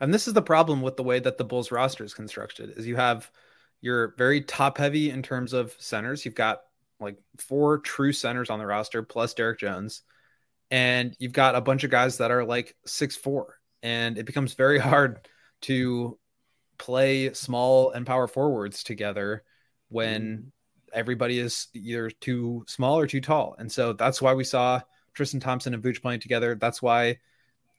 And 0.00 0.12
this 0.12 0.26
is 0.26 0.34
the 0.34 0.42
problem 0.42 0.80
with 0.80 0.96
the 0.96 1.02
way 1.02 1.20
that 1.20 1.36
the 1.36 1.44
Bulls 1.44 1.70
roster 1.70 2.04
is 2.04 2.14
constructed: 2.14 2.70
is 2.76 2.86
you 2.86 2.96
have 2.96 3.30
you're 3.80 4.14
very 4.16 4.40
top 4.42 4.78
heavy 4.78 5.10
in 5.10 5.22
terms 5.22 5.52
of 5.52 5.74
centers. 5.78 6.24
You've 6.24 6.34
got 6.34 6.60
like 6.98 7.16
four 7.38 7.78
true 7.78 8.12
centers 8.12 8.50
on 8.50 8.58
the 8.58 8.66
roster 8.66 9.02
plus 9.02 9.34
Derrick 9.34 9.58
Jones, 9.58 10.02
and 10.70 11.14
you've 11.18 11.32
got 11.32 11.54
a 11.54 11.60
bunch 11.60 11.84
of 11.84 11.90
guys 11.90 12.18
that 12.18 12.30
are 12.30 12.44
like 12.44 12.76
six 12.86 13.16
four, 13.16 13.56
and 13.82 14.18
it 14.18 14.26
becomes 14.26 14.54
very 14.54 14.78
hard 14.80 15.28
to 15.62 16.18
play 16.80 17.32
small 17.34 17.90
and 17.90 18.06
power 18.06 18.26
forwards 18.26 18.82
together 18.82 19.44
when 19.90 20.22
mm-hmm. 20.22 20.48
everybody 20.92 21.38
is 21.38 21.68
either 21.74 22.10
too 22.10 22.64
small 22.66 22.98
or 22.98 23.06
too 23.06 23.20
tall. 23.20 23.54
And 23.58 23.70
so 23.70 23.92
that's 23.92 24.20
why 24.20 24.34
we 24.34 24.44
saw 24.44 24.80
Tristan 25.14 25.40
Thompson 25.40 25.74
and 25.74 25.82
Vooch 25.82 26.00
playing 26.00 26.20
together. 26.20 26.54
That's 26.54 26.80
why 26.80 27.18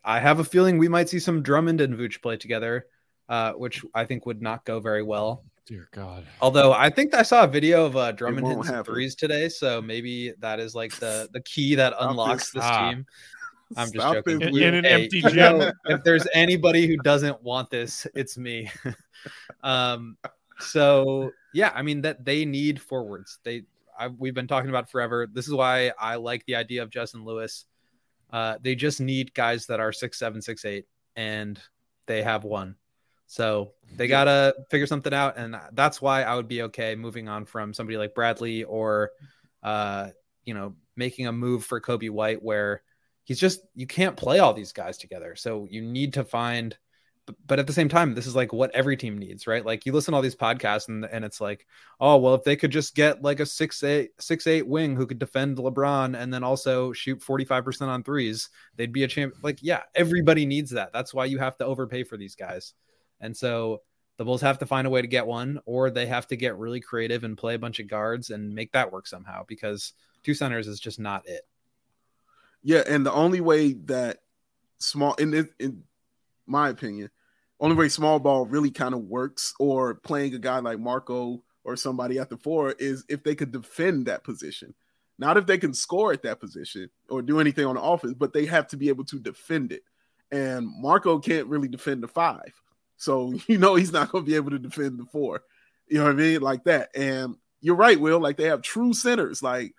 I 0.04 0.20
have 0.20 0.40
a 0.40 0.44
feeling 0.44 0.78
we 0.78 0.88
might 0.88 1.10
see 1.10 1.20
some 1.20 1.42
Drummond 1.42 1.82
and 1.82 1.98
Vooch 1.98 2.22
play 2.22 2.38
together, 2.38 2.86
uh, 3.28 3.54
which 3.54 3.84
I 3.94 4.06
think 4.06 4.26
would 4.26 4.42
not 4.42 4.66
go 4.66 4.80
very 4.80 5.04
well. 5.04 5.44
Dear 5.66 5.90
God. 5.92 6.26
Although 6.40 6.74
I 6.74 6.90
think 6.90 7.16
I 7.16 7.24
saw 7.24 7.44
a 7.44 7.48
video 7.48 7.86
of 7.86 7.96
uh, 7.96 8.12
Drummond 8.12 8.48
hitting 8.48 8.64
some 8.64 8.84
threes 8.84 9.16
today, 9.16 9.50
so 9.50 9.82
maybe 9.82 10.34
that 10.40 10.60
is 10.60 10.76
like 10.76 10.96
the 10.98 11.30
the 11.34 11.42
key 11.42 11.76
that 11.76 11.94
unlocks 12.00 12.52
this, 12.52 12.64
ah. 12.64 12.90
team. 12.90 13.06
I'm 13.78 13.92
just 13.92 13.96
Stop 13.96 14.14
joking. 14.14 14.42
In, 14.42 14.58
in, 14.58 14.74
an 14.76 14.84
hey, 14.84 15.04
empty 15.04 15.22
gym. 15.22 15.58
Know, 15.60 15.72
if 15.86 16.04
there's 16.04 16.28
anybody 16.34 16.88
who 16.88 16.98
doesn't 16.98 17.42
want 17.44 17.70
this, 17.70 18.08
it's 18.14 18.38
me. 18.38 18.70
um, 19.64 20.18
so 20.60 21.32
yeah, 21.54 21.72
I 21.74 21.82
mean 21.82 22.02
that 22.02 22.24
they 22.26 22.46
need 22.46 22.82
forwards. 22.82 23.40
They 23.44 23.64
I, 23.98 24.08
we've 24.08 24.34
been 24.34 24.48
talking 24.48 24.70
about 24.70 24.90
forever. 24.90 25.28
This 25.32 25.48
is 25.48 25.54
why 25.54 25.92
I 26.00 26.16
like 26.16 26.46
the 26.46 26.56
idea 26.56 26.84
of 26.84 26.90
Justin 26.90 27.24
Lewis. 27.24 27.66
Uh, 28.32 28.58
they 28.62 28.76
just 28.76 29.02
need 29.02 29.34
guys 29.34 29.68
that 29.68 29.80
are 29.80 29.92
six 29.92 30.18
seven, 30.18 30.42
six 30.42 30.66
eight, 30.66 30.86
and 31.16 31.60
they 32.06 32.24
have 32.24 32.44
one. 32.44 32.76
So 33.28 33.72
they 33.96 34.08
gotta 34.08 34.56
figure 34.70 34.88
something 34.88 35.14
out, 35.14 35.38
and 35.38 35.56
that's 35.74 36.02
why 36.02 36.24
I 36.24 36.36
would 36.36 36.48
be 36.48 36.64
okay 36.64 36.96
moving 36.96 37.30
on 37.30 37.46
from 37.46 37.74
somebody 37.74 37.98
like 37.98 38.14
Bradley 38.14 38.64
or, 38.66 39.12
uh, 39.64 40.10
you 40.44 40.54
know, 40.54 40.76
making 40.96 41.28
a 41.28 41.32
move 41.32 41.64
for 41.64 41.80
Coby 41.80 42.10
White 42.10 42.44
where 42.44 42.82
he's 43.24 43.40
just 43.40 43.62
you 43.76 43.88
can't 43.88 44.18
play 44.18 44.40
all 44.40 44.54
these 44.54 44.74
guys 44.74 44.98
together. 44.98 45.36
So 45.36 45.68
you 45.70 45.82
need 45.82 46.14
to 46.14 46.24
find 46.24 46.78
but 47.48 47.60
at 47.60 47.68
the 47.68 47.74
same 47.74 47.90
time, 47.90 48.14
this 48.14 48.28
is 48.28 48.36
like 48.36 48.52
what 48.52 48.74
every 48.74 48.98
team 48.98 49.18
needs, 49.18 49.48
right? 49.48 49.66
Like 49.66 49.86
you 49.86 49.92
listen 49.92 50.12
to 50.12 50.16
all 50.16 50.22
these 50.22 50.36
podcasts 50.36 50.88
and, 50.88 51.06
and 51.06 51.24
it's 51.24 51.40
like, 51.40 51.66
oh, 52.00 52.18
well, 52.18 52.36
if 52.36 52.44
they 52.44 52.56
could 52.56 52.72
just 52.72 52.96
get 52.96 53.22
like 53.22 53.40
a 53.40 53.46
six 53.46 53.84
eight 53.84 54.12
six 54.20 54.48
eight 54.48 54.68
wing 54.68 54.96
who 54.96 55.06
could 55.06 55.20
defend 55.20 55.58
LeBron 55.58 56.20
and 56.20 56.34
then 56.34 56.44
also 56.44 56.92
shoot 56.94 57.20
45% 57.22 57.88
on 57.88 58.04
threes, 58.04 58.50
they'd 58.76 58.94
be 58.94 59.04
a 59.04 59.08
champ. 59.08 59.36
Like, 59.44 59.60
yeah, 59.62 59.84
everybody 59.96 60.46
needs 60.46 60.72
that. 60.72 60.94
That's 60.94 61.14
why 61.14 61.26
you 61.26 61.38
have 61.38 61.58
to 61.58 61.66
overpay 61.66 62.04
for 62.04 62.18
these 62.18 62.36
guys. 62.36 62.74
And 63.20 63.36
so 63.36 63.82
the 64.18 64.26
Bulls 64.26 64.42
have 64.42 64.60
to 64.60 64.66
find 64.66 64.88
a 64.88 64.90
way 64.90 65.02
to 65.02 65.08
get 65.08 65.28
one, 65.28 65.60
or 65.66 65.90
they 65.90 66.08
have 66.08 66.28
to 66.28 66.36
get 66.36 66.58
really 66.58 66.80
creative 66.80 67.24
and 67.24 67.38
play 67.38 67.54
a 67.56 67.60
bunch 67.60 67.80
of 67.80 67.88
guards 67.88 68.30
and 68.30 68.54
make 68.54 68.72
that 68.74 68.92
work 68.92 69.08
somehow 69.08 69.44
because 69.48 69.94
two 70.24 70.34
centers 70.34 70.68
is 70.68 70.80
just 70.80 71.00
not 71.00 71.28
it. 71.28 71.42
Yeah, 72.64 72.84
and 72.88 73.06
the 73.06 73.14
only 73.14 73.42
way 73.42 73.74
that 73.86 74.20
small 74.80 75.14
in 75.16 75.50
in 75.60 75.84
my 76.46 76.70
opinion, 76.70 77.10
only 77.60 77.76
way 77.76 77.90
small 77.90 78.20
ball 78.20 78.46
really 78.46 78.72
kind 78.72 78.94
of 78.94 79.02
works 79.02 79.54
or 79.60 79.96
playing 79.96 80.34
a 80.34 80.40
guy 80.40 80.60
like 80.60 80.80
Marco 80.80 81.44
or 81.64 81.76
somebody 81.76 82.20
at 82.20 82.30
the 82.30 82.38
four 82.38 82.72
is 82.74 83.06
if 83.08 83.24
they 83.24 83.36
could 83.36 83.52
defend 83.52 84.08
that 84.08 84.24
position. 84.24 84.74
Not 85.20 85.38
if 85.38 85.46
they 85.46 85.60
can 85.60 85.74
score 85.74 86.12
at 86.12 86.24
that 86.24 86.40
position 86.40 86.90
or 87.08 87.22
do 87.22 87.40
anything 87.40 87.68
on 87.68 87.76
the 87.76 87.82
offense, 87.82 88.16
but 88.16 88.34
they 88.34 88.48
have 88.48 88.68
to 88.70 88.78
be 88.78 88.90
able 88.90 89.06
to 89.06 89.20
defend 89.20 89.72
it. 89.72 89.84
And 90.32 90.68
Marco 90.82 91.20
can't 91.20 91.48
really 91.48 91.68
defend 91.68 92.02
the 92.02 92.08
five. 92.08 92.54
So 92.98 93.34
you 93.48 93.58
know 93.58 93.76
he's 93.76 93.92
not 93.92 94.12
going 94.12 94.26
to 94.26 94.30
be 94.30 94.36
able 94.36 94.52
to 94.52 94.60
defend 94.60 95.00
the 95.00 95.06
four. 95.06 95.44
You 95.88 96.00
know 96.00 96.06
what 96.06 96.14
I 96.14 96.16
mean? 96.16 96.42
Like 96.42 96.64
that. 96.64 96.90
And 96.96 97.36
you're 97.60 97.76
right, 97.76 98.00
Will. 98.00 98.20
Like 98.20 98.38
they 98.38 98.46
have 98.46 98.62
true 98.62 98.94
centers. 98.94 99.44
Like 99.44 99.76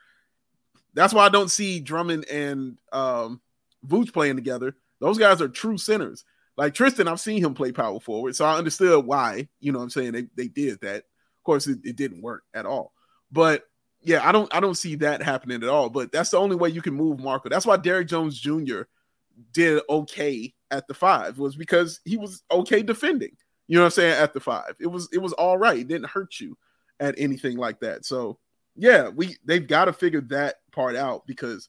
that's 0.95 1.15
why 1.15 1.25
I 1.25 1.29
don't 1.29 1.51
see 1.51 1.81
Drummond 1.81 2.27
and 2.29 2.77
um 2.93 3.41
Vooch 3.87 4.13
playing 4.13 4.37
together. 4.37 4.77
Those 5.01 5.19
guys 5.19 5.43
are 5.43 5.49
true 5.49 5.79
centers. 5.79 6.25
Like 6.57 6.75
Tristan, 6.75 7.09
I've 7.09 7.21
seen 7.21 7.43
him 7.43 7.55
play 7.55 7.73
power 7.73 7.99
forward, 7.99 8.37
so 8.37 8.45
I 8.45 8.59
understood 8.59 9.07
why. 9.07 9.49
You 9.61 9.73
know 9.73 9.79
what 9.79 9.85
I'm 9.85 9.91
saying? 9.91 10.13
They 10.13 10.27
they 10.37 10.49
did 10.49 10.81
that. 10.83 10.99
Of 10.99 11.45
course, 11.45 11.67
it, 11.67 11.81
it 11.85 11.97
didn't 11.97 12.23
work 12.23 12.45
at 12.55 12.67
all. 12.67 12.93
But 13.31 13.65
yeah, 14.03 14.27
I 14.27 14.33
don't 14.33 14.55
I 14.55 14.61
don't 14.61 14.77
see 14.77 14.97
that 14.97 15.23
happening 15.23 15.63
at 15.63 15.69
all. 15.69 15.89
But 15.89 16.13
that's 16.13 16.31
the 16.31 16.39
only 16.39 16.57
way 16.57 16.69
you 16.69 16.83
can 16.83 16.95
move 16.95 17.21
Marco. 17.21 17.49
That's 17.49 17.67
why 17.67 17.79
Derrick 17.79 18.09
Jones 18.09 18.39
Jr. 18.39 18.83
did 19.53 19.83
okay 19.89 20.55
at 20.71 20.87
the 20.89 20.95
five 20.95 21.39
was 21.39 21.57
because 21.57 22.01
he 22.05 22.17
was 22.17 22.43
okay 22.51 22.83
defending. 22.83 23.37
You 23.67 23.77
know 23.77 23.83
what 23.83 23.87
I'm 23.87 23.93
saying? 23.93 24.23
At 24.23 24.35
the 24.35 24.41
five, 24.41 24.75
it 24.79 24.89
was 24.89 25.09
it 25.13 25.19
was 25.19 25.33
all 25.33 25.57
right. 25.57 25.79
It 25.79 25.89
didn't 25.89 26.11
hurt 26.11 26.39
you 26.39 26.59
at 27.01 27.15
anything 27.17 27.57
like 27.57 27.81
that. 27.81 28.05
So 28.05 28.39
yeah, 28.77 29.09
we 29.09 29.37
they've 29.45 29.67
got 29.67 29.87
to 29.87 29.93
figure 29.93 30.23
that 30.23 30.57
part 30.73 30.97
out 30.97 31.27
because 31.27 31.69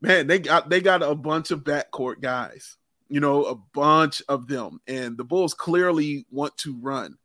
man, 0.00 0.26
they 0.26 0.38
got 0.38 0.68
they 0.70 0.80
got 0.80 1.02
a 1.02 1.14
bunch 1.14 1.50
of 1.50 1.64
backcourt 1.64 2.20
guys 2.20 2.76
you 3.10 3.18
know, 3.18 3.44
a 3.44 3.56
bunch 3.56 4.22
of 4.28 4.46
them. 4.46 4.80
And 4.86 5.18
the 5.18 5.24
Bulls 5.24 5.52
clearly 5.52 6.24
want 6.30 6.56
to 6.58 6.78
run. 6.80 7.18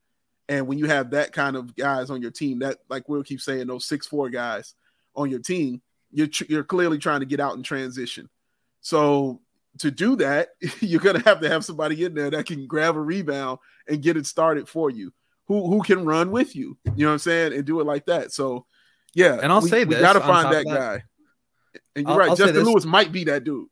And 0.50 0.68
when 0.68 0.80
you 0.80 0.88
have 0.88 1.12
that 1.12 1.32
kind 1.32 1.56
of 1.56 1.76
guys 1.76 2.10
on 2.10 2.22
your 2.22 2.32
team, 2.32 2.60
that 2.60 2.80
like 2.90 3.08
we'll 3.08 3.24
keep 3.24 3.40
saying, 3.40 3.68
those 3.68 3.86
six 3.86 4.06
four 4.06 4.30
guys 4.30 4.74
on 5.16 5.30
your 5.30 5.40
team, 5.40 5.82
you're 6.12 6.28
you're 6.50 6.64
clearly 6.64 6.98
trying 6.98 7.22
to 7.22 7.26
get 7.26 7.40
out 7.40 7.56
in 7.56 7.64
transition. 7.64 8.30
So 8.82 9.42
to 9.80 9.92
do 9.92 10.16
that, 10.18 10.50
you're 10.82 11.00
gonna 11.00 11.24
have 11.24 11.40
to 11.42 11.50
have 11.50 11.64
somebody 11.64 12.04
in 12.04 12.16
there 12.16 12.32
that 12.32 12.48
can 12.48 12.68
grab 12.68 12.96
a 12.96 13.02
rebound 13.02 13.60
and 13.88 14.04
get 14.04 14.18
it 14.18 14.26
started 14.26 14.68
for 14.68 14.90
you. 14.90 15.14
Who 15.48 15.68
who 15.68 15.84
can 15.84 16.06
run 16.06 16.32
with 16.32 16.56
you? 16.56 16.78
You 16.96 17.06
know 17.06 17.08
what 17.08 17.14
I'm 17.14 17.20
saying, 17.20 17.54
and 17.54 17.66
do 17.66 17.80
it 17.80 17.86
like 17.86 18.06
that. 18.08 18.32
So 18.32 18.66
yeah, 19.16 19.40
and 19.42 19.52
I'll 19.52 19.62
we, 19.62 19.70
say 19.70 19.86
we 19.86 19.96
got 19.96 20.14
to 20.14 20.20
find 20.20 20.54
that, 20.54 20.66
that, 20.66 20.76
guy. 20.76 21.04
And 21.96 22.06
you're 22.06 22.12
I'll, 22.12 22.18
right, 22.18 22.30
I'll 22.30 22.36
Justin 22.36 22.64
Lewis 22.64 22.86
might 22.86 23.12
be 23.12 23.24
that 23.24 23.44
dude 23.44 23.68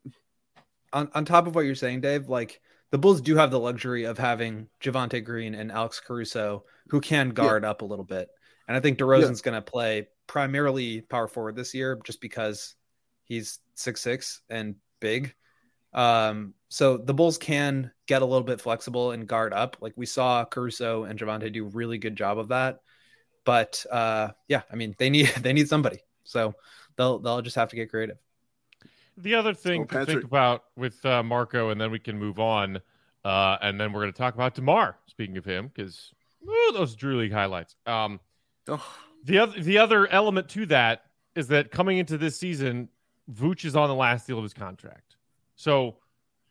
on, 0.94 1.10
on 1.14 1.26
top 1.26 1.48
of 1.48 1.56
what 1.56 1.66
you're 1.66 1.76
saying, 1.76 2.02
Dave, 2.02 2.30
like 2.30 2.62
the 2.92 2.98
Bulls 2.98 3.20
do 3.20 3.36
have 3.36 3.52
the 3.52 3.60
luxury 3.60 4.06
of 4.06 4.18
having 4.18 4.68
Javonte 4.82 5.24
Green 5.24 5.56
and 5.56 5.72
Alex 5.72 6.00
Caruso 6.00 6.64
who 6.90 7.02
can 7.02 7.32
guard 7.32 7.64
yeah. 7.64 7.72
up 7.72 7.82
a 7.82 7.86
little 7.86 8.06
bit. 8.06 8.30
And 8.68 8.78
I 8.78 8.80
think 8.80 9.00
DeRozan's 9.00 9.42
yeah. 9.42 9.52
going 9.52 9.62
to 9.62 9.72
play 9.72 10.08
primarily 10.28 11.02
power 11.02 11.28
forward 11.28 11.56
this 11.56 11.74
year 11.74 12.00
just 12.06 12.22
because 12.22 12.76
he's 13.26 13.60
six 13.74 14.00
six 14.02 14.42
and 14.50 14.76
big. 15.02 15.34
Um, 15.94 16.54
so 16.70 16.98
the 16.98 17.14
Bulls 17.14 17.38
can 17.38 17.92
get 18.08 18.22
a 18.22 18.26
little 18.26 18.46
bit 18.46 18.62
flexible 18.62 19.12
and 19.12 19.28
guard 19.28 19.54
up. 19.54 19.78
Like 19.82 19.94
we 19.96 20.06
saw 20.06 20.46
Caruso 20.46 21.04
and 21.04 21.20
Javonte 21.20 21.52
do 21.52 21.66
really 21.66 21.98
good 21.98 22.16
job 22.16 22.38
of 22.38 22.50
that. 22.50 22.80
But 23.46 23.86
uh, 23.92 24.30
yeah, 24.48 24.62
I 24.72 24.76
mean 24.76 24.96
they 24.98 25.10
need 25.10 25.28
they 25.42 25.54
need 25.54 25.68
somebody. 25.68 26.00
So 26.24 26.56
they'll 26.96 27.20
they'll 27.20 27.42
just 27.42 27.56
have 27.56 27.70
to 27.70 27.76
get 27.76 27.90
creative. 27.90 28.18
The 29.18 29.36
other 29.36 29.54
thing 29.54 29.86
to 29.88 30.06
think 30.06 30.24
about 30.24 30.64
with 30.76 31.06
uh, 31.06 31.22
Marco, 31.22 31.70
and 31.70 31.80
then 31.80 31.92
we 31.92 32.00
can 32.00 32.18
move 32.18 32.40
on, 32.40 32.82
uh, 33.24 33.58
and 33.62 33.80
then 33.80 33.94
we're 33.94 34.02
going 34.02 34.14
to 34.14 34.18
talk 34.18 34.34
about 34.34 34.56
Demar. 34.56 34.98
Speaking 35.06 35.38
of 35.38 35.46
him, 35.46 35.72
because 35.74 36.12
those 36.74 36.96
Drew 36.96 37.18
League 37.18 37.32
highlights. 37.32 37.76
Um, 37.86 38.20
oh. 38.68 38.84
The 39.24 39.38
other 39.38 39.62
the 39.62 39.78
other 39.78 40.08
element 40.08 40.50
to 40.50 40.66
that 40.68 41.06
is 41.36 41.48
that 41.48 41.72
coming 41.72 41.98
into 41.98 42.18
this 42.18 42.38
season, 42.38 42.90
Vooch 43.32 43.66
is 43.66 43.76
on 43.76 43.88
the 43.88 43.96
last 43.96 44.28
deal 44.28 44.38
of 44.38 44.44
his 44.44 44.54
contract. 44.54 45.16
So 45.56 45.98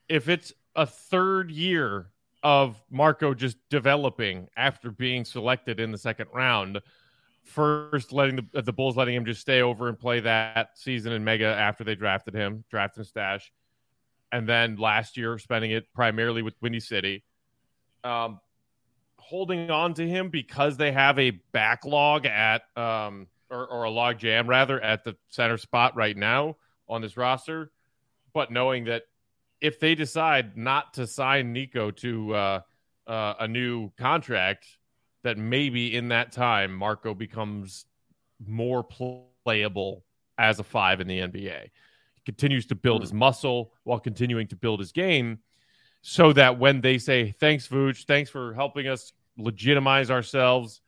if 0.09 0.28
it's 0.28 0.52
a 0.74 0.87
third 0.87 1.50
year 1.50 2.12
of 2.42 2.83
Marco 2.90 3.35
just 3.35 3.57
developing 3.70 4.48
after 4.57 4.90
being 4.90 5.24
selected 5.24 5.81
in 5.81 5.92
the 5.92 5.98
second 5.98 6.28
round, 6.33 6.81
first 7.42 8.12
letting 8.12 8.37
the 8.37 8.62
the 8.62 8.72
Bulls 8.72 8.96
letting 8.96 9.14
him 9.14 9.24
just 9.24 9.40
stay 9.40 9.62
over 9.62 9.88
and 9.88 9.98
play 9.98 10.20
that 10.20 10.70
season 10.74 11.12
in 11.12 11.24
Mega 11.24 11.46
after 11.46 11.85
they 11.85 11.94
drafted 11.94 12.35
him, 12.35 12.64
drafting 12.70 13.05
stash, 13.05 13.52
and 14.30 14.49
then 14.49 14.76
last 14.76 15.16
year 15.16 15.38
spending 15.38 15.70
it 15.70 15.93
primarily 15.95 16.43
with 16.43 16.55
Windy 16.61 16.80
City. 16.80 17.24
Um, 18.05 18.40
holding 19.16 19.70
on 19.70 19.95
to 19.95 20.07
him 20.07 20.28
because 20.28 20.76
they 20.76 20.90
have 20.90 21.18
a 21.18 21.30
backlog 21.53 22.26
at 22.26 22.62
um 22.76 23.28
or, 23.53 23.66
or 23.66 23.84
a 23.84 23.90
log 23.90 24.18
jam 24.18 24.49
rather 24.49 24.80
at 24.80 25.05
the 25.05 25.14
center 25.28 25.59
spot 25.59 25.95
right 25.95 26.16
now 26.16 26.57
on 26.88 27.03
this 27.03 27.16
roster, 27.16 27.70
but 28.32 28.51
knowing 28.51 28.84
that 28.84 29.03
if 29.63 29.79
they 29.79 29.95
decide 29.95 30.57
not 30.57 30.95
to 30.95 31.07
sign 31.07 31.53
Nico 31.53 31.93
to 31.93 32.35
uh, 32.35 32.61
uh, 33.07 33.35
a 33.41 33.49
new 33.49 33.91
contract, 33.97 34.67
that 35.23 35.39
maybe 35.39 35.95
in 35.97 36.09
that 36.09 36.33
time 36.33 36.75
Marco 36.75 37.15
becomes 37.15 37.87
more 38.45 38.85
playable 39.45 40.05
as 40.37 40.59
a 40.59 40.65
five 40.65 41.01
in 41.01 41.07
the 41.07 41.21
NBA. 41.21 41.63
He 41.63 42.23
continues 42.27 42.67
to 42.67 42.75
build 42.75 42.99
hmm. 42.99 43.05
his 43.05 43.13
muscle 43.13 43.73
while 43.85 44.01
continuing 44.01 44.49
to 44.49 44.57
build 44.57 44.81
his 44.81 44.93
game 44.93 45.39
so 46.03 46.33
that 46.33 46.59
when 46.59 46.81
they 46.81 46.99
say, 46.99 47.33
thanks, 47.39 47.69
Vooch, 47.69 48.05
thanks 48.07 48.29
for 48.29 48.53
helping 48.55 48.89
us 48.89 49.13
legitimize 49.39 50.11
ourselves, 50.11 50.81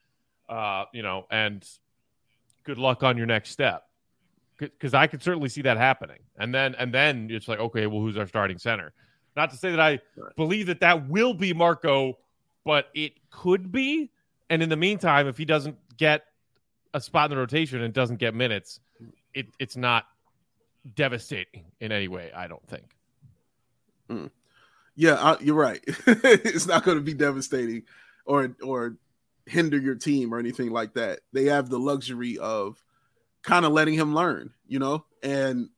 uh, 0.48 0.84
you 0.92 1.02
know, 1.02 1.26
and 1.30 1.64
good 2.64 2.78
luck 2.78 3.04
on 3.04 3.16
your 3.16 3.26
next 3.26 3.50
step. 3.50 3.84
Because 4.58 4.94
I 4.94 5.06
could 5.08 5.22
certainly 5.22 5.48
see 5.48 5.62
that 5.62 5.76
happening, 5.76 6.20
and 6.38 6.54
then 6.54 6.74
and 6.76 6.94
then 6.94 7.28
it's 7.30 7.48
like, 7.48 7.58
okay, 7.58 7.86
well, 7.86 8.00
who's 8.00 8.16
our 8.16 8.26
starting 8.26 8.58
center? 8.58 8.92
Not 9.36 9.50
to 9.50 9.56
say 9.56 9.70
that 9.70 9.80
I 9.80 9.98
Right. 10.16 10.36
believe 10.36 10.66
that 10.66 10.80
that 10.80 11.08
will 11.08 11.34
be 11.34 11.52
Marco, 11.52 12.18
but 12.64 12.88
it 12.94 13.14
could 13.30 13.72
be. 13.72 14.10
And 14.48 14.62
in 14.62 14.68
the 14.68 14.76
meantime, 14.76 15.26
if 15.26 15.36
he 15.36 15.44
doesn't 15.44 15.76
get 15.96 16.24
a 16.92 17.00
spot 17.00 17.30
in 17.30 17.36
the 17.36 17.40
rotation 17.40 17.82
and 17.82 17.92
doesn't 17.92 18.18
get 18.18 18.34
minutes, 18.34 18.78
it, 19.32 19.48
it's 19.58 19.76
not 19.76 20.06
devastating 20.94 21.64
in 21.80 21.90
any 21.90 22.06
way. 22.06 22.30
I 22.32 22.46
don't 22.46 22.66
think. 22.68 22.84
Mm. 24.08 24.30
Yeah, 24.94 25.14
I, 25.14 25.36
you're 25.40 25.56
right. 25.56 25.82
it's 25.86 26.66
not 26.66 26.84
going 26.84 26.98
to 26.98 27.02
be 27.02 27.14
devastating 27.14 27.82
or 28.26 28.54
or 28.62 28.96
hinder 29.46 29.78
your 29.78 29.96
team 29.96 30.32
or 30.32 30.38
anything 30.38 30.70
like 30.70 30.94
that. 30.94 31.20
They 31.32 31.46
have 31.46 31.68
the 31.68 31.78
luxury 31.78 32.38
of 32.38 32.82
kind 33.44 33.64
of 33.64 33.72
letting 33.72 33.94
him 33.94 34.14
learn, 34.14 34.52
you 34.66 34.78
know, 34.78 35.04
and 35.22 35.68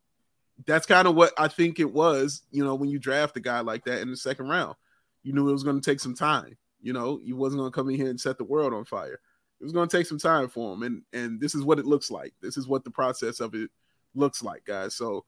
that's 0.67 0.87
kind 0.87 1.07
of 1.07 1.15
what 1.15 1.33
I 1.37 1.49
think 1.49 1.79
it 1.79 1.93
was. 1.93 2.43
You 2.51 2.65
know, 2.65 2.75
when 2.75 2.89
you 2.89 2.99
draft 2.99 3.37
a 3.37 3.41
guy 3.41 3.61
like 3.61 3.85
that 3.85 4.01
in 4.01 4.11
the 4.11 4.17
second 4.17 4.49
round, 4.49 4.77
you 5.23 5.33
knew 5.33 5.49
it 5.49 5.53
was 5.53 5.65
going 5.65 5.81
to 5.81 5.91
take 5.91 6.01
some 6.01 6.15
time. 6.15 6.57
You 6.81 6.93
know, 6.93 7.21
he 7.23 7.33
wasn't 7.33 7.61
going 7.61 7.71
to 7.71 7.75
come 7.75 7.91
in 7.91 7.97
here 7.97 8.09
and 8.09 8.21
set 8.21 8.39
the 8.39 8.45
world 8.45 8.73
on 8.73 8.85
fire. 8.85 9.19
It 9.61 9.65
was 9.65 9.73
going 9.73 9.89
to 9.89 9.97
take 9.97 10.07
some 10.07 10.19
time 10.19 10.49
for 10.49 10.75
him, 10.75 10.83
and 10.83 11.03
and 11.13 11.41
this 11.41 11.55
is 11.55 11.65
what 11.65 11.79
it 11.79 11.87
looks 11.87 12.11
like. 12.11 12.35
This 12.41 12.57
is 12.57 12.69
what 12.69 12.85
the 12.85 12.91
process 12.91 13.41
of 13.41 13.55
it 13.55 13.71
looks 14.15 14.43
like, 14.43 14.65
guys. 14.65 14.95
So, 14.95 15.25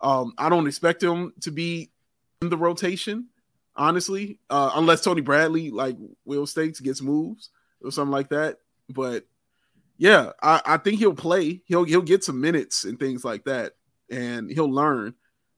um, 0.00 0.32
I 0.38 0.48
don't 0.48 0.66
expect 0.66 1.02
him 1.02 1.32
to 1.42 1.50
be 1.50 1.90
in 2.40 2.50
the 2.50 2.56
rotation, 2.56 3.28
honestly, 3.76 4.38
uh, 4.48 4.70
unless 4.74 5.02
Tony 5.02 5.22
Bradley, 5.22 5.70
like 5.70 5.96
Will 6.24 6.46
States, 6.46 6.80
gets 6.80 7.02
moves 7.02 7.50
or 7.82 7.90
something 7.90 8.12
like 8.12 8.28
that. 8.28 8.58
But 8.88 9.24
yeah, 9.96 10.30
I, 10.42 10.60
I 10.64 10.76
think 10.78 10.98
he'll 10.98 11.14
play. 11.14 11.62
He'll 11.66 11.84
he'll 11.84 12.02
get 12.02 12.24
some 12.24 12.40
minutes 12.40 12.84
and 12.84 12.98
things 12.98 13.24
like 13.24 13.44
that, 13.44 13.72
and 14.10 14.50
he'll 14.50 14.72
learn, 14.72 15.14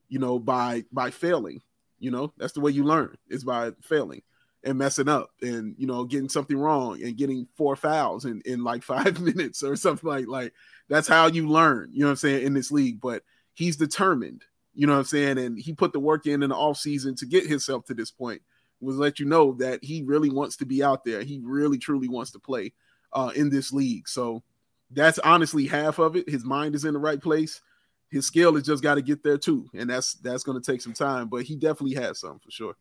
you 0.09 0.19
know, 0.19 0.39
by 0.39 0.85
by 0.93 1.11
failing. 1.11 1.63
You 1.99 2.11
know, 2.11 2.33
that's 2.37 2.53
the 2.53 2.61
way 2.61 2.73
you 2.73 2.85
learn 2.85 3.17
is 3.29 3.45
by 3.45 3.73
failing 3.83 4.23
and 4.67 4.77
messing 4.77 5.09
up 5.09 5.31
and 5.41 5.75
you 5.79 5.87
know 5.87 6.05
getting 6.05 6.29
something 6.29 6.59
wrong 6.59 7.01
and 7.03 7.17
getting 7.17 7.47
four 7.57 7.77
fouls 7.77 8.25
in, 8.25 8.43
in 8.45 8.65
like 8.65 8.83
five 8.83 9.21
minutes 9.21 9.63
or 9.63 9.77
something 9.77 10.09
like 10.09 10.27
like 10.27 10.53
that's 10.89 11.09
how 11.09 11.27
you 11.27 11.49
learn 11.49 11.89
you 11.93 12.01
know 12.01 12.07
what 12.07 12.11
i'm 12.11 12.17
saying 12.17 12.45
in 12.45 12.53
this 12.53 12.71
league 12.71 13.01
but 13.01 13.23
he's 13.55 13.77
determined 13.77 14.43
you 14.75 14.87
know 14.87 14.95
what 14.95 14.99
i'm 14.99 15.05
saying 15.05 15.39
and 15.39 15.59
he 15.59 15.73
put 15.73 15.93
the 15.93 16.01
work 16.01 16.27
in 16.27 16.43
in 16.43 16.51
the 16.51 16.57
off 16.57 16.77
season 16.77 17.15
to 17.15 17.27
get 17.27 17.47
himself 17.47 17.85
to 17.85 17.95
this 17.95 18.11
point 18.11 18.43
was 18.81 18.97
let 18.97 19.19
you 19.19 19.25
know 19.25 19.53
that 19.53 19.83
he 19.83 20.03
really 20.03 20.29
wants 20.31 20.57
to 20.57 20.67
be 20.67 20.83
out 20.83 21.05
there 21.05 21.23
he 21.23 21.41
really 21.45 21.79
truly 21.79 22.09
wants 22.09 22.33
to 22.33 22.39
play 22.39 22.73
uh 23.17 23.33
in 23.35 23.51
this 23.51 23.73
league 23.73 24.09
so 24.09 24.43
that's 24.93 25.19
honestly 25.21 25.67
half 25.67 25.99
of 25.99 26.15
it 26.15 26.29
his 26.29 26.45
mind 26.45 26.77
is 26.77 26.85
in 26.85 26.95
the 26.95 27.01
right 27.01 27.21
place 27.21 27.61
his 28.09 28.25
skill 28.25 28.55
has 28.55 28.65
just 28.65 28.83
got 28.83 28.95
to 28.95 29.03
get 29.03 29.25
there 29.25 29.39
too 29.39 29.69
and 29.75 29.91
that's 29.91 30.15
that's 30.15 30.45
going 30.45 30.61
to 30.61 30.73
take 30.73 30.81
some 30.81 30.93
time 30.93 31.29
but 31.29 31.43
he 31.43 31.57
definitely 31.57 31.97
has 31.97 32.21
some 32.21 32.39
for 32.39 32.51
sure 32.51 32.77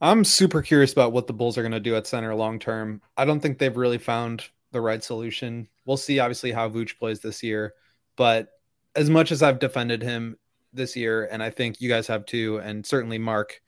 I'm 0.00 0.24
super 0.24 0.62
curious 0.62 0.92
about 0.92 1.12
what 1.12 1.26
the 1.26 1.32
Bulls 1.32 1.56
are 1.56 1.62
going 1.62 1.72
to 1.72 1.80
do 1.80 1.96
at 1.96 2.06
center 2.06 2.34
long 2.34 2.58
term. 2.58 3.00
I 3.16 3.24
don't 3.24 3.40
think 3.40 3.58
they've 3.58 3.76
really 3.76 3.98
found 3.98 4.44
the 4.72 4.80
right 4.80 5.02
solution. 5.02 5.68
We'll 5.84 5.96
see, 5.96 6.18
obviously, 6.18 6.52
how 6.52 6.68
Vooch 6.68 6.98
plays 6.98 7.20
this 7.20 7.42
year. 7.42 7.74
But 8.16 8.48
as 8.94 9.10
much 9.10 9.32
as 9.32 9.42
I've 9.42 9.58
defended 9.58 10.02
him 10.02 10.36
this 10.72 10.96
year, 10.96 11.28
and 11.30 11.42
I 11.42 11.50
think 11.50 11.80
you 11.80 11.88
guys 11.88 12.06
have 12.06 12.26
too, 12.26 12.58
and 12.58 12.84
certainly 12.84 13.18
Mark, 13.18 13.60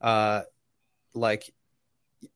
uh, 0.00 0.42
like 1.14 1.52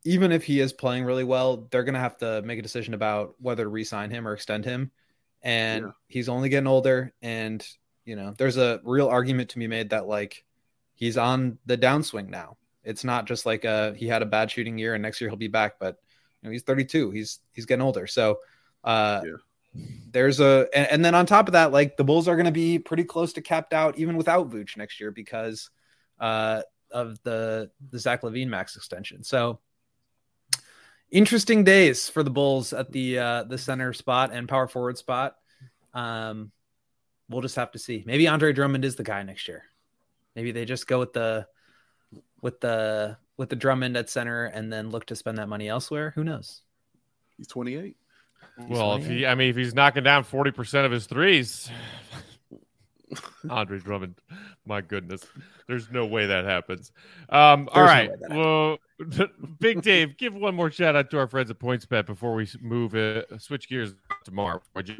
even 0.04 0.32
if 0.32 0.44
he 0.44 0.60
is 0.60 0.72
playing 0.72 1.04
really 1.04 1.24
well, 1.24 1.68
they're 1.70 1.84
going 1.84 1.94
to 1.94 2.00
have 2.00 2.16
to 2.18 2.42
make 2.42 2.58
a 2.58 2.62
decision 2.62 2.94
about 2.94 3.34
whether 3.40 3.64
to 3.64 3.68
re-sign 3.68 4.10
him 4.10 4.26
or 4.28 4.32
extend 4.34 4.64
him. 4.64 4.90
And 5.42 5.86
Yeah. 5.86 5.92
he's 6.06 6.28
only 6.28 6.48
getting 6.48 6.68
older, 6.68 7.12
and 7.20 7.66
you 8.04 8.16
know, 8.16 8.34
there's 8.36 8.56
a 8.56 8.80
real 8.84 9.08
argument 9.08 9.50
to 9.50 9.58
be 9.58 9.66
made 9.66 9.90
that 9.90 10.06
like 10.06 10.44
he's 10.94 11.16
on 11.16 11.58
the 11.66 11.76
downswing 11.78 12.28
now. 12.28 12.56
It's 12.84 13.04
not 13.04 13.26
just 13.26 13.46
like 13.46 13.64
uh 13.64 13.92
he 13.92 14.06
had 14.08 14.22
a 14.22 14.26
bad 14.26 14.50
shooting 14.50 14.78
year 14.78 14.94
and 14.94 15.02
next 15.02 15.20
year 15.20 15.30
he'll 15.30 15.36
be 15.36 15.48
back, 15.48 15.78
but 15.80 15.98
you 16.42 16.48
know, 16.48 16.52
he's 16.52 16.62
32. 16.62 17.10
He's 17.10 17.40
he's 17.52 17.66
getting 17.66 17.82
older. 17.82 18.06
So 18.06 18.38
uh 18.84 19.22
there's 20.10 20.40
a 20.40 20.68
and, 20.74 20.88
and 20.90 21.04
then 21.04 21.14
on 21.14 21.26
top 21.26 21.48
of 21.48 21.52
that, 21.52 21.72
like 21.72 21.96
the 21.96 22.04
Bulls 22.04 22.28
are 22.28 22.36
gonna 22.36 22.50
be 22.52 22.78
pretty 22.78 23.04
close 23.04 23.32
to 23.34 23.42
capped 23.42 23.72
out 23.72 23.98
even 23.98 24.16
without 24.16 24.50
Vooch 24.50 24.76
next 24.76 25.00
year 25.00 25.10
because 25.10 25.70
uh 26.20 26.62
of 26.90 27.22
the 27.22 27.70
the 27.90 27.98
Zach 27.98 28.22
LaVine 28.22 28.48
max 28.48 28.76
extension. 28.76 29.24
So 29.24 29.60
interesting 31.12 31.62
days 31.62 32.08
for 32.08 32.22
the 32.24 32.30
Bulls 32.30 32.72
at 32.72 32.90
the 32.90 33.18
uh 33.18 33.44
the 33.44 33.58
center 33.58 33.92
spot 33.92 34.32
and 34.32 34.48
power 34.48 34.66
forward 34.66 34.98
spot. 34.98 35.36
Um 35.94 36.50
we'll 37.28 37.42
just 37.42 37.56
have 37.56 37.70
to 37.72 37.78
see. 37.78 38.02
Maybe 38.06 38.26
Andre 38.26 38.52
Drummond 38.52 38.84
is 38.84 38.96
the 38.96 39.04
guy 39.04 39.22
next 39.22 39.46
year. 39.46 39.64
Maybe 40.34 40.50
they 40.50 40.64
just 40.64 40.86
go 40.86 40.98
with 40.98 41.12
the 41.12 41.46
with 42.40 42.60
the 42.60 43.16
with 43.36 43.50
the 43.50 43.56
Drummond 43.56 43.96
at 43.96 44.10
center 44.10 44.46
and 44.46 44.72
then 44.72 44.90
look 44.90 45.06
to 45.06 45.16
spend 45.16 45.38
that 45.38 45.48
money 45.48 45.68
elsewhere. 45.68 46.12
Who 46.16 46.24
knows? 46.24 46.62
he's 47.36 47.46
28 47.46 47.96
Well, 48.68 48.96
if 48.96 49.06
he, 49.06 49.26
I 49.26 49.34
mean, 49.34 49.50
if 49.50 49.56
he's 49.56 49.74
knocking 49.74 50.02
down 50.02 50.24
forty 50.24 50.50
percent 50.50 50.86
of 50.86 50.92
his 50.92 51.06
threes, 51.06 51.70
Andre 53.50 53.78
Drummond, 53.78 54.14
my 54.66 54.80
goodness, 54.80 55.24
there's 55.66 55.90
no 55.90 56.06
way 56.06 56.26
that 56.26 56.44
happens. 56.44 56.92
Um, 57.28 57.68
all 57.72 57.82
no 57.82 57.88
right, 57.88 58.10
that 58.20 58.30
well, 58.30 58.78
Big 59.60 59.82
Dave, 59.82 60.16
give 60.16 60.34
one 60.34 60.54
more 60.54 60.70
shout 60.70 60.96
out 60.96 61.10
to 61.10 61.18
our 61.18 61.26
friends 61.26 61.50
at 61.50 61.58
PointsBet 61.58 62.06
before 62.06 62.34
we 62.34 62.48
move 62.60 62.94
uh, 62.94 63.22
switch 63.38 63.68
gears 63.68 63.94
tomorrow. 64.24 64.60
Would 64.74 64.88
you? 64.88 64.96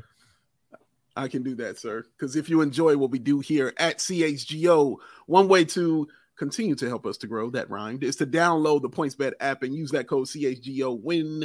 I 1.16 1.28
can 1.28 1.42
do 1.42 1.54
that, 1.56 1.78
sir. 1.78 2.04
Because 2.16 2.36
if 2.36 2.48
you 2.48 2.62
enjoy 2.62 2.96
what 2.96 3.10
we 3.10 3.18
do 3.18 3.40
here 3.40 3.74
at 3.76 3.98
CHGO, 3.98 4.96
one 5.26 5.48
way 5.48 5.64
to 5.66 6.08
continue 6.36 6.74
to 6.74 6.88
help 6.88 7.06
us 7.06 7.18
to 7.18 7.26
grow 7.26 7.50
that 7.50 7.70
rhymed 7.70 8.02
is 8.02 8.16
to 8.16 8.26
download 8.26 8.82
the 8.82 8.88
PointsBet 8.88 9.32
app 9.40 9.62
and 9.62 9.74
use 9.74 9.90
that 9.90 10.08
code 10.08 10.26
CHGO 10.26 10.98
when 11.00 11.44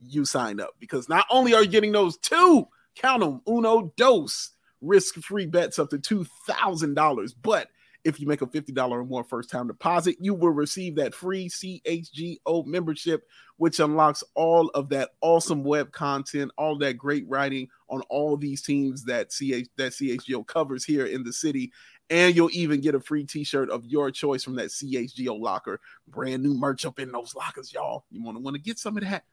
you 0.00 0.24
sign 0.24 0.60
up. 0.60 0.74
Because 0.80 1.08
not 1.08 1.26
only 1.30 1.54
are 1.54 1.62
you 1.62 1.68
getting 1.68 1.92
those 1.92 2.18
two, 2.18 2.66
count 2.96 3.20
them, 3.20 3.40
uno, 3.48 3.92
dos, 3.96 4.52
risk 4.84 5.14
free 5.16 5.46
bets 5.46 5.78
up 5.78 5.90
to 5.90 5.98
$2,000, 5.98 7.34
but 7.42 7.68
if 8.04 8.20
you 8.20 8.26
make 8.26 8.42
a 8.42 8.46
$50 8.46 8.90
or 8.90 9.04
more 9.04 9.24
first 9.24 9.50
time 9.50 9.66
deposit, 9.66 10.16
you 10.20 10.34
will 10.34 10.50
receive 10.50 10.96
that 10.96 11.14
free 11.14 11.48
CHGO 11.48 12.66
membership, 12.66 13.26
which 13.56 13.80
unlocks 13.80 14.22
all 14.34 14.68
of 14.70 14.90
that 14.90 15.12
awesome 15.22 15.64
web 15.64 15.90
content, 15.90 16.52
all 16.58 16.76
that 16.78 16.98
great 16.98 17.24
writing 17.26 17.68
on 17.88 18.02
all 18.02 18.36
these 18.36 18.60
teams 18.60 19.04
that 19.04 19.30
CH 19.30 19.68
that 19.76 19.92
CHGO 19.92 20.46
covers 20.46 20.84
here 20.84 21.06
in 21.06 21.24
the 21.24 21.32
city. 21.32 21.72
And 22.10 22.36
you'll 22.36 22.50
even 22.52 22.82
get 22.82 22.94
a 22.94 23.00
free 23.00 23.24
t-shirt 23.24 23.70
of 23.70 23.86
your 23.86 24.10
choice 24.10 24.44
from 24.44 24.56
that 24.56 24.66
CHGO 24.66 25.40
locker. 25.40 25.80
Brand 26.06 26.42
new 26.42 26.52
merch 26.52 26.84
up 26.84 26.98
in 26.98 27.10
those 27.10 27.34
lockers, 27.34 27.72
y'all. 27.72 28.04
You 28.10 28.22
want 28.22 28.36
to 28.36 28.42
want 28.42 28.56
to 28.56 28.62
get 28.62 28.78
some 28.78 28.98
of 28.98 29.04
that 29.04 29.24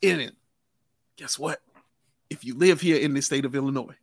in 0.00 0.20
it. 0.20 0.36
Guess 1.16 1.40
what? 1.40 1.60
If 2.30 2.44
you 2.44 2.56
live 2.56 2.80
here 2.80 2.98
in 2.98 3.12
the 3.12 3.20
state 3.20 3.44
of 3.44 3.56
Illinois, 3.56 3.96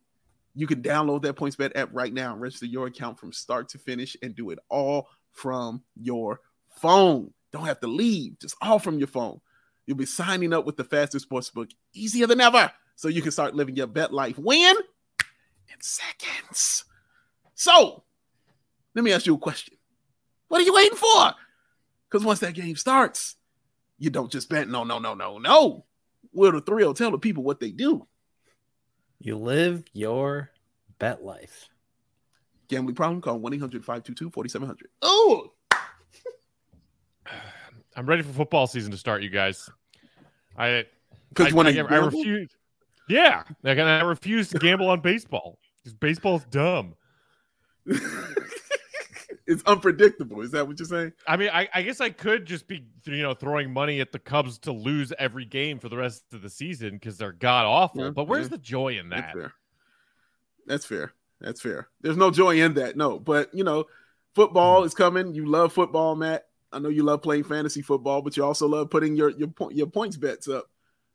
you 0.54 0.66
can 0.66 0.82
download 0.82 1.22
that 1.22 1.36
PointsBet 1.36 1.72
app 1.74 1.90
right 1.92 2.12
now 2.12 2.32
and 2.32 2.40
register 2.40 2.66
your 2.66 2.86
account 2.86 3.18
from 3.18 3.32
start 3.32 3.68
to 3.70 3.78
finish 3.78 4.16
and 4.22 4.34
do 4.34 4.50
it 4.50 4.58
all 4.68 5.08
from 5.32 5.82
your 5.94 6.40
phone. 6.68 7.32
Don't 7.52 7.66
have 7.66 7.80
to 7.80 7.86
leave, 7.86 8.38
just 8.38 8.56
all 8.60 8.78
from 8.78 8.98
your 8.98 9.08
phone. 9.08 9.40
You'll 9.86 9.96
be 9.96 10.06
signing 10.06 10.52
up 10.52 10.66
with 10.66 10.76
the 10.76 10.84
fastest 10.84 11.28
sportsbook 11.28 11.70
easier 11.92 12.26
than 12.26 12.40
ever. 12.40 12.70
So 12.96 13.08
you 13.08 13.22
can 13.22 13.32
start 13.32 13.54
living 13.54 13.76
your 13.76 13.86
bet 13.86 14.12
life 14.12 14.38
when? 14.38 14.76
In 14.76 15.80
seconds. 15.80 16.84
So 17.54 18.04
let 18.94 19.04
me 19.04 19.12
ask 19.12 19.26
you 19.26 19.34
a 19.34 19.38
question. 19.38 19.76
What 20.48 20.60
are 20.60 20.64
you 20.64 20.74
waiting 20.74 20.96
for? 20.96 21.32
Because 22.08 22.24
once 22.24 22.40
that 22.40 22.54
game 22.54 22.76
starts, 22.76 23.36
you 23.98 24.10
don't 24.10 24.32
just 24.32 24.48
bet. 24.48 24.68
No, 24.68 24.84
no, 24.84 24.98
no, 24.98 25.14
no, 25.14 25.38
no. 25.38 25.84
Will 26.32 26.52
the 26.52 26.60
thrill 26.60 26.94
tell 26.94 27.10
the 27.10 27.18
people 27.18 27.42
what 27.42 27.60
they 27.60 27.70
do? 27.70 28.06
You 29.20 29.36
live 29.36 29.84
your 29.92 30.50
bet 30.98 31.22
life. 31.22 31.68
Gambling 32.68 32.94
problem? 32.94 33.20
Call 33.20 33.38
1 33.38 33.54
800 33.54 33.84
522 33.84 34.30
4700. 34.30 34.88
Oh, 35.02 35.52
I'm 37.96 38.06
ready 38.06 38.22
for 38.22 38.32
football 38.32 38.66
season 38.66 38.90
to 38.92 38.96
start, 38.96 39.22
you 39.22 39.28
guys. 39.28 39.68
I 40.56 40.86
because 41.28 41.52
when 41.52 41.66
I, 41.66 41.76
I, 41.76 41.82
I 41.82 41.96
refuse. 41.96 42.50
Yeah, 43.08 43.42
like, 43.62 43.76
and 43.76 43.88
I 43.88 44.02
refuse 44.02 44.48
to 44.50 44.58
gamble 44.58 44.88
on 44.88 45.00
baseball 45.00 45.58
because 45.78 45.92
baseball's 45.94 46.44
dumb. 46.44 46.94
it's 49.50 49.64
unpredictable. 49.64 50.40
Is 50.42 50.52
that 50.52 50.66
what 50.68 50.78
you're 50.78 50.86
saying? 50.86 51.12
I 51.26 51.36
mean, 51.36 51.50
I, 51.52 51.68
I 51.74 51.82
guess 51.82 52.00
I 52.00 52.10
could 52.10 52.46
just 52.46 52.68
be, 52.68 52.86
you 53.04 53.22
know, 53.22 53.34
throwing 53.34 53.72
money 53.72 54.00
at 54.00 54.12
the 54.12 54.20
Cubs 54.20 54.58
to 54.60 54.72
lose 54.72 55.12
every 55.18 55.44
game 55.44 55.80
for 55.80 55.88
the 55.88 55.96
rest 55.96 56.22
of 56.32 56.40
the 56.40 56.48
season 56.48 56.90
because 56.92 57.18
they're 57.18 57.32
god 57.32 57.66
awful. 57.66 58.04
Yeah, 58.04 58.10
but 58.10 58.28
where's 58.28 58.44
yeah. 58.44 58.50
the 58.50 58.58
joy 58.58 58.96
in 58.96 59.08
That's 59.08 59.22
that? 59.22 59.34
fair. 59.34 59.52
That's 60.66 60.86
fair. 60.86 61.12
That's 61.40 61.60
fair. 61.60 61.88
There's 62.00 62.16
no 62.16 62.30
joy 62.30 62.62
in 62.62 62.74
that. 62.74 62.96
No, 62.96 63.18
but 63.18 63.52
you 63.52 63.64
know, 63.64 63.86
football 64.36 64.82
hmm. 64.82 64.86
is 64.86 64.94
coming. 64.94 65.34
You 65.34 65.46
love 65.46 65.72
football, 65.72 66.14
Matt. 66.14 66.46
I 66.72 66.78
know 66.78 66.88
you 66.88 67.02
love 67.02 67.22
playing 67.22 67.44
fantasy 67.44 67.82
football, 67.82 68.22
but 68.22 68.36
you 68.36 68.44
also 68.44 68.68
love 68.68 68.88
putting 68.88 69.16
your 69.16 69.30
your 69.30 69.48
point 69.48 69.74
your 69.74 69.88
points 69.88 70.16
bets 70.16 70.46
up 70.46 70.66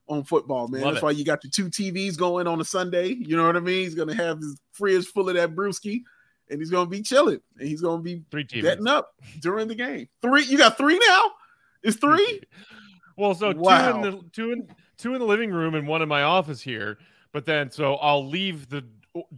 on 0.10 0.26
football, 0.26 0.68
man. 0.68 0.82
Love 0.82 0.96
That's 0.96 1.04
it. 1.04 1.06
why 1.06 1.12
you 1.12 1.24
got 1.24 1.44
your 1.46 1.52
two 1.52 1.70
TVs 1.70 2.18
going 2.18 2.48
on 2.48 2.60
a 2.60 2.66
Sunday. 2.66 3.08
You 3.08 3.38
know 3.38 3.46
what 3.46 3.56
I 3.56 3.62
mean? 3.62 3.84
He's 3.84 3.96
gonna 3.96 4.14
have 4.14 4.40
his 4.40 4.60
fridge 4.74 5.06
full 5.06 5.30
of 5.30 5.36
that 5.36 5.56
brewski, 5.56 6.02
and 6.50 6.60
he's 6.60 6.70
gonna 6.70 6.90
be 6.90 7.02
chilling, 7.02 7.42
and 7.60 7.68
he's 7.68 7.82
gonna 7.82 8.02
be 8.02 8.24
three 8.32 8.46
TVs. 8.46 8.64
betting 8.64 8.88
up 8.88 9.14
during 9.42 9.68
the 9.68 9.76
game. 9.76 10.08
Three, 10.22 10.46
you 10.46 10.58
got 10.58 10.78
three 10.78 11.00
now? 11.08 11.32
Is 11.84 11.98
three? 11.98 12.42
Well, 13.18 13.34
so 13.34 13.54
wow. 13.56 13.92
two 13.92 13.96
in 13.96 14.02
the 14.02 14.22
two 14.34 14.52
in 14.52 14.68
two 14.98 15.14
in 15.14 15.22
the 15.22 15.26
living 15.26 15.50
room 15.50 15.74
and 15.74 15.88
one 15.88 16.02
in 16.02 16.10
my 16.10 16.24
office 16.24 16.62
here. 16.62 16.98
But 17.32 17.46
then, 17.46 17.72
so 17.72 17.96
I'll 17.96 18.28
leave 18.28 18.68
the 18.68 18.84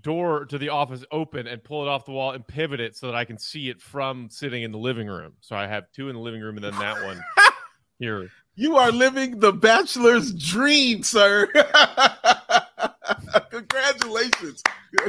door 0.02 0.46
to 0.46 0.58
the 0.58 0.70
office 0.70 1.04
open 1.12 1.48
and 1.48 1.64
pull 1.64 1.84
it 1.84 1.88
off 1.88 2.06
the 2.06 2.12
wall 2.12 2.32
and 2.32 2.46
pivot 2.46 2.80
it 2.80 2.96
so 2.96 3.08
that 3.08 3.16
I 3.16 3.26
can 3.26 3.38
see 3.38 3.70
it 3.70 3.82
from 3.82 4.30
sitting 4.30 4.64
in 4.64 4.72
the 4.72 4.78
living 4.78 5.08
room. 5.08 5.34
So 5.42 5.56
I 5.56 5.68
have 5.68 5.92
two 5.92 6.10
in 6.10 6.16
the 6.16 6.22
living 6.22 6.42
room 6.42 6.56
and 6.56 6.64
then 6.64 6.78
that 6.80 7.04
one 7.04 7.22
here. 8.00 8.30
You 8.56 8.78
are 8.78 8.92
living 8.92 9.40
the 9.40 9.54
bachelor's 9.54 10.34
dream, 10.34 11.04
sir. 11.04 11.48
Congratulations. 13.52 14.64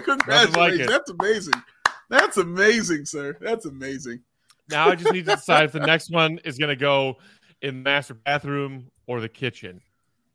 Congratulations. 0.04 0.56
Like 0.56 0.88
That's 0.88 1.10
amazing. 1.10 1.54
That's 2.08 2.36
amazing, 2.36 3.04
sir. 3.04 3.36
That's 3.40 3.66
amazing. 3.66 4.20
Now 4.70 4.88
I 4.88 4.94
just 4.94 5.12
need 5.12 5.26
to 5.26 5.36
decide 5.36 5.64
if 5.64 5.72
the 5.72 5.80
next 5.80 6.10
one 6.10 6.38
is 6.44 6.58
going 6.58 6.70
to 6.70 6.76
go 6.76 7.16
in 7.62 7.82
the 7.82 7.90
master 7.90 8.14
bathroom 8.14 8.90
or 9.06 9.20
the 9.20 9.28
kitchen 9.28 9.80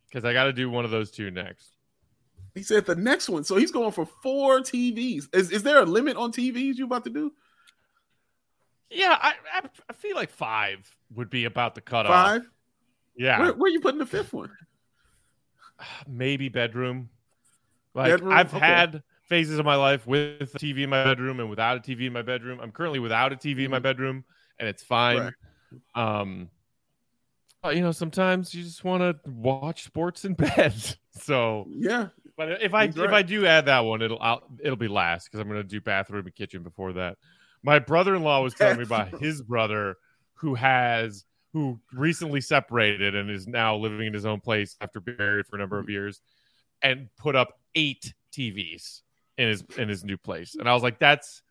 because 0.08 0.26
I 0.26 0.34
got 0.34 0.46
to 0.46 0.54
do 0.54 0.70
one 0.70 0.86
of 0.86 0.92
those 0.92 1.12
two 1.12 1.32
next. 1.32 1.70
He 2.56 2.62
said 2.62 2.86
the 2.86 2.96
next 2.96 3.30
one. 3.30 3.44
So 3.44 3.56
he's 3.56 3.72
going 3.72 3.92
for 3.92 4.06
four 4.22 4.60
TVs. 4.60 5.28
Is, 5.34 5.52
is 5.52 5.64
there 5.64 5.82
a 5.82 5.86
limit 5.86 6.18
on 6.18 6.32
TVs 6.32 6.76
you 6.76 6.86
about 6.86 7.04
to 7.06 7.10
do? 7.10 7.32
Yeah, 8.92 9.18
I, 9.20 9.34
I, 9.90 9.94
feel 9.94 10.16
like 10.16 10.30
five 10.30 10.88
would 11.16 11.32
be 11.32 11.46
about 11.46 11.74
the 11.74 11.82
cutoff. 11.82 12.12
Five? 12.12 12.50
Yeah. 13.16 13.40
Where, 13.40 13.54
where, 13.54 13.70
are 13.70 13.74
you 13.74 13.80
putting 13.80 13.98
the 13.98 14.06
fifth 14.06 14.34
one? 14.34 14.52
Maybe 16.08 16.50
bedroom. 16.50 17.10
Like 17.96 18.12
bedroom? 18.12 18.34
I've 18.34 18.54
okay. 18.54 18.66
had 18.66 19.04
phases 19.28 19.60
of 19.60 19.66
my 19.66 19.76
life 19.76 20.06
with 20.06 20.42
a 20.42 20.60
TV 20.60 20.84
in 20.84 20.90
my 20.90 21.04
bedroom 21.04 21.40
and 21.40 21.50
without 21.50 21.78
a 21.78 21.80
TV 21.80 22.08
in 22.08 22.14
my 22.14 22.22
bedroom. 22.22 22.60
I'm 22.62 22.72
currently 22.72 23.00
without 23.00 23.34
a 23.34 23.36
TV 23.36 23.66
in 23.66 23.72
my 23.72 23.78
mm-hmm. 23.78 23.84
bedroom, 23.84 24.26
and 24.60 24.68
it's 24.68 24.84
fine. 24.84 25.34
Right. 25.96 26.14
Um, 26.20 26.50
you 27.72 27.82
know, 27.82 27.92
sometimes 27.92 28.54
you 28.54 28.64
just 28.64 28.84
want 28.84 29.02
to 29.02 29.30
watch 29.30 29.84
sports 29.84 30.26
in 30.26 30.34
bed. 30.36 30.74
So 31.14 31.68
yeah, 31.70 32.10
but 32.36 32.62
if 32.62 32.74
I 32.74 32.86
right. 32.86 32.98
if 32.98 33.12
I 33.12 33.22
do 33.22 33.46
add 33.46 33.66
that 33.68 33.82
one, 33.82 34.02
it'll 34.02 34.22
I'll, 34.22 34.44
it'll 34.62 34.76
be 34.76 34.88
last 34.88 35.26
because 35.26 35.40
I'm 35.40 35.48
going 35.48 35.62
to 35.62 35.68
do 35.68 35.80
bathroom 35.80 36.26
and 36.26 36.36
kitchen 36.36 36.64
before 36.64 36.94
that. 36.94 37.18
My 37.64 37.80
brother-in-law 37.80 38.42
was 38.42 38.54
telling 38.54 38.78
me 38.78 38.84
about 38.84 39.22
his 39.22 39.42
brother 39.42 39.96
who 40.34 40.56
has 40.56 41.24
who 41.54 41.80
recently 41.94 42.42
separated 42.42 43.16
and 43.16 43.30
is 43.30 43.48
now 43.48 43.76
living 43.78 44.08
in 44.08 44.14
his 44.14 44.26
own 44.26 44.42
place 44.42 44.76
after 44.82 45.00
being 45.00 45.18
married 45.18 45.46
for 45.46 45.56
a 45.56 45.60
number 45.60 45.80
of 45.80 45.90
years, 45.90 46.20
and 46.82 47.08
put 47.18 47.36
up 47.36 47.60
eight 47.76 48.14
TVs 48.36 49.02
in 49.38 49.48
his 49.48 49.64
in 49.78 49.90
his 49.90 50.04
new 50.04 50.18
place. 50.18 50.56
And 50.56 50.70
I 50.70 50.74
was 50.74 50.84
like, 50.84 51.00
that's 51.00 51.42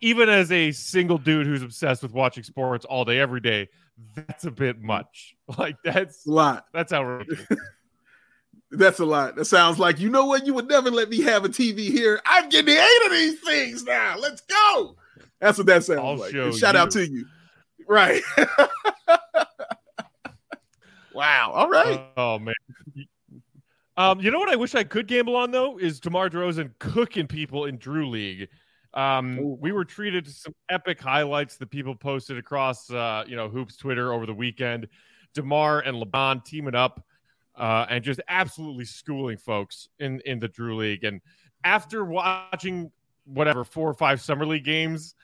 even 0.00 0.28
as 0.28 0.50
a 0.52 0.72
single 0.72 1.18
dude 1.18 1.46
who's 1.46 1.62
obsessed 1.62 2.02
with 2.02 2.12
watching 2.12 2.42
sports 2.42 2.84
all 2.84 3.04
day 3.04 3.18
every 3.18 3.40
day, 3.40 3.68
that's 4.14 4.44
a 4.44 4.50
bit 4.50 4.80
much. 4.80 5.34
Like 5.56 5.76
that's 5.82 6.26
a 6.26 6.30
lot. 6.30 6.66
That's 6.74 6.92
outrageous. 6.92 7.40
That's 8.70 8.98
a 8.98 9.06
lot. 9.06 9.34
That 9.36 9.46
sounds 9.46 9.78
like 9.78 9.98
you 9.98 10.10
know 10.10 10.26
what? 10.26 10.44
You 10.44 10.52
would 10.52 10.68
never 10.68 10.90
let 10.90 11.08
me 11.08 11.22
have 11.22 11.42
a 11.46 11.48
TV 11.48 11.90
here. 11.90 12.20
I'm 12.26 12.50
getting 12.50 12.76
eight 12.76 13.06
of 13.06 13.12
these 13.12 13.40
things 13.40 13.82
now. 13.82 14.16
Let's 14.18 14.42
go. 14.42 14.94
That's 15.40 15.56
what 15.56 15.66
that 15.68 15.84
sounds 15.84 16.00
I'll 16.00 16.18
like. 16.18 16.32
Shout 16.54 16.74
you. 16.74 16.80
out 16.80 16.90
to 16.90 17.06
you. 17.06 17.24
Right. 17.88 18.22
wow. 21.14 21.50
All 21.54 21.70
right. 21.70 21.98
Uh, 21.98 22.04
oh 22.18 22.38
man. 22.38 22.54
Um, 23.98 24.20
you 24.20 24.30
know 24.30 24.38
what 24.38 24.48
I 24.48 24.54
wish 24.54 24.76
I 24.76 24.84
could 24.84 25.08
gamble 25.08 25.34
on 25.34 25.50
though 25.50 25.76
is 25.76 25.98
DeMar 25.98 26.30
DeRozan 26.30 26.70
cooking 26.78 27.26
people 27.26 27.64
in 27.64 27.78
Drew 27.78 28.08
League. 28.08 28.48
Um, 28.94 29.58
we 29.58 29.72
were 29.72 29.84
treated 29.84 30.24
to 30.26 30.30
some 30.30 30.54
epic 30.70 31.00
highlights 31.00 31.56
that 31.56 31.68
people 31.68 31.96
posted 31.96 32.38
across, 32.38 32.88
uh, 32.92 33.24
you 33.26 33.34
know, 33.34 33.48
Hoops 33.48 33.76
Twitter 33.76 34.12
over 34.12 34.24
the 34.24 34.32
weekend. 34.32 34.86
DeMar 35.34 35.80
and 35.80 36.00
LeBron 36.00 36.44
teaming 36.44 36.76
up 36.76 37.04
uh, 37.56 37.86
and 37.90 38.04
just 38.04 38.20
absolutely 38.28 38.84
schooling 38.84 39.36
folks 39.36 39.88
in 39.98 40.20
in 40.20 40.38
the 40.38 40.46
Drew 40.46 40.76
League. 40.76 41.02
And 41.02 41.20
after 41.64 42.04
watching 42.04 42.92
whatever 43.24 43.64
four 43.64 43.90
or 43.90 43.94
five 43.94 44.20
summer 44.20 44.46
league 44.46 44.64
games, 44.64 45.16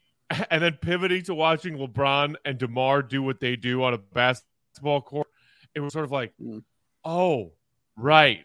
and 0.50 0.62
then 0.62 0.78
pivoting 0.80 1.24
to 1.24 1.34
watching 1.34 1.76
LeBron 1.76 2.36
and 2.44 2.58
Demar 2.58 3.02
do 3.02 3.24
what 3.24 3.40
they 3.40 3.56
do 3.56 3.82
on 3.82 3.92
a 3.92 3.98
basketball 3.98 5.00
court, 5.00 5.26
it 5.74 5.80
was 5.80 5.92
sort 5.92 6.04
of 6.04 6.12
like, 6.12 6.32
mm. 6.40 6.62
oh, 7.04 7.54
right, 8.00 8.44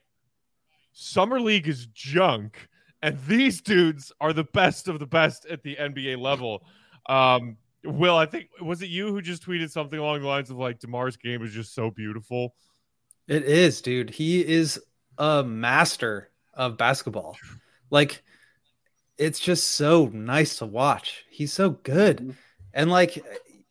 summer 0.94 1.40
league 1.40 1.68
is 1.68 1.88
junk, 1.88 2.68
and 3.02 3.18
these 3.28 3.62
dudes 3.62 4.12
are 4.20 4.34
the 4.34 4.44
best 4.44 4.88
of 4.88 5.00
the 5.00 5.06
best 5.06 5.46
at 5.46 5.64
the 5.64 5.76
NBA 5.76 6.20
level. 6.20 6.66
Um, 7.08 7.58
Will, 7.84 8.18
I 8.18 8.26
think 8.26 8.50
was 8.62 8.82
it 8.82 8.90
you 8.90 9.10
who 9.10 9.22
just 9.22 9.46
tweeted 9.46 9.70
something 9.70 10.00
along 10.00 10.22
the 10.22 10.28
lines 10.28 10.50
of 10.50 10.58
like 10.58 10.80
Demar's 10.80 11.18
game 11.18 11.44
is 11.44 11.54
just 11.54 11.74
so 11.76 11.92
beautiful. 11.92 12.56
It 13.28 13.44
is, 13.44 13.82
dude. 13.82 14.10
He 14.10 14.46
is 14.46 14.80
a 15.18 15.44
master 15.44 16.32
of 16.54 16.78
basketball. 16.78 17.38
Like 17.92 18.24
it's 19.18 19.40
just 19.40 19.68
so 19.70 20.08
nice 20.08 20.58
to 20.58 20.66
watch. 20.66 21.26
He's 21.30 21.54
so 21.54 21.70
good. 21.70 22.18
Mm-hmm. 22.18 22.32
And 22.74 22.92
like 22.92 23.24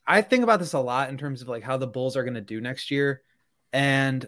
I 0.07 0.22
think 0.22 0.45
about 0.45 0.61
this 0.61 0.72
a 0.72 0.78
lot 0.78 1.11
in 1.11 1.18
terms 1.18 1.43
of 1.43 1.49
like 1.49 1.62
how 1.62 1.76
the 1.76 1.87
Bulls 1.87 2.16
are 2.16 2.24
going 2.24 2.35
to 2.35 2.41
do 2.41 2.61
next 2.61 2.91
year 2.91 3.22
and 3.72 4.26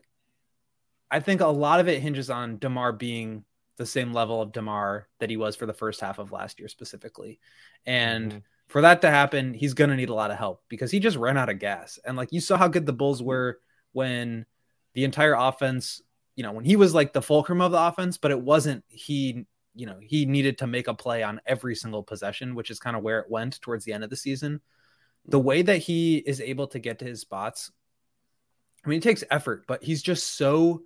I 1.11 1.21
think 1.21 1.41
a 1.41 1.47
lot 1.47 1.81
of 1.81 1.89
it 1.89 2.01
hinges 2.01 2.31
on 2.31 2.59
DeMar 2.59 2.93
being 2.93 3.45
the 3.77 3.87
same 3.87 4.13
level 4.13 4.41
of 4.41 4.53
DeMar 4.53 5.07
that 5.21 5.31
he 5.31 5.37
was 5.37 5.57
for 5.57 5.67
the 5.67 5.73
first 5.73 6.01
half 6.01 6.19
of 6.19 6.33
last 6.33 6.59
year 6.59 6.69
specifically. 6.69 7.39
And 7.85 8.31
mm-hmm. 8.31 8.39
for 8.69 8.81
that 8.81 9.03
to 9.03 9.11
happen, 9.11 9.55
he's 9.55 9.75
going 9.75 9.91
to 9.91 9.97
need 9.97 10.09
a 10.09 10.15
lot 10.15 10.31
of 10.31 10.39
help 10.39 10.63
because 10.69 10.91
he 10.91 10.99
just 10.99 11.17
ran 11.17 11.37
out 11.37 11.49
of 11.49 11.59
gas. 11.59 11.99
And 12.05 12.17
like 12.17 12.33
you 12.33 12.41
saw 12.41 12.57
how 12.57 12.69
good 12.69 12.87
the 12.87 12.93
Bulls 12.93 13.23
were 13.23 13.59
when 13.93 14.47
the 14.95 15.05
entire 15.05 15.35
offense, 15.35 16.01
you 16.37 16.43
know, 16.43 16.53
when 16.53 16.65
he 16.65 16.77
was 16.77 16.95
like 16.95 17.13
the 17.13 17.23
fulcrum 17.23 17.61
of 17.61 17.73
the 17.73 17.81
offense, 17.81 18.19
but 18.19 18.31
it 18.31 18.41
wasn't 18.41 18.83
he, 18.89 19.47
you 19.75 19.87
know, 19.87 19.99
he 20.01 20.25
needed 20.25 20.59
to 20.59 20.67
make 20.67 20.89
a 20.89 20.95
play 20.95 21.23
on 21.23 21.41
every 21.47 21.75
single 21.75 22.03
possession, 22.03 22.55
which 22.55 22.71
is 22.71 22.81
kind 22.81 22.97
of 22.97 23.03
where 23.03 23.21
it 23.21 23.31
went 23.31 23.61
towards 23.61 23.85
the 23.85 23.93
end 23.93 24.05
of 24.05 24.11
the 24.11 24.17
season. 24.17 24.61
The 25.29 25.41
way 25.41 25.61
that 25.63 25.79
he 25.79 26.17
is 26.17 26.41
able 26.41 26.69
to 26.69 26.79
get 26.79 27.01
to 27.01 27.05
his 27.05 27.21
spots, 27.21 27.71
I 28.85 28.89
mean, 28.89 28.99
it 28.99 29.03
takes 29.03 29.25
effort, 29.31 29.67
but 29.67 29.83
he's 29.83 30.03
just 30.03 30.37
so 30.37 30.83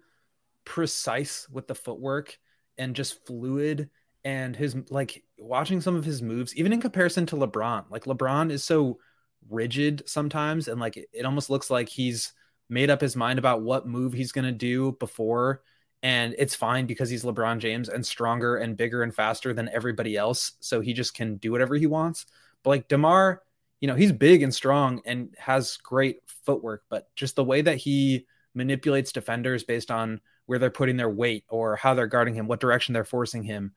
precise 0.71 1.49
with 1.51 1.67
the 1.67 1.75
footwork 1.75 2.39
and 2.79 2.95
just 2.95 3.27
fluid 3.27 3.91
and 4.25 4.55
his 4.55 4.77
like 4.89 5.25
watching 5.37 5.81
some 5.81 5.97
of 5.97 6.05
his 6.05 6.23
moves 6.23 6.55
even 6.55 6.73
in 6.73 6.81
comparison 6.81 7.27
to 7.27 7.35
LeBron. 7.35 7.87
Like 7.91 8.05
LeBron 8.05 8.53
is 8.53 8.63
so 8.63 9.01
rigid 9.49 10.05
sometimes 10.07 10.69
and 10.69 10.81
like 10.81 10.97
it, 10.97 11.25
almost 11.25 11.51
looks 11.51 11.71
like 11.71 11.89
he's 11.89 12.33
made 12.69 12.89
up 12.89 13.01
his 13.01 13.17
mind 13.17 13.41
about 13.41 13.63
what 13.63 13.89
move 13.89 14.13
he's 14.13 14.31
going 14.31 14.45
to 14.45 14.53
do 14.53 14.97
before. 15.01 15.63
And 16.05 16.37
it's 16.39 16.55
fine 16.55 16.87
because 16.87 17.11
he's 17.11 17.25
LeBron 17.25 17.59
James 17.59 17.89
and 17.89 18.07
stronger 18.07 18.59
and 18.59 18.77
bigger 18.77 19.03
and 19.03 19.13
faster 19.13 19.53
than 19.53 19.69
everybody 19.73 20.17
else. 20.17 20.53
So 20.61 20.81
he 20.81 20.93
just 20.93 21.15
can 21.15 21.35
do 21.39 21.51
whatever 21.51 21.75
he 21.75 21.89
wants. 21.89 22.27
But 22.63 22.71
like 22.71 22.89
DeMar 22.89 23.43
you 23.81 23.89
know 23.89 23.97
he's 23.97 24.13
big 24.13 24.45
and 24.45 24.55
strong 24.55 25.01
and 25.05 25.35
has 25.37 25.79
great 25.79 26.21
footwork. 26.45 26.85
But 26.89 27.09
just 27.17 27.35
the 27.35 27.43
way 27.43 27.61
that 27.61 27.79
he 27.79 28.27
manipulates 28.55 29.11
defenders 29.11 29.65
based 29.65 29.91
on 29.91 30.21
where 30.51 30.59
they're 30.59 30.71
putting 30.71 30.97
their 30.97 31.09
weight 31.09 31.45
or 31.49 31.77
how 31.77 31.95
they're 31.95 32.07
guarding 32.07 32.35
him 32.35 32.49
what 32.49 32.61
direction 32.61 32.93
they're 32.93 33.05
forcing 33.05 33.43
him 33.43 33.73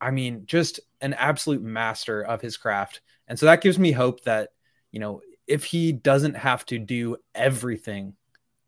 I 0.00 0.10
mean 0.10 0.44
just 0.44 0.80
an 1.00 1.14
absolute 1.14 1.62
master 1.62 2.22
of 2.22 2.40
his 2.40 2.56
craft 2.56 3.00
and 3.26 3.38
so 3.38 3.46
that 3.46 3.62
gives 3.62 3.78
me 3.78 3.90
hope 3.90 4.22
that 4.24 4.50
you 4.92 5.00
know 5.00 5.22
if 5.46 5.64
he 5.64 5.92
doesn't 5.92 6.34
have 6.34 6.64
to 6.66 6.78
do 6.78 7.16
everything 7.34 8.14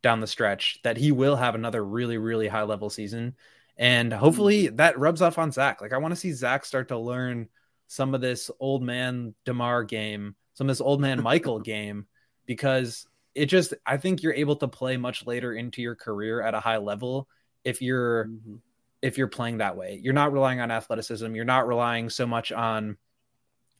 down 0.02 0.20
the 0.20 0.26
stretch, 0.26 0.78
that 0.84 0.96
he 0.96 1.10
will 1.10 1.34
have 1.34 1.54
another 1.54 1.84
really, 1.84 2.18
really 2.18 2.46
high 2.46 2.62
level 2.62 2.90
season. 2.90 3.34
And 3.76 4.12
hopefully 4.12 4.68
mm. 4.68 4.76
that 4.76 4.98
rubs 4.98 5.22
off 5.22 5.36
on 5.36 5.52
Zach. 5.52 5.80
Like 5.80 5.92
I 5.92 5.98
want 5.98 6.12
to 6.12 6.20
see 6.20 6.32
Zach 6.32 6.64
start 6.64 6.88
to 6.88 6.98
learn 6.98 7.48
some 7.88 8.14
of 8.14 8.20
this 8.20 8.50
old 8.60 8.82
man 8.82 9.34
DeMar 9.44 9.84
game, 9.84 10.36
some 10.54 10.68
of 10.68 10.76
this 10.76 10.80
old 10.80 11.00
man 11.00 11.22
Michael 11.24 11.60
game, 11.60 12.06
because 12.46 13.06
it 13.36 13.46
just 13.46 13.74
I 13.84 13.96
think 13.96 14.22
you're 14.22 14.34
able 14.34 14.56
to 14.56 14.68
play 14.68 14.96
much 14.96 15.26
later 15.26 15.52
into 15.52 15.82
your 15.82 15.94
career 15.94 16.40
at 16.42 16.54
a 16.54 16.60
high 16.60 16.78
level 16.78 17.28
if 17.64 17.82
you're 17.82 18.26
mm-hmm. 18.26 18.56
if 19.02 19.18
you're 19.18 19.28
playing 19.28 19.58
that 19.58 19.76
way. 19.76 20.00
You're 20.02 20.14
not 20.14 20.32
relying 20.32 20.60
on 20.60 20.70
athleticism. 20.70 21.34
You're 21.34 21.44
not 21.44 21.68
relying 21.68 22.10
so 22.10 22.26
much 22.26 22.50
on 22.50 22.96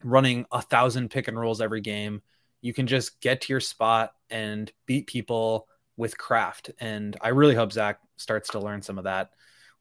running 0.05 0.47
a 0.53 0.63
thousand 0.63 1.11
pick 1.11 1.27
and 1.27 1.39
rolls 1.39 1.61
every 1.61 1.81
game 1.81 2.23
you 2.61 2.73
can 2.73 2.87
just 2.87 3.21
get 3.21 3.43
to 3.43 3.53
your 3.53 3.61
spot 3.61 4.13
and 4.29 4.73
beat 4.87 5.07
people 5.07 5.69
with 5.97 6.19
craft. 6.19 6.71
And 6.81 7.17
I 7.21 7.29
really 7.29 7.55
hope 7.55 7.73
Zach 7.73 8.01
starts 8.17 8.51
to 8.51 8.59
learn 8.59 8.83
some 8.83 8.99
of 8.99 9.05
that. 9.05 9.31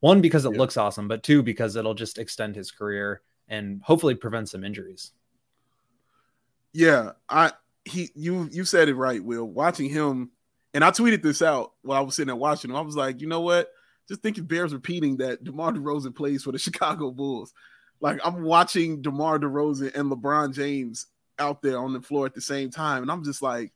One, 0.02 0.22
because 0.22 0.46
it 0.46 0.52
yeah. 0.52 0.60
looks 0.60 0.78
awesome, 0.78 1.08
but 1.08 1.24
two, 1.24 1.42
because 1.42 1.76
it'll 1.76 1.96
just 1.96 2.20
extend 2.20 2.56
his 2.56 2.70
career 2.72 3.22
and 3.48 3.82
hopefully 3.82 4.14
prevent 4.14 4.50
some 4.50 4.64
injuries. 4.64 5.12
Yeah, 6.74 7.14
I 7.28 7.54
he 7.86 8.10
you 8.16 8.50
you 8.52 8.66
said 8.66 8.90
it 8.90 8.96
right, 8.96 9.24
Will. 9.24 9.46
Watching 9.46 9.90
him, 9.90 10.32
and 10.74 10.84
I 10.84 10.92
tweeted 10.92 11.22
this 11.22 11.42
out 11.42 11.74
while 11.84 12.00
I 12.00 12.02
was 12.02 12.16
sitting 12.16 12.28
there 12.28 12.36
watching 12.36 12.72
him. 12.72 12.78
I 12.78 12.82
was 12.82 12.96
like, 12.96 13.22
you 13.22 13.28
know 13.28 13.42
what? 13.42 13.70
Just 14.08 14.22
think 14.22 14.38
if 14.38 14.48
Bears 14.48 14.74
repeating 14.74 15.18
that 15.18 15.44
DeMar 15.44 15.74
DeRozan 15.74 16.16
plays 16.16 16.44
for 16.44 16.52
the 16.52 16.58
Chicago 16.60 17.12
Bulls. 17.12 17.54
Like 18.02 18.20
I'm 18.26 18.44
watching 18.44 19.02
DeMar 19.02 19.40
DeRozan 19.40 19.96
and 19.96 20.12
LeBron 20.12 20.54
James 20.54 21.08
out 21.40 21.62
there 21.62 21.80
on 21.80 21.94
the 21.94 22.02
floor 22.02 22.26
at 22.26 22.34
the 22.34 22.42
same 22.42 22.70
time, 22.70 23.04
and 23.04 23.12
I'm 23.12 23.24
just 23.24 23.42
like, 23.42 23.72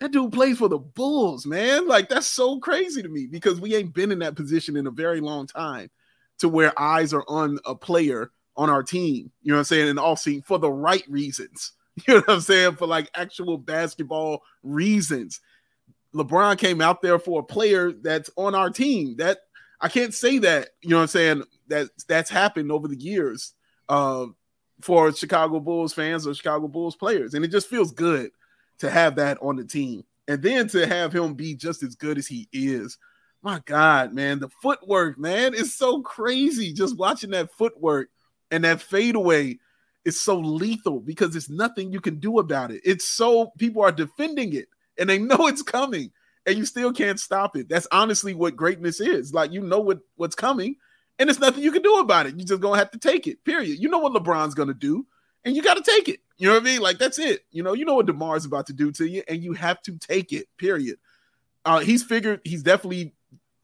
that 0.00 0.12
dude 0.12 0.32
plays 0.32 0.58
for 0.58 0.68
the 0.68 0.78
Bulls, 0.78 1.44
man. 1.44 1.88
Like 1.88 2.08
that's 2.08 2.26
so 2.26 2.58
crazy 2.60 3.02
to 3.02 3.08
me 3.08 3.26
because 3.26 3.60
we 3.60 3.74
ain't 3.74 3.94
been 3.94 4.12
in 4.12 4.20
that 4.20 4.36
position 4.36 4.76
in 4.76 4.86
a 4.86 4.92
very 4.92 5.20
long 5.20 5.46
time 5.46 5.90
to 6.38 6.48
where 6.48 6.78
eyes 6.80 7.12
are 7.12 7.24
on 7.26 7.58
a 7.64 7.74
player 7.74 8.30
on 8.56 8.70
our 8.70 8.82
team. 8.82 9.30
You 9.42 9.52
know 9.52 9.56
what 9.56 9.60
I'm 9.60 9.64
saying? 9.64 9.88
And 9.88 9.98
all 9.98 10.16
seen 10.16 10.42
for 10.42 10.58
the 10.58 10.70
right 10.70 11.04
reasons. 11.08 11.72
You 12.06 12.14
know 12.14 12.20
what 12.20 12.30
I'm 12.30 12.40
saying? 12.40 12.76
For 12.76 12.86
like 12.86 13.10
actual 13.14 13.58
basketball 13.58 14.42
reasons. 14.62 15.40
LeBron 16.14 16.58
came 16.58 16.80
out 16.80 17.02
there 17.02 17.18
for 17.18 17.40
a 17.40 17.44
player 17.44 17.92
that's 17.92 18.30
on 18.36 18.54
our 18.54 18.70
team. 18.70 19.16
That 19.16 19.38
I 19.80 19.88
can't 19.88 20.14
say 20.14 20.38
that, 20.38 20.70
you 20.82 20.90
know 20.90 20.96
what 20.96 21.02
I'm 21.02 21.08
saying, 21.08 21.42
that 21.68 21.88
that's 22.08 22.30
happened 22.30 22.72
over 22.72 22.88
the 22.88 22.96
years 22.96 23.54
uh, 23.88 24.26
for 24.80 25.12
Chicago 25.12 25.60
Bulls 25.60 25.92
fans 25.92 26.26
or 26.26 26.34
Chicago 26.34 26.68
Bulls 26.68 26.96
players. 26.96 27.34
And 27.34 27.44
it 27.44 27.48
just 27.48 27.68
feels 27.68 27.92
good 27.92 28.30
to 28.78 28.90
have 28.90 29.16
that 29.16 29.38
on 29.42 29.56
the 29.56 29.64
team. 29.64 30.04
And 30.26 30.42
then 30.42 30.68
to 30.68 30.86
have 30.86 31.12
him 31.12 31.34
be 31.34 31.54
just 31.54 31.82
as 31.82 31.94
good 31.94 32.18
as 32.18 32.26
he 32.26 32.48
is. 32.52 32.98
My 33.42 33.62
God, 33.64 34.12
man, 34.12 34.40
the 34.40 34.48
footwork, 34.60 35.18
man, 35.18 35.54
is 35.54 35.74
so 35.74 36.02
crazy. 36.02 36.72
Just 36.72 36.98
watching 36.98 37.30
that 37.30 37.52
footwork 37.52 38.10
and 38.50 38.64
that 38.64 38.82
fadeaway 38.82 39.58
is 40.08 40.20
so 40.20 40.38
lethal 40.38 41.00
because 41.00 41.30
there's 41.30 41.50
nothing 41.50 41.92
you 41.92 42.00
can 42.00 42.18
do 42.18 42.38
about 42.38 42.70
it. 42.72 42.80
It's 42.84 43.06
so 43.06 43.52
people 43.58 43.82
are 43.82 43.92
defending 43.92 44.54
it 44.54 44.68
and 44.98 45.08
they 45.08 45.18
know 45.18 45.46
it's 45.46 45.62
coming 45.62 46.10
and 46.46 46.56
you 46.56 46.64
still 46.64 46.92
can't 46.92 47.20
stop 47.20 47.56
it. 47.56 47.68
That's 47.68 47.86
honestly 47.92 48.34
what 48.34 48.56
greatness 48.56 49.00
is. 49.00 49.32
Like 49.32 49.52
you 49.52 49.60
know 49.60 49.80
what 49.80 50.00
what's 50.16 50.34
coming 50.34 50.76
and 51.18 51.28
there's 51.28 51.40
nothing 51.40 51.62
you 51.62 51.72
can 51.72 51.82
do 51.82 51.96
about 51.96 52.26
it. 52.26 52.38
You 52.38 52.44
just 52.44 52.60
gonna 52.60 52.78
have 52.78 52.90
to 52.92 52.98
take 52.98 53.26
it. 53.26 53.44
Period. 53.44 53.78
You 53.78 53.88
know 53.88 53.98
what 53.98 54.12
LeBron's 54.12 54.54
gonna 54.54 54.74
do, 54.74 55.06
and 55.44 55.56
you 55.56 55.62
got 55.62 55.76
to 55.76 55.82
take 55.82 56.08
it. 56.08 56.20
You 56.36 56.46
know 56.46 56.54
what 56.54 56.62
I 56.62 56.64
mean? 56.64 56.80
Like 56.80 56.98
that's 56.98 57.18
it. 57.18 57.44
You 57.50 57.62
know, 57.62 57.72
you 57.74 57.84
know 57.84 57.94
what 57.94 58.06
Demar's 58.06 58.44
about 58.44 58.66
to 58.66 58.72
do 58.72 58.92
to 58.92 59.06
you, 59.06 59.22
and 59.28 59.42
you 59.42 59.52
have 59.54 59.82
to 59.82 59.98
take 59.98 60.32
it. 60.32 60.46
Period. 60.56 60.98
Uh, 61.64 61.80
he's 61.80 62.02
figured. 62.02 62.40
He's 62.44 62.62
definitely 62.62 63.14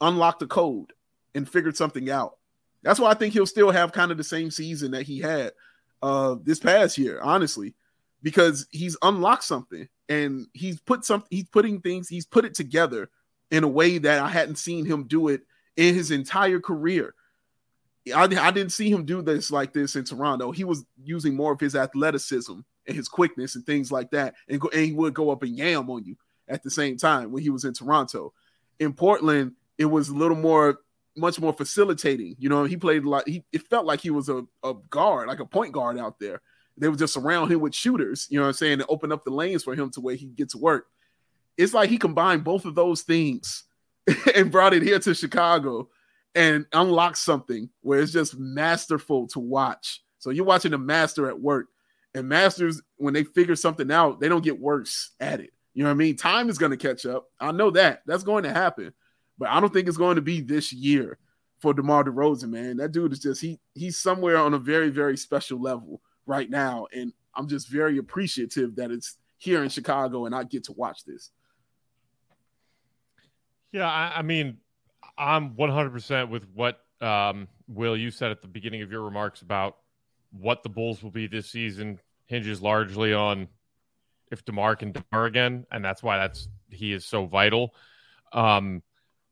unlocked 0.01 0.41
the 0.41 0.47
code 0.47 0.93
and 1.35 1.49
figured 1.49 1.77
something 1.77 2.11
out. 2.11 2.37
That's 2.83 3.01
why 3.01 3.11
I 3.11 3.15
think 3.15 3.33
he'll 3.33 3.47
still 3.47 3.71
have 3.71 3.93
kind 3.93 4.11
of 4.11 4.19
the 4.19 4.25
same 4.25 4.51
season 4.51 4.91
that 4.91 5.05
he 5.05 5.21
had 5.21 5.53
uh, 6.05 6.37
this 6.43 6.59
past 6.59 6.99
year, 6.99 7.19
honestly, 7.23 7.75
because 8.23 8.67
he's 8.71 8.95
unlocked 9.01 9.45
something 9.45 9.89
and 10.11 10.47
he's 10.53 10.79
put 10.79 11.03
some. 11.03 11.25
He's 11.31 11.49
putting 11.49 11.81
things. 11.81 12.11
He's 12.11 12.27
put 12.27 12.45
it 12.45 12.55
together 12.55 13.09
in 13.51 13.65
a 13.65 13.69
way 13.69 13.97
that 13.97 14.21
I 14.21 14.29
hadn't 14.29 14.57
seen 14.57 14.85
him 14.85 15.05
do 15.05 15.29
it 15.29 15.43
in 15.77 15.95
his 15.95 16.11
entire 16.11 16.61
career. 16.61 17.15
I, 18.15 18.25
I 18.25 18.51
didn't 18.51 18.73
see 18.73 18.91
him 18.91 19.07
do 19.07 19.23
this 19.23 19.51
like 19.51 19.73
this 19.73 19.97
in 19.97 20.05
Toronto. 20.05 20.53
He 20.53 20.65
was 20.65 20.85
using 21.03 21.35
more 21.35 21.53
of 21.55 21.61
his 21.61 21.75
athleticism 21.75 22.53
and 22.87 22.97
his 22.97 23.09
quickness 23.09 23.57
and 23.57 23.65
things 23.65 23.91
like 23.91 24.11
that, 24.11 24.35
and, 24.47 24.61
go, 24.61 24.69
and 24.75 24.85
he 24.85 24.93
would 24.93 25.15
go 25.15 25.31
up 25.31 25.43
and 25.43 25.57
yam 25.57 25.89
on 25.89 26.05
you 26.05 26.17
at 26.49 26.63
the 26.63 26.71
same 26.71 26.99
time 26.99 27.33
when 27.33 27.43
he 27.43 27.49
was 27.49 27.65
in 27.65 27.73
Toronto. 27.73 28.35
In 28.79 28.93
Portland, 28.93 29.53
it 29.79 29.87
was 29.87 30.11
a 30.11 30.15
little 30.15 30.37
more, 30.37 30.81
much 31.17 31.41
more 31.41 31.53
facilitating. 31.53 32.37
You 32.39 32.49
know, 32.49 32.65
he 32.65 32.77
played 32.77 33.05
like 33.05 33.27
he. 33.27 33.45
It 33.53 33.69
felt 33.69 33.87
like 33.87 34.01
he 34.01 34.11
was 34.11 34.29
a, 34.29 34.45
a 34.63 34.75
guard, 34.91 35.29
like 35.29 35.41
a 35.41 35.47
point 35.47 35.73
guard 35.73 35.99
out 35.99 36.19
there. 36.19 36.41
They 36.77 36.89
would 36.89 36.99
just 36.99 37.15
surround 37.15 37.53
him 37.53 37.61
with 37.61 37.75
shooters. 37.75 38.27
You 38.31 38.39
know 38.39 38.45
what 38.45 38.49
I'm 38.49 38.55
saying, 38.55 38.75
and 38.75 38.85
open 38.89 39.13
up 39.13 39.25
the 39.25 39.31
lanes 39.31 39.65
for 39.65 39.75
him 39.75 39.91
to 39.91 40.01
where 40.01 40.17
he 40.17 40.27
gets 40.27 40.55
work. 40.55 40.87
It's 41.57 41.75
like 41.75 41.91
he 41.91 41.99
combined 41.99 42.43
both 42.43 42.65
of 42.65 42.75
those 42.75 43.03
things 43.03 43.65
and 44.35 44.51
brought 44.51 44.75
it 44.75 44.83
here 44.83 44.99
to 44.99 45.15
Chicago 45.15 45.89
and 46.35 46.67
unlocked 46.73 47.19
something 47.19 47.71
where 47.83 48.01
it's 48.01 48.13
just 48.13 48.37
masterful 48.37 49.29
to 49.29 49.39
watch. 49.39 50.03
So 50.19 50.31
you're 50.31 50.45
watching 50.45 50.73
a 50.73 50.79
master 50.79 51.29
at 51.29 51.41
work, 51.41 51.69
and 52.15 52.29
masters, 52.29 52.81
when 52.97 53.15
they 53.15 53.25
figure 53.25 53.57
something 53.57 53.91
out, 53.91 54.21
they 54.21 54.29
don't 54.29 54.45
get 54.45 54.59
worse 54.59 55.11
at 55.21 55.41
it. 55.41 55.51
You 55.75 55.83
know 55.83 55.91
what 55.91 55.95
I 55.95 55.99
mean? 55.99 56.17
Time 56.17 56.49
is 56.49 56.59
going 56.59 56.71
to 56.71 56.77
catch 56.77 57.05
up. 57.05 57.29
I 57.41 57.51
know 57.53 57.71
that. 57.73 58.03
That's 58.07 58.23
going 58.23 58.45
to 58.45 58.53
happen. 58.53 58.95
But 59.39 59.49
I 59.49 59.61
don't 59.61 59.73
think 59.73 59.89
it's 59.89 59.97
going 59.97 60.17
to 60.17 60.23
be 60.23 60.41
this 60.41 60.73
year 60.73 61.19
for 61.59 61.75
DeMar 61.75 62.05
DeRozan, 62.05 62.51
man. 62.51 62.77
That 62.77 62.93
dude 62.93 63.13
is 63.13 63.21
just 63.21 63.41
he 63.41 63.59
he's 63.75 63.99
somewhere 63.99 64.37
on 64.37 64.55
a 64.55 64.59
very, 64.59 64.91
very 64.91 65.17
special 65.17 65.61
level 65.61 66.01
right 66.27 66.49
now. 66.49 66.87
And 66.93 67.13
I'm 67.35 67.49
just 67.49 67.69
very 67.69 67.99
appreciative 67.99 68.77
that 68.77 68.91
it's 68.91 69.17
here 69.39 69.63
in 69.63 69.69
Chicago 69.69 70.27
and 70.27 70.35
I 70.35 70.45
get 70.45 70.65
to 70.65 70.73
watch 70.73 71.05
this. 71.05 71.31
Yeah, 73.73 73.91
I, 73.91 74.19
I 74.19 74.23
mean, 74.23 74.59
I'm 75.19 75.51
100% 75.51 76.29
with 76.29 76.47
what 76.55 76.81
um, 77.01 77.49
Will 77.67 77.97
you 77.97 78.11
said 78.11 78.31
at 78.31 78.41
the 78.41 78.49
beginning 78.49 78.83
of 78.83 78.91
your 78.91 79.03
remarks 79.03 79.43
about 79.43 79.79
what 80.31 80.63
the 80.63 80.69
Bulls 80.69 81.03
will 81.03 81.11
be 81.11 81.27
this 81.27 81.51
season 81.51 81.99
hinges 82.27 82.63
largely 82.63 83.13
on 83.13 83.49
if 84.31 84.45
DeMar 84.45 84.77
can 84.77 84.93
DeMar 84.93 85.27
again, 85.27 85.67
and 85.71 85.85
that's 85.85 86.03
why 86.03 86.19
that's 86.19 86.49
he 86.71 86.93
is 86.93 87.05
so 87.05 87.27
vital. 87.27 87.75
Um, 88.33 88.83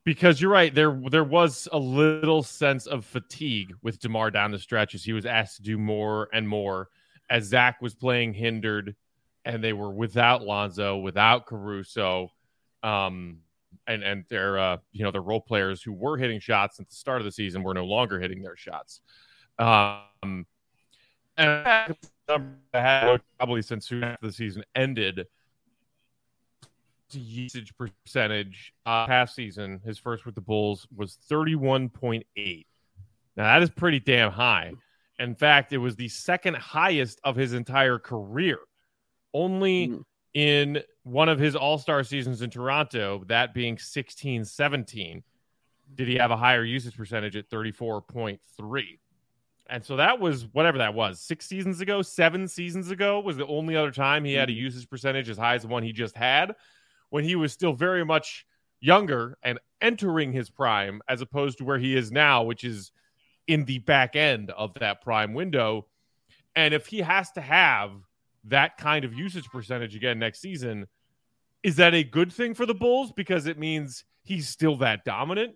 because 0.05 0.41
you're 0.41 0.51
right, 0.51 0.75
there 0.75 1.01
there 1.11 1.25
was 1.25 1.69
a 1.73 1.79
little 1.79 2.43
sense 2.43 2.87
of 2.87 3.05
fatigue 3.05 3.75
with 3.83 4.01
DeMar 4.01 4.31
down 4.31 4.51
the 4.51 4.59
stretch 4.59 4.95
as 4.95 5.05
he 5.05 5.13
was 5.13 5.27
asked 5.27 5.57
to 5.57 5.63
do 5.63 5.79
more 5.79 6.29
and 6.33 6.49
more 6.49 6.89
as 7.31 7.45
Zach 7.45 7.81
was 7.81 7.95
playing 7.95 8.35
hindered, 8.35 8.95
and 9.45 9.63
they 9.63 9.73
were 9.73 9.91
without 9.91 10.43
Lonzo, 10.43 10.99
without 10.99 11.47
Caruso. 11.47 12.31
Um, 12.83 13.39
and 13.87 14.03
and 14.03 14.25
their 14.29 14.59
uh, 14.59 14.77
you 14.93 15.05
know 15.05 15.11
their 15.11 15.23
role 15.23 15.41
players 15.41 15.83
who 15.83 15.93
were 15.93 16.17
hitting 16.17 16.41
shots 16.41 16.79
at 16.81 16.89
the 16.89 16.95
start 16.95 17.21
of 17.21 17.25
the 17.25 17.33
season 17.33 17.63
were 17.63 17.75
no 17.75 17.85
longer 17.85 18.21
hitting 18.21 18.43
their 18.43 18.57
shots. 18.57 19.01
Um, 19.59 20.47
and 21.37 21.97
probably 22.73 23.63
since 23.63 23.91
after 23.91 24.19
the 24.21 24.33
season 24.33 24.65
ended, 24.75 25.27
usage 27.21 27.73
percentage 27.77 28.73
uh, 28.87 29.07
past 29.07 29.35
season, 29.35 29.81
his 29.85 29.99
first 29.99 30.27
with 30.27 30.35
the 30.35 30.41
Bulls 30.41 30.87
was 30.95 31.19
thirty 31.29 31.55
one 31.55 31.89
point 31.89 32.25
eight. 32.37 32.67
Now 33.37 33.45
that 33.45 33.63
is 33.63 33.71
pretty 33.71 34.01
damn 34.01 34.31
high. 34.31 34.73
In 35.19 35.35
fact, 35.35 35.73
it 35.73 35.79
was 35.79 35.97
the 35.97 36.09
second 36.09 36.57
highest 36.57 37.21
of 37.25 37.37
his 37.37 37.53
entire 37.53 37.99
career. 37.99 38.59
Only 39.35 39.89
mm 39.89 40.05
in 40.35 40.83
one 41.03 41.29
of 41.29 41.39
his 41.39 41.55
All 41.55 41.79
Star 41.79 42.03
seasons 42.05 42.43
in 42.43 42.51
Toronto, 42.51 43.25
that 43.27 43.55
being 43.55 43.79
16 43.79 44.45
17, 44.45 45.23
did 45.95 46.09
he 46.09 46.15
have 46.17 46.31
a 46.31 46.37
higher 46.37 46.65
usage 46.65 46.97
percentage 46.97 47.37
at 47.37 47.51
34.3? 47.51 48.39
And 49.69 49.85
so 49.85 49.97
that 49.97 50.21
was 50.21 50.47
whatever 50.53 50.79
that 50.79 50.95
was 50.95 51.21
six 51.21 51.47
seasons 51.47 51.81
ago, 51.81 52.03
seven 52.03 52.49
seasons 52.49 52.91
ago 52.91 53.21
was 53.21 53.37
the 53.37 53.47
only 53.47 53.77
other 53.77 53.91
time 53.91 54.25
he 54.25 54.35
had 54.35 54.49
a 54.49 54.53
mm-hmm. 54.53 54.63
usage 54.65 54.89
percentage 54.89 55.29
as 55.29 55.39
high 55.39 55.55
as 55.55 55.63
the 55.63 55.69
one 55.69 55.83
he 55.83 55.93
just 55.93 56.17
had 56.17 56.55
when 57.13 57.25
he 57.25 57.37
was 57.37 57.53
still 57.53 57.75
very 57.75 58.07
much 58.07 58.47
younger 58.81 59.37
and 59.43 59.61
entering 59.83 60.33
his 60.33 60.49
prime, 60.49 61.03
as 61.07 61.21
opposed 61.21 61.59
to 61.59 61.65
where 61.65 61.79
he 61.79 61.95
is 61.95 62.11
now, 62.11 62.43
which 62.43 62.65
is 62.65 62.91
in 63.47 63.67
the 63.67 63.81
back 63.81 64.17
end 64.17 64.51
of 64.53 64.73
that 64.81 65.03
prime 65.03 65.35
window. 65.35 65.87
And 66.57 66.73
if 66.73 66.87
he 66.87 67.01
has 67.01 67.31
to 67.33 67.43
have 67.43 67.91
that 68.45 68.79
kind 68.79 69.05
of 69.05 69.13
usage 69.13 69.45
percentage 69.51 69.95
again 69.95 70.19
next 70.19 70.41
season, 70.41 70.87
is 71.63 71.77
that 71.77 71.93
a 71.93 72.03
good 72.03 72.33
thing 72.33 72.55
for 72.55 72.65
the 72.65 72.73
Bulls 72.73 73.13
because 73.13 73.45
it 73.45 73.59
means 73.59 74.05
he's 74.23 74.49
still 74.49 74.79
that 74.79 75.05
dominant? 75.05 75.55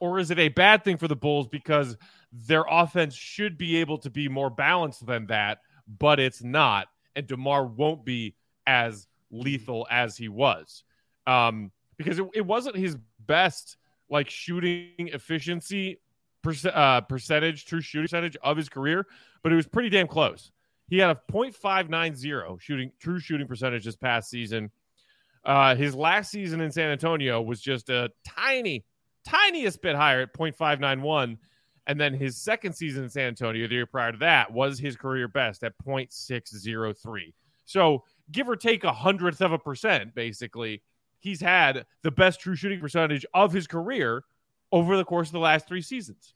Or 0.00 0.18
is 0.18 0.30
it 0.30 0.38
a 0.38 0.48
bad 0.48 0.84
thing 0.84 0.96
for 0.96 1.06
the 1.06 1.14
Bulls 1.14 1.48
because 1.48 1.98
their 2.32 2.64
offense 2.66 3.14
should 3.14 3.58
be 3.58 3.76
able 3.76 3.98
to 3.98 4.08
be 4.08 4.26
more 4.26 4.48
balanced 4.48 5.04
than 5.04 5.26
that, 5.26 5.58
but 5.98 6.18
it's 6.18 6.42
not? 6.42 6.88
And 7.14 7.26
DeMar 7.26 7.66
won't 7.66 8.06
be 8.06 8.36
as 8.66 9.06
lethal 9.30 9.86
as 9.90 10.16
he 10.16 10.30
was. 10.30 10.82
Um, 11.26 11.70
because 11.96 12.18
it, 12.18 12.26
it 12.34 12.46
wasn't 12.46 12.76
his 12.76 12.96
best 13.26 13.76
like 14.10 14.28
shooting 14.28 14.92
efficiency 14.98 15.98
uh, 16.72 17.00
percentage, 17.02 17.64
true 17.64 17.80
shooting 17.80 18.04
percentage 18.04 18.36
of 18.42 18.56
his 18.56 18.68
career, 18.68 19.06
but 19.42 19.52
it 19.52 19.56
was 19.56 19.66
pretty 19.66 19.88
damn 19.88 20.06
close. 20.06 20.50
He 20.88 20.98
had 20.98 21.10
a 21.10 21.20
.590 21.32 22.60
shooting 22.60 22.92
true 23.00 23.18
shooting 23.18 23.46
percentage 23.46 23.84
this 23.84 23.96
past 23.96 24.28
season. 24.28 24.70
Uh, 25.44 25.74
his 25.74 25.94
last 25.94 26.30
season 26.30 26.60
in 26.60 26.70
San 26.70 26.90
Antonio 26.90 27.40
was 27.40 27.60
just 27.60 27.88
a 27.90 28.10
tiny, 28.26 28.84
tiniest 29.26 29.80
bit 29.82 29.96
higher 29.96 30.22
at 30.22 30.34
.591. 30.34 31.38
And 31.86 32.00
then 32.00 32.14
his 32.14 32.36
second 32.38 32.72
season 32.74 33.04
in 33.04 33.10
San 33.10 33.28
Antonio, 33.28 33.66
the 33.66 33.74
year 33.74 33.86
prior 33.86 34.12
to 34.12 34.18
that, 34.18 34.52
was 34.52 34.78
his 34.78 34.96
career 34.96 35.28
best 35.28 35.64
at 35.64 35.74
.603. 35.86 37.34
So 37.66 38.04
give 38.32 38.48
or 38.48 38.56
take 38.56 38.84
a 38.84 38.92
hundredth 38.92 39.42
of 39.42 39.52
a 39.52 39.58
percent, 39.58 40.14
basically, 40.14 40.82
he's 41.24 41.40
had 41.40 41.86
the 42.02 42.10
best 42.10 42.40
true 42.40 42.54
shooting 42.54 42.78
percentage 42.78 43.26
of 43.34 43.52
his 43.52 43.66
career 43.66 44.22
over 44.70 44.96
the 44.96 45.04
course 45.04 45.28
of 45.28 45.32
the 45.32 45.38
last 45.40 45.66
three 45.66 45.82
seasons. 45.82 46.34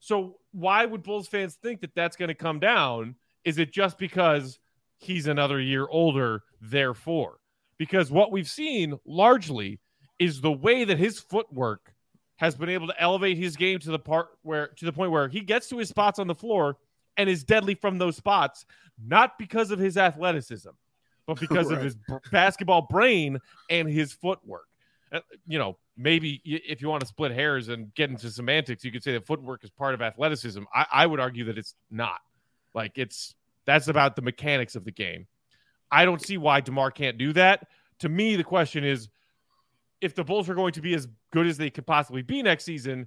So 0.00 0.36
why 0.52 0.84
would 0.84 1.02
Bulls 1.02 1.28
fans 1.28 1.54
think 1.54 1.80
that 1.80 1.94
that's 1.94 2.16
going 2.16 2.28
to 2.28 2.34
come 2.34 2.60
down 2.60 3.16
is 3.44 3.58
it 3.58 3.72
just 3.72 3.96
because 3.96 4.58
he's 4.98 5.26
another 5.26 5.60
year 5.60 5.86
older, 5.88 6.42
therefore? 6.60 7.38
because 7.78 8.10
what 8.10 8.32
we've 8.32 8.48
seen 8.48 8.98
largely 9.04 9.80
is 10.18 10.40
the 10.40 10.52
way 10.52 10.84
that 10.84 10.98
his 10.98 11.20
footwork 11.20 11.92
has 12.36 12.54
been 12.54 12.68
able 12.68 12.86
to 12.86 13.00
elevate 13.00 13.36
his 13.36 13.56
game 13.56 13.78
to 13.78 13.90
the 13.90 13.98
part 13.98 14.28
where 14.42 14.68
to 14.68 14.84
the 14.84 14.92
point 14.92 15.10
where 15.10 15.28
he 15.28 15.40
gets 15.40 15.68
to 15.68 15.78
his 15.78 15.88
spots 15.88 16.18
on 16.18 16.26
the 16.26 16.34
floor 16.34 16.76
and 17.16 17.30
is 17.30 17.44
deadly 17.44 17.74
from 17.74 17.98
those 17.98 18.16
spots, 18.16 18.66
not 19.02 19.38
because 19.38 19.70
of 19.70 19.78
his 19.78 19.96
athleticism, 19.96 20.70
but 21.26 21.38
because 21.40 21.68
right. 21.68 21.78
of 21.78 21.84
his 21.84 21.96
basketball 22.30 22.82
brain 22.82 23.38
and 23.70 23.88
his 23.88 24.12
footwork. 24.12 24.66
Uh, 25.12 25.20
you 25.46 25.58
know, 25.58 25.78
maybe 25.96 26.40
if 26.44 26.82
you 26.82 26.88
want 26.88 27.00
to 27.00 27.06
split 27.06 27.32
hairs 27.32 27.68
and 27.68 27.94
get 27.94 28.10
into 28.10 28.30
semantics, 28.30 28.84
you 28.84 28.90
could 28.90 29.02
say 29.02 29.12
that 29.12 29.26
footwork 29.26 29.62
is 29.64 29.70
part 29.70 29.94
of 29.94 30.02
athleticism. 30.02 30.62
I, 30.74 30.86
I 30.92 31.06
would 31.06 31.20
argue 31.20 31.44
that 31.44 31.58
it's 31.58 31.74
not. 31.90 32.20
Like 32.74 32.92
it's 32.96 33.34
that's 33.64 33.88
about 33.88 34.16
the 34.16 34.22
mechanics 34.22 34.76
of 34.76 34.84
the 34.84 34.90
game. 34.90 35.26
I 35.90 36.04
don't 36.04 36.20
see 36.20 36.38
why 36.38 36.60
DeMar 36.60 36.90
can't 36.90 37.18
do 37.18 37.32
that. 37.34 37.68
To 38.00 38.08
me, 38.08 38.36
the 38.36 38.44
question 38.44 38.84
is 38.84 39.08
if 40.00 40.14
the 40.14 40.24
Bulls 40.24 40.48
are 40.48 40.54
going 40.54 40.72
to 40.72 40.80
be 40.80 40.94
as 40.94 41.08
good 41.32 41.46
as 41.46 41.56
they 41.56 41.70
could 41.70 41.86
possibly 41.86 42.22
be 42.22 42.42
next 42.42 42.64
season, 42.64 43.06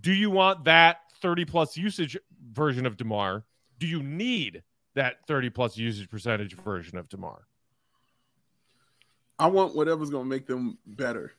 do 0.00 0.12
you 0.12 0.30
want 0.30 0.64
that 0.64 0.98
30 1.20 1.44
plus 1.44 1.76
usage 1.76 2.16
version 2.52 2.86
of 2.86 2.96
DeMar? 2.96 3.44
Do 3.78 3.86
you 3.86 4.02
need 4.02 4.62
that 4.94 5.26
30 5.26 5.50
plus 5.50 5.76
usage 5.76 6.08
percentage 6.08 6.54
version 6.54 6.98
of 6.98 7.08
DeMar? 7.08 7.46
I 9.40 9.46
want 9.46 9.74
whatever's 9.74 10.10
to 10.10 10.22
make 10.22 10.46
them 10.46 10.78
better, 10.86 11.32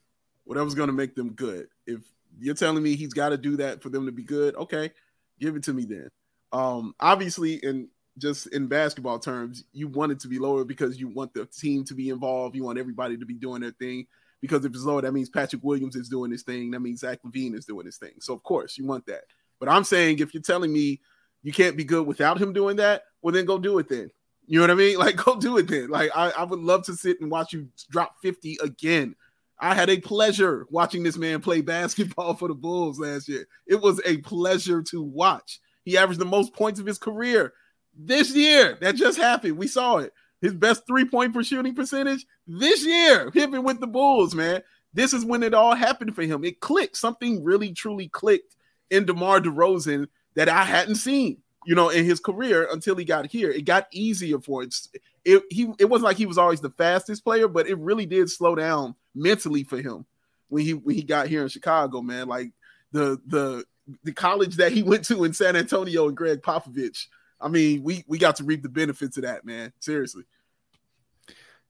whatever's 0.45 0.73
to 0.73 0.87
make 0.87 1.15
them 1.15 1.33
good. 1.33 1.67
If 1.85 2.01
you're 2.39 2.55
telling 2.55 2.81
me 2.81 2.95
he's 2.95 3.13
got 3.13 3.29
to 3.29 3.37
do 3.37 3.57
that 3.57 3.83
for 3.83 3.89
them 3.89 4.07
to 4.07 4.11
be 4.11 4.23
good, 4.23 4.55
okay, 4.55 4.91
give 5.39 5.55
it 5.55 5.63
to 5.63 5.73
me 5.73 5.85
then. 5.85 6.09
Um, 6.51 6.95
obviously, 6.99 7.55
in 7.55 7.89
just 8.17 8.47
in 8.47 8.67
basketball 8.67 9.19
terms, 9.19 9.65
you 9.71 9.87
want 9.87 10.11
it 10.11 10.19
to 10.21 10.27
be 10.27 10.39
lower 10.39 10.65
because 10.65 10.99
you 10.99 11.09
want 11.09 11.33
the 11.33 11.45
team 11.45 11.83
to 11.85 11.93
be 11.93 12.09
involved. 12.09 12.55
You 12.55 12.63
want 12.63 12.79
everybody 12.79 13.17
to 13.17 13.25
be 13.25 13.35
doing 13.35 13.61
their 13.61 13.71
thing. 13.71 14.07
Because 14.41 14.65
if 14.65 14.71
it's 14.73 14.83
lower, 14.83 15.03
that 15.03 15.13
means 15.13 15.29
Patrick 15.29 15.63
Williams 15.63 15.95
is 15.95 16.09
doing 16.09 16.31
his 16.31 16.41
thing. 16.41 16.71
That 16.71 16.79
means 16.79 17.01
Zach 17.01 17.19
LaVine 17.23 17.53
is 17.53 17.65
doing 17.65 17.85
his 17.85 17.97
thing. 17.97 18.13
So 18.19 18.33
of 18.33 18.41
course 18.41 18.77
you 18.77 18.85
want 18.85 19.05
that. 19.05 19.21
But 19.59 19.69
I'm 19.69 19.83
saying 19.83 20.19
if 20.19 20.33
you're 20.33 20.41
telling 20.41 20.73
me 20.73 20.99
you 21.43 21.53
can't 21.53 21.77
be 21.77 21.83
good 21.83 22.07
without 22.07 22.41
him 22.41 22.51
doing 22.51 22.77
that, 22.77 23.03
well 23.21 23.31
then 23.31 23.45
go 23.45 23.59
do 23.59 23.77
it 23.77 23.87
then. 23.87 24.09
You 24.51 24.57
know 24.59 24.63
what 24.63 24.71
I 24.71 24.75
mean? 24.75 24.97
Like 24.99 25.15
go 25.15 25.39
do 25.39 25.57
it 25.57 25.69
then. 25.69 25.89
Like 25.89 26.11
I, 26.13 26.31
I 26.31 26.43
would 26.43 26.59
love 26.59 26.83
to 26.85 26.93
sit 26.93 27.21
and 27.21 27.31
watch 27.31 27.53
you 27.53 27.69
drop 27.89 28.17
50 28.21 28.57
again. 28.61 29.15
I 29.57 29.73
had 29.73 29.89
a 29.89 30.01
pleasure 30.01 30.67
watching 30.69 31.03
this 31.03 31.17
man 31.17 31.39
play 31.39 31.61
basketball 31.61 32.33
for 32.37 32.49
the 32.49 32.53
Bulls 32.53 32.99
last 32.99 33.29
year. 33.29 33.47
It 33.65 33.79
was 33.79 34.01
a 34.05 34.17
pleasure 34.17 34.81
to 34.83 35.01
watch. 35.01 35.61
He 35.85 35.97
averaged 35.97 36.19
the 36.19 36.25
most 36.25 36.53
points 36.53 36.81
of 36.81 36.85
his 36.85 36.97
career 36.97 37.53
this 37.97 38.35
year. 38.35 38.77
That 38.81 38.95
just 38.95 39.17
happened. 39.17 39.57
We 39.57 39.67
saw 39.67 39.97
it. 39.97 40.11
His 40.41 40.53
best 40.53 40.85
three 40.85 41.05
point 41.05 41.33
per 41.33 41.43
shooting 41.43 41.73
percentage 41.73 42.25
this 42.45 42.85
year, 42.85 43.31
him 43.31 43.51
with 43.63 43.79
the 43.79 43.87
Bulls, 43.87 44.35
man. 44.35 44.61
This 44.93 45.13
is 45.13 45.23
when 45.23 45.43
it 45.43 45.53
all 45.53 45.75
happened 45.75 46.13
for 46.13 46.23
him. 46.23 46.43
It 46.43 46.59
clicked. 46.59 46.97
Something 46.97 47.41
really, 47.41 47.71
truly 47.71 48.09
clicked 48.09 48.57
in 48.89 49.05
DeMar 49.05 49.39
DeRozan 49.39 50.07
that 50.35 50.49
I 50.49 50.65
hadn't 50.65 50.95
seen, 50.95 51.37
you 51.65 51.75
know, 51.75 51.89
in 51.89 52.05
his 52.05 52.19
career 52.19 52.67
until 52.71 52.95
he 52.95 53.05
got 53.05 53.27
here. 53.27 53.51
It 53.51 53.65
got 53.65 53.87
easier 53.91 54.39
for 54.39 54.63
it. 54.63 54.75
It, 55.23 55.43
he, 55.49 55.71
it 55.77 55.85
wasn't 55.85 56.05
like 56.05 56.17
he 56.17 56.25
was 56.25 56.37
always 56.37 56.61
the 56.61 56.71
fastest 56.71 57.23
player, 57.23 57.47
but 57.47 57.67
it 57.67 57.77
really 57.77 58.05
did 58.05 58.29
slow 58.29 58.55
down 58.55 58.95
mentally 59.13 59.63
for 59.63 59.77
him 59.77 60.05
when 60.49 60.63
he 60.63 60.73
when 60.73 60.95
he 60.95 61.03
got 61.03 61.27
here 61.27 61.43
in 61.43 61.49
Chicago, 61.49 62.01
man. 62.01 62.27
Like 62.27 62.51
the 62.91 63.21
the 63.27 63.65
the 64.03 64.13
college 64.13 64.57
that 64.57 64.71
he 64.71 64.83
went 64.83 65.05
to 65.05 65.23
in 65.23 65.33
San 65.33 65.55
Antonio 65.55 66.07
and 66.07 66.17
Gregg 66.17 66.41
Popovich– 66.41 67.07
I 67.41 67.47
mean, 67.47 67.83
we 67.83 68.03
we 68.07 68.17
got 68.17 68.37
to 68.37 68.43
reap 68.43 68.61
the 68.61 68.69
benefits 68.69 69.17
of 69.17 69.23
that, 69.23 69.45
man. 69.45 69.73
Seriously. 69.79 70.23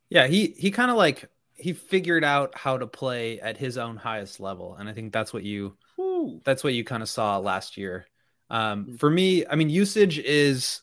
Yeah, 0.09 0.27
he 0.27 0.47
he 0.57 0.71
kind 0.71 0.91
of 0.91 0.97
like 0.97 1.29
he 1.55 1.73
figured 1.73 2.23
out 2.23 2.57
how 2.57 2.77
to 2.77 2.87
play 2.87 3.39
at 3.39 3.57
his 3.57 3.77
own 3.77 3.95
highest 3.95 4.39
level, 4.39 4.75
and 4.75 4.89
I 4.89 4.93
think 4.93 5.13
that's 5.13 5.33
what 5.33 5.43
you 5.43 5.77
Ooh. 5.99 6.41
that's 6.43 6.63
what 6.63 6.73
you 6.73 6.83
kind 6.83 7.01
of 7.01 7.09
saw 7.09 7.37
last 7.37 7.77
year. 7.77 8.05
Um, 8.52 8.86
mm-hmm. 8.86 8.95
for 8.97 9.10
me, 9.10 9.45
I 9.47 9.56
mean, 9.56 9.70
usage 9.70 10.20
is 10.20 10.82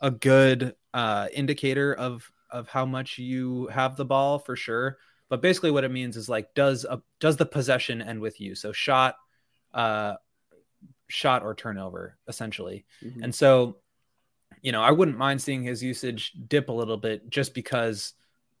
a 0.00 0.10
good 0.10 0.76
uh, 0.94 1.26
indicator 1.32 1.92
of 1.92 2.30
of 2.50 2.68
how 2.68 2.86
much 2.86 3.18
you 3.18 3.66
have 3.68 3.96
the 3.96 4.04
ball 4.04 4.38
for 4.38 4.54
sure. 4.54 4.98
But 5.28 5.42
basically, 5.42 5.72
what 5.72 5.82
it 5.82 5.90
means 5.90 6.16
is 6.16 6.28
like, 6.28 6.54
does 6.54 6.84
a 6.84 7.02
does 7.18 7.36
the 7.36 7.46
possession 7.46 8.00
end 8.00 8.20
with 8.20 8.40
you? 8.40 8.54
So 8.54 8.70
shot, 8.70 9.16
uh, 9.74 10.14
shot 11.08 11.42
or 11.42 11.54
turnover, 11.54 12.18
essentially. 12.28 12.84
Mm-hmm. 13.02 13.24
And 13.24 13.34
so 13.34 13.78
you 14.62 14.72
know, 14.72 14.82
I 14.82 14.90
wouldn't 14.90 15.18
mind 15.18 15.40
seeing 15.40 15.62
his 15.62 15.82
usage 15.82 16.32
dip 16.48 16.68
a 16.68 16.72
little 16.72 16.96
bit 16.96 17.28
just 17.30 17.54
because, 17.54 18.14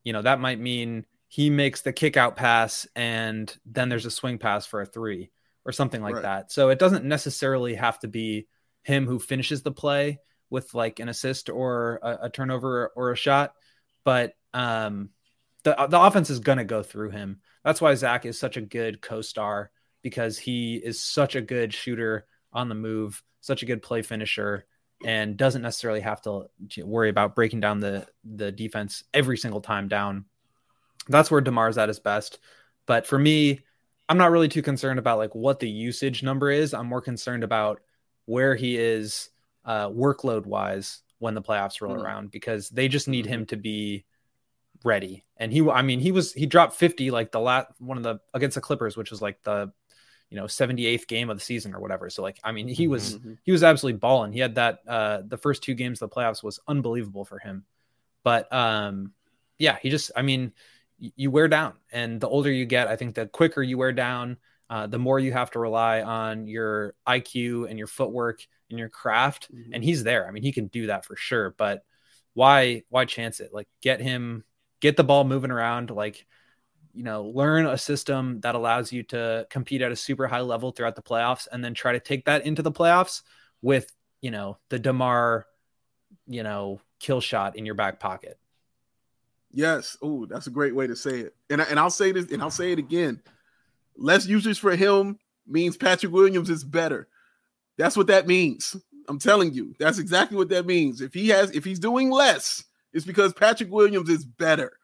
you 0.04 0.12
know, 0.12 0.22
that 0.22 0.40
might 0.40 0.60
mean 0.60 1.04
he 1.28 1.50
makes 1.50 1.82
the 1.82 1.92
kick 1.92 2.16
out 2.16 2.36
pass 2.36 2.86
and 2.94 3.54
then 3.66 3.88
there's 3.88 4.06
a 4.06 4.10
swing 4.10 4.38
pass 4.38 4.66
for 4.66 4.80
a 4.80 4.86
three 4.86 5.30
or 5.66 5.72
something 5.72 6.02
like 6.02 6.14
right. 6.14 6.22
that. 6.22 6.52
So 6.52 6.70
it 6.70 6.78
doesn't 6.78 7.04
necessarily 7.04 7.74
have 7.74 7.98
to 8.00 8.08
be 8.08 8.46
him 8.82 9.06
who 9.06 9.18
finishes 9.18 9.62
the 9.62 9.72
play 9.72 10.20
with 10.48 10.72
like 10.74 11.00
an 11.00 11.08
assist 11.08 11.50
or 11.50 11.98
a, 12.02 12.18
a 12.22 12.30
turnover 12.30 12.92
or 12.94 13.10
a 13.10 13.16
shot, 13.16 13.52
but 14.04 14.34
um, 14.54 15.10
the 15.64 15.74
the 15.90 16.00
offense 16.00 16.30
is 16.30 16.38
going 16.38 16.58
to 16.58 16.64
go 16.64 16.82
through 16.82 17.10
him. 17.10 17.40
That's 17.64 17.80
why 17.80 17.94
Zach 17.96 18.24
is 18.24 18.38
such 18.38 18.56
a 18.56 18.62
good 18.62 19.02
co-star 19.02 19.70
because 20.02 20.38
he 20.38 20.76
is 20.76 21.02
such 21.02 21.34
a 21.34 21.42
good 21.42 21.74
shooter 21.74 22.26
on 22.52 22.68
the 22.68 22.76
move, 22.76 23.22
such 23.40 23.64
a 23.64 23.66
good 23.66 23.82
play 23.82 24.02
finisher 24.02 24.66
and 25.04 25.36
doesn't 25.36 25.62
necessarily 25.62 26.00
have 26.00 26.22
to 26.22 26.46
worry 26.78 27.10
about 27.10 27.34
breaking 27.34 27.60
down 27.60 27.80
the 27.80 28.06
the 28.24 28.52
defense 28.52 29.04
every 29.12 29.36
single 29.36 29.60
time 29.60 29.88
down. 29.88 30.24
That's 31.08 31.30
where 31.30 31.42
Demar's 31.42 31.78
at 31.78 31.88
his 31.88 32.00
best. 32.00 32.38
But 32.86 33.06
for 33.06 33.18
me, 33.18 33.60
I'm 34.08 34.18
not 34.18 34.30
really 34.30 34.48
too 34.48 34.62
concerned 34.62 34.98
about 34.98 35.18
like 35.18 35.34
what 35.34 35.60
the 35.60 35.68
usage 35.68 36.22
number 36.22 36.50
is. 36.50 36.74
I'm 36.74 36.86
more 36.86 37.00
concerned 37.00 37.44
about 37.44 37.80
where 38.26 38.54
he 38.54 38.76
is 38.76 39.30
uh, 39.64 39.88
workload 39.88 40.46
wise 40.46 41.02
when 41.18 41.34
the 41.34 41.42
playoffs 41.42 41.80
roll 41.80 41.94
mm-hmm. 41.94 42.04
around 42.04 42.30
because 42.30 42.68
they 42.68 42.88
just 42.88 43.08
need 43.08 43.26
him 43.26 43.46
to 43.46 43.56
be 43.56 44.04
ready. 44.84 45.24
And 45.36 45.52
he, 45.52 45.68
I 45.68 45.82
mean, 45.82 46.00
he 46.00 46.12
was 46.12 46.32
he 46.32 46.46
dropped 46.46 46.74
50 46.74 47.10
like 47.10 47.32
the 47.32 47.40
last 47.40 47.68
one 47.78 47.96
of 47.96 48.02
the 48.02 48.20
against 48.32 48.54
the 48.54 48.60
Clippers, 48.60 48.96
which 48.96 49.10
was 49.10 49.20
like 49.22 49.42
the 49.42 49.72
you 50.30 50.36
know 50.36 50.44
78th 50.44 51.06
game 51.06 51.30
of 51.30 51.36
the 51.36 51.44
season 51.44 51.74
or 51.74 51.80
whatever. 51.80 52.10
So 52.10 52.22
like 52.22 52.38
I 52.42 52.52
mean 52.52 52.68
he 52.68 52.88
was 52.88 53.16
mm-hmm. 53.16 53.34
he 53.42 53.52
was 53.52 53.62
absolutely 53.62 53.98
balling. 53.98 54.32
He 54.32 54.40
had 54.40 54.56
that 54.56 54.80
uh 54.86 55.22
the 55.26 55.36
first 55.36 55.62
two 55.62 55.74
games 55.74 56.02
of 56.02 56.10
the 56.10 56.14
playoffs 56.14 56.42
was 56.42 56.60
unbelievable 56.66 57.24
for 57.24 57.38
him. 57.38 57.64
But 58.24 58.52
um 58.52 59.12
yeah, 59.58 59.78
he 59.80 59.90
just 59.90 60.10
I 60.16 60.22
mean 60.22 60.52
you 60.98 61.30
wear 61.30 61.48
down 61.48 61.74
and 61.92 62.20
the 62.20 62.28
older 62.28 62.50
you 62.50 62.64
get, 62.64 62.88
I 62.88 62.96
think 62.96 63.14
the 63.14 63.26
quicker 63.26 63.62
you 63.62 63.78
wear 63.78 63.92
down, 63.92 64.38
uh, 64.68 64.86
the 64.86 64.98
more 64.98 65.20
you 65.20 65.32
have 65.32 65.50
to 65.52 65.58
rely 65.58 66.02
on 66.02 66.46
your 66.46 66.94
IQ 67.06 67.68
and 67.68 67.78
your 67.78 67.86
footwork 67.86 68.40
and 68.70 68.78
your 68.78 68.88
craft. 68.88 69.52
Mm-hmm. 69.52 69.74
And 69.74 69.84
he's 69.84 70.02
there. 70.02 70.26
I 70.26 70.30
mean, 70.30 70.42
he 70.42 70.52
can 70.52 70.66
do 70.66 70.88
that 70.88 71.04
for 71.04 71.16
sure. 71.16 71.54
But 71.56 71.82
why 72.34 72.82
why 72.88 73.04
chance 73.04 73.40
it? 73.40 73.50
Like 73.52 73.68
get 73.82 74.00
him 74.00 74.44
get 74.80 74.96
the 74.96 75.04
ball 75.04 75.24
moving 75.24 75.50
around. 75.50 75.90
Like 75.90 76.26
you 76.96 77.02
know, 77.02 77.24
learn 77.24 77.66
a 77.66 77.76
system 77.76 78.40
that 78.40 78.54
allows 78.54 78.90
you 78.90 79.02
to 79.02 79.46
compete 79.50 79.82
at 79.82 79.92
a 79.92 79.96
super 79.96 80.26
high 80.26 80.40
level 80.40 80.72
throughout 80.72 80.96
the 80.96 81.02
playoffs 81.02 81.46
and 81.52 81.62
then 81.62 81.74
try 81.74 81.92
to 81.92 82.00
take 82.00 82.24
that 82.24 82.46
into 82.46 82.62
the 82.62 82.72
playoffs 82.72 83.20
with, 83.60 83.92
you 84.22 84.30
know, 84.30 84.56
the 84.70 84.78
DeMar, 84.78 85.46
you 86.26 86.42
know, 86.42 86.80
kill 86.98 87.20
shot 87.20 87.56
in 87.56 87.66
your 87.66 87.74
back 87.74 88.00
pocket. 88.00 88.38
Yes. 89.52 89.96
Oh, 90.02 90.26
that's 90.26 90.46
a 90.46 90.50
great 90.50 90.74
way 90.74 90.86
to 90.86 90.96
say 90.96 91.20
it. 91.20 91.34
And, 91.50 91.60
and 91.60 91.78
I'll 91.78 91.90
say 91.90 92.12
this 92.12 92.30
and 92.30 92.42
I'll 92.42 92.50
say 92.50 92.72
it 92.72 92.78
again. 92.78 93.20
Less 93.96 94.26
usage 94.26 94.60
for 94.60 94.76
him 94.76 95.18
means 95.46 95.76
Patrick 95.76 96.12
Williams 96.12 96.50
is 96.50 96.64
better. 96.64 97.08
That's 97.78 97.96
what 97.96 98.08
that 98.08 98.26
means. 98.26 98.76
I'm 99.08 99.18
telling 99.18 99.52
you, 99.52 99.74
that's 99.78 99.98
exactly 99.98 100.36
what 100.36 100.48
that 100.48 100.66
means. 100.66 101.00
If 101.00 101.14
he 101.14 101.28
has, 101.28 101.50
if 101.52 101.64
he's 101.64 101.78
doing 101.78 102.10
less, 102.10 102.64
it's 102.92 103.06
because 103.06 103.32
Patrick 103.32 103.70
Williams 103.70 104.08
is 104.08 104.24
better. 104.24 104.78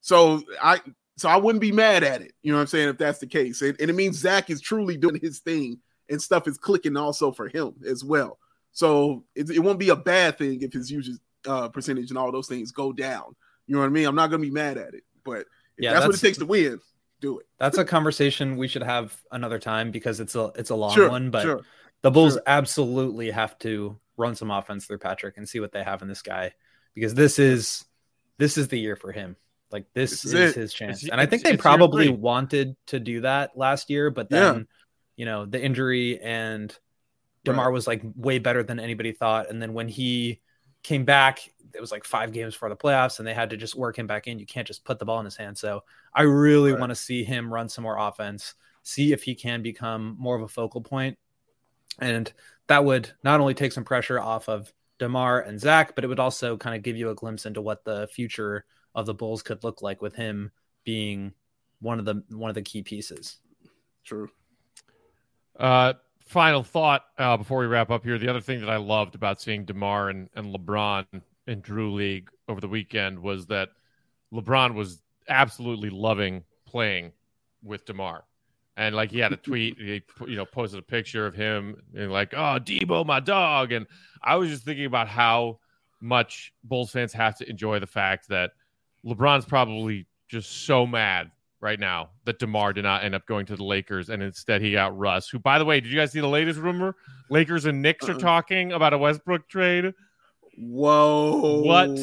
So 0.00 0.42
I 0.62 0.80
so 1.16 1.28
I 1.28 1.36
wouldn't 1.36 1.60
be 1.60 1.72
mad 1.72 2.02
at 2.02 2.22
it. 2.22 2.32
You 2.42 2.50
know 2.50 2.56
what 2.56 2.62
I'm 2.62 2.66
saying? 2.68 2.88
If 2.88 2.98
that's 2.98 3.18
the 3.18 3.26
case. 3.26 3.60
And, 3.60 3.78
and 3.78 3.90
it 3.90 3.94
means 3.94 4.16
Zach 4.16 4.48
is 4.48 4.60
truly 4.60 4.96
doing 4.96 5.20
his 5.20 5.40
thing 5.40 5.78
and 6.08 6.20
stuff 6.20 6.48
is 6.48 6.56
clicking 6.56 6.96
also 6.96 7.30
for 7.30 7.46
him 7.48 7.74
as 7.86 8.02
well. 8.02 8.38
So 8.72 9.24
it, 9.34 9.50
it 9.50 9.58
won't 9.58 9.78
be 9.78 9.90
a 9.90 9.96
bad 9.96 10.38
thing 10.38 10.62
if 10.62 10.72
his 10.72 10.90
usage 10.90 11.18
uh, 11.46 11.68
percentage 11.68 12.10
and 12.10 12.18
all 12.18 12.32
those 12.32 12.48
things 12.48 12.72
go 12.72 12.92
down. 12.92 13.36
You 13.70 13.76
know 13.76 13.82
what 13.82 13.86
I 13.86 13.90
mean? 13.90 14.06
I'm 14.06 14.16
not 14.16 14.30
going 14.30 14.42
to 14.42 14.48
be 14.48 14.52
mad 14.52 14.78
at 14.78 14.94
it. 14.94 15.04
But 15.24 15.46
yeah, 15.78 15.92
that's, 15.92 16.00
that's, 16.00 16.06
what 16.08 16.16
it 16.16 16.26
takes 16.26 16.38
to 16.38 16.46
win, 16.46 16.80
do 17.20 17.38
it. 17.38 17.46
That's 17.56 17.78
a 17.78 17.84
conversation 17.84 18.56
we 18.56 18.66
should 18.66 18.82
have 18.82 19.16
another 19.30 19.60
time 19.60 19.92
because 19.92 20.18
it's 20.18 20.34
a 20.34 20.50
it's 20.56 20.70
a 20.70 20.74
long 20.74 20.92
sure, 20.92 21.08
one. 21.08 21.30
But 21.30 21.42
sure, 21.42 21.60
the 22.02 22.10
Bulls 22.10 22.32
sure. 22.32 22.42
absolutely 22.48 23.30
have 23.30 23.56
to 23.60 23.96
run 24.16 24.34
some 24.34 24.50
offense 24.50 24.86
through 24.86 24.98
Patrick 24.98 25.36
and 25.36 25.48
see 25.48 25.60
what 25.60 25.70
they 25.70 25.84
have 25.84 26.02
in 26.02 26.08
this 26.08 26.20
guy 26.20 26.52
because 26.96 27.14
this 27.14 27.38
is 27.38 27.84
this 28.38 28.58
is 28.58 28.66
the 28.66 28.80
year 28.80 28.96
for 28.96 29.12
him. 29.12 29.36
Like 29.70 29.86
this, 29.94 30.22
this 30.22 30.24
is, 30.24 30.34
is 30.34 30.54
his 30.56 30.74
chance. 30.74 31.08
and 31.08 31.20
I 31.20 31.26
think 31.26 31.44
they 31.44 31.56
probably 31.56 32.08
wanted 32.08 32.74
to 32.88 32.98
do 32.98 33.20
that 33.20 33.56
last 33.56 33.88
year, 33.88 34.10
but 34.10 34.28
then 34.30 34.56
yeah. 34.56 34.62
you 35.14 35.26
know, 35.26 35.46
the 35.46 35.62
injury 35.62 36.18
and 36.18 36.76
DeMar 37.44 37.66
right. 37.66 37.72
was 37.72 37.86
like 37.86 38.02
way 38.16 38.40
better 38.40 38.64
than 38.64 38.80
anybody 38.80 39.12
thought. 39.12 39.48
And 39.48 39.62
then 39.62 39.74
when 39.74 39.86
he 39.86 40.40
came 40.82 41.04
back, 41.04 41.40
it 41.74 41.80
was 41.80 41.92
like 41.92 42.04
five 42.04 42.32
games 42.32 42.54
for 42.54 42.68
the 42.68 42.76
playoffs 42.76 43.18
and 43.18 43.26
they 43.26 43.34
had 43.34 43.50
to 43.50 43.56
just 43.56 43.74
work 43.74 43.98
him 43.98 44.06
back 44.06 44.26
in. 44.26 44.38
You 44.38 44.46
can't 44.46 44.66
just 44.66 44.84
put 44.84 44.98
the 44.98 45.04
ball 45.04 45.18
in 45.20 45.24
his 45.24 45.36
hand. 45.36 45.56
So 45.58 45.84
I 46.14 46.22
really 46.22 46.72
Right. 46.72 46.80
want 46.80 46.90
to 46.90 46.96
see 46.96 47.24
him 47.24 47.52
run 47.52 47.68
some 47.68 47.82
more 47.82 47.98
offense, 47.98 48.54
see 48.82 49.12
if 49.12 49.22
he 49.22 49.34
can 49.34 49.62
become 49.62 50.16
more 50.18 50.36
of 50.36 50.42
a 50.42 50.48
focal 50.48 50.80
point. 50.80 51.18
And 51.98 52.32
that 52.68 52.84
would 52.84 53.10
not 53.22 53.40
only 53.40 53.54
take 53.54 53.72
some 53.72 53.84
pressure 53.84 54.20
off 54.20 54.48
of 54.48 54.72
DeMar 54.98 55.40
and 55.40 55.60
Zach, 55.60 55.94
but 55.94 56.04
it 56.04 56.08
would 56.08 56.20
also 56.20 56.56
kind 56.56 56.76
of 56.76 56.82
give 56.82 56.96
you 56.96 57.10
a 57.10 57.14
glimpse 57.14 57.46
into 57.46 57.60
what 57.60 57.84
the 57.84 58.08
future 58.12 58.64
of 58.94 59.06
the 59.06 59.14
Bulls 59.14 59.42
could 59.42 59.64
look 59.64 59.82
like 59.82 60.02
with 60.02 60.14
him 60.14 60.50
being 60.84 61.32
one 61.80 61.98
of 61.98 62.04
the 62.04 62.22
one 62.28 62.50
of 62.50 62.54
the 62.54 62.62
key 62.62 62.82
pieces. 62.82 63.38
True. 64.04 64.30
Uh, 65.58 65.94
final 66.20 66.62
thought 66.62 67.04
uh, 67.18 67.36
before 67.36 67.60
we 67.60 67.66
wrap 67.66 67.90
up 67.90 68.04
here. 68.04 68.18
The 68.18 68.28
other 68.28 68.40
thing 68.40 68.60
that 68.60 68.70
I 68.70 68.76
loved 68.76 69.14
about 69.14 69.40
seeing 69.40 69.64
DeMar 69.64 70.10
and, 70.10 70.28
and 70.34 70.54
LeBron 70.54 71.06
in 71.50 71.60
Drew 71.60 71.92
League 71.92 72.30
over 72.48 72.60
the 72.60 72.68
weekend 72.68 73.18
was 73.18 73.46
that 73.46 73.70
LeBron 74.32 74.74
was 74.74 75.02
absolutely 75.28 75.90
loving 75.90 76.44
playing 76.64 77.12
with 77.62 77.84
DeMar. 77.84 78.24
And 78.76 78.94
like 78.94 79.10
he 79.10 79.18
had 79.18 79.32
a 79.32 79.36
tweet, 79.48 79.76
he 79.78 80.02
you 80.26 80.36
know 80.36 80.46
posted 80.46 80.78
a 80.78 80.82
picture 80.82 81.26
of 81.26 81.34
him 81.34 81.76
and 81.94 82.12
like, 82.12 82.32
oh 82.32 82.58
Debo, 82.60 83.04
my 83.04 83.20
dog. 83.20 83.72
And 83.72 83.86
I 84.22 84.36
was 84.36 84.48
just 84.48 84.64
thinking 84.64 84.86
about 84.86 85.08
how 85.08 85.58
much 86.00 86.52
Bulls 86.64 86.92
fans 86.92 87.12
have 87.12 87.36
to 87.38 87.50
enjoy 87.50 87.78
the 87.80 87.86
fact 87.86 88.28
that 88.28 88.52
LeBron's 89.04 89.44
probably 89.44 90.06
just 90.28 90.64
so 90.66 90.86
mad 90.86 91.30
right 91.60 91.80
now 91.80 92.10
that 92.24 92.38
DeMar 92.38 92.72
did 92.72 92.84
not 92.84 93.04
end 93.04 93.14
up 93.14 93.26
going 93.26 93.44
to 93.46 93.56
the 93.56 93.64
Lakers 93.64 94.08
and 94.08 94.22
instead 94.22 94.62
he 94.62 94.72
got 94.72 94.96
Russ, 94.96 95.28
who 95.28 95.38
by 95.38 95.58
the 95.58 95.64
way, 95.64 95.80
did 95.80 95.90
you 95.92 95.98
guys 95.98 96.12
see 96.12 96.20
the 96.20 96.28
latest 96.28 96.60
rumor? 96.60 96.94
Lakers 97.28 97.66
and 97.66 97.82
Knicks 97.82 98.08
are 98.08 98.12
Uh-uh. 98.12 98.18
talking 98.18 98.72
about 98.72 98.92
a 98.94 98.98
Westbrook 98.98 99.48
trade. 99.48 99.92
Whoa. 100.60 101.60
What? 101.62 101.98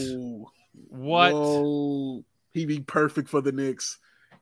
What? 0.89 1.33
Whoa. 1.33 2.23
He 2.51 2.65
be 2.65 2.79
perfect 2.79 3.29
for 3.29 3.41
the 3.41 3.51
Knicks. 3.51 3.99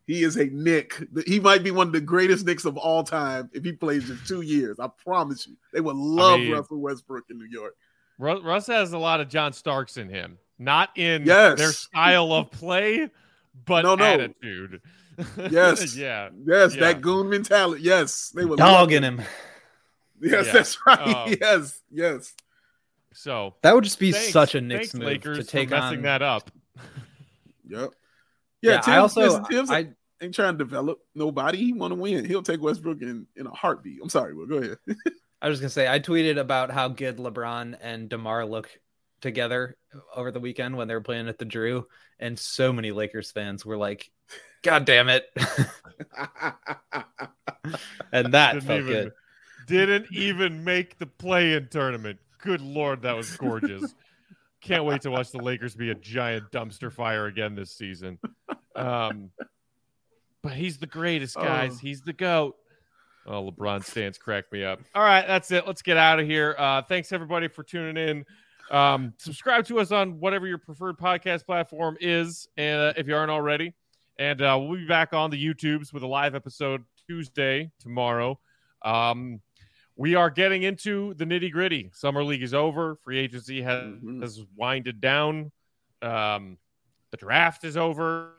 He 0.07 0.23
is 0.23 0.37
a 0.37 0.45
Nick. 0.45 1.03
He 1.25 1.39
might 1.39 1.63
be 1.63 1.71
one 1.71 1.87
of 1.87 1.93
the 1.93 1.99
greatest 2.01 2.45
Knicks 2.45 2.65
of 2.65 2.77
all 2.77 3.03
time 3.03 3.49
if 3.53 3.63
he 3.63 3.71
plays 3.73 4.07
just 4.07 4.27
two 4.27 4.41
years. 4.41 4.79
I 4.79 4.87
promise 5.03 5.47
you. 5.47 5.55
They 5.73 5.81
would 5.81 5.95
love 5.95 6.39
mean- 6.39 6.51
Russell 6.53 6.79
Westbrook 6.79 7.25
in 7.29 7.37
New 7.37 7.47
York. 7.49 7.75
Ru- 8.19 8.41
Russ 8.41 8.67
has 8.67 8.93
a 8.93 8.97
lot 8.97 9.19
of 9.19 9.27
John 9.27 9.51
Starks 9.51 9.97
in 9.97 10.07
him, 10.09 10.37
not 10.57 10.89
in 10.95 11.25
Yes. 11.25 11.57
their 11.57 11.71
style 11.73 12.31
of 12.31 12.49
play, 12.51 13.09
but 13.65 13.81
No, 13.81 13.95
no. 13.95 14.05
attitude. 14.05 14.81
Yes. 15.49 15.95
yeah. 15.95 16.29
Yes, 16.45 16.75
Yeah. 16.75 16.81
that 16.81 17.01
goon 17.01 17.29
mentality. 17.29 17.81
Yes, 17.83 18.29
they 18.35 18.45
would 18.45 18.57
dogging 18.59 19.01
him. 19.03 19.21
Yes, 20.21 20.45
Yeah. 20.45 20.51
that's 20.53 20.77
right. 20.85 20.99
Um, 20.99 21.35
yes, 21.41 21.81
yes. 21.91 22.33
So 23.15 23.55
That 23.63 23.73
would 23.73 23.85
just 23.85 23.99
be 23.99 24.11
thanks- 24.11 24.33
such 24.33 24.55
a 24.55 24.61
Knicks 24.61 24.91
thanks, 24.91 24.95
move 24.95 25.07
Lakers 25.07 25.37
to 25.37 25.43
take 25.45 25.69
for 25.69 25.75
messing 25.75 25.97
on 25.99 26.03
that 26.03 26.21
up. 26.21 26.51
Yep. 27.67 27.91
Yeah, 28.61 28.75
Tibbs, 28.77 28.87
I 28.87 28.97
also 28.97 29.21
listen, 29.21 29.45
Tibbs 29.45 29.71
I 29.71 29.89
ain't 30.21 30.33
trying 30.35 30.53
to 30.53 30.57
develop 30.57 30.99
nobody. 31.13 31.57
He 31.57 31.73
want 31.73 31.91
to 31.91 31.95
win. 31.95 32.25
He'll 32.25 32.43
take 32.43 32.61
Westbrook 32.61 33.01
in, 33.01 33.27
in 33.35 33.47
a 33.47 33.51
heartbeat. 33.51 33.99
I'm 34.01 34.09
sorry, 34.09 34.33
Will. 34.33 34.47
Go 34.47 34.57
ahead. 34.57 34.77
I 35.41 35.49
was 35.49 35.59
gonna 35.59 35.69
say 35.69 35.87
I 35.87 35.99
tweeted 35.99 36.37
about 36.39 36.71
how 36.71 36.87
good 36.89 37.17
LeBron 37.17 37.77
and 37.81 38.09
Demar 38.09 38.45
look 38.45 38.69
together 39.21 39.77
over 40.15 40.31
the 40.31 40.39
weekend 40.39 40.77
when 40.77 40.87
they 40.87 40.93
were 40.93 41.01
playing 41.01 41.27
at 41.27 41.37
the 41.37 41.45
Drew, 41.45 41.87
and 42.19 42.37
so 42.37 42.73
many 42.73 42.91
Lakers 42.91 43.31
fans 43.31 43.65
were 43.65 43.77
like, 43.77 44.09
"God 44.63 44.85
damn 44.85 45.09
it!" 45.09 45.25
and 48.11 48.33
that 48.33 48.53
Didn't 48.53 48.67
felt 48.67 48.79
even, 48.81 48.93
good. 48.93 49.11
didn't 49.67 50.07
even 50.11 50.63
make 50.63 50.97
the 50.97 51.07
play-in 51.07 51.67
tournament. 51.69 52.19
Good 52.45 52.61
lord, 52.61 53.01
that 53.01 53.15
was 53.17 53.35
gorgeous. 53.35 53.93
Can't 54.61 54.85
wait 54.85 55.01
to 55.01 55.11
watch 55.11 55.31
the 55.31 55.39
Lakers 55.39 55.75
be 55.75 55.91
a 55.91 55.95
giant 55.95 56.51
dumpster 56.51 56.91
fire 56.91 57.25
again 57.25 57.55
this 57.55 57.71
season. 57.71 58.19
Um, 58.75 59.31
but 60.41 60.53
he's 60.53 60.77
the 60.77 60.87
greatest, 60.87 61.35
guys. 61.35 61.73
Oh. 61.73 61.79
He's 61.81 62.01
the 62.01 62.13
goat. 62.13 62.55
Oh, 63.27 63.51
LeBron 63.51 63.83
stands 63.83 64.17
crack 64.17 64.51
me 64.51 64.63
up. 64.63 64.79
All 64.93 65.03
right, 65.03 65.25
that's 65.25 65.51
it. 65.51 65.65
Let's 65.65 65.81
get 65.81 65.97
out 65.97 66.19
of 66.19 66.27
here. 66.27 66.55
Uh, 66.57 66.83
thanks 66.83 67.11
everybody 67.11 67.47
for 67.47 67.63
tuning 67.63 67.97
in. 67.97 68.25
Um, 68.69 69.13
subscribe 69.17 69.65
to 69.65 69.79
us 69.79 69.91
on 69.91 70.19
whatever 70.19 70.45
your 70.47 70.57
preferred 70.59 70.97
podcast 70.97 71.45
platform 71.45 71.97
is, 71.99 72.47
and 72.57 72.81
uh, 72.81 72.93
if 72.97 73.07
you 73.07 73.15
aren't 73.15 73.31
already, 73.31 73.73
and 74.17 74.41
uh, 74.41 74.57
we'll 74.59 74.77
be 74.77 74.87
back 74.87 75.13
on 75.13 75.31
the 75.31 75.43
YouTubes 75.43 75.93
with 75.93 76.03
a 76.03 76.07
live 76.07 76.35
episode 76.35 76.83
Tuesday 77.07 77.71
tomorrow. 77.79 78.39
Um, 78.83 79.41
we 79.95 80.15
are 80.15 80.29
getting 80.29 80.63
into 80.63 81.13
the 81.15 81.25
nitty 81.25 81.51
gritty. 81.51 81.89
Summer 81.93 82.23
league 82.23 82.43
is 82.43 82.53
over. 82.53 82.95
Free 82.97 83.17
agency 83.19 83.61
has, 83.61 83.83
Mhm. 83.83 84.21
has 84.21 84.43
winded 84.55 84.99
down. 85.01 85.51
Um, 86.01 86.57
the 87.11 87.17
draft 87.17 87.63
is 87.63 87.77
over. 87.77 88.33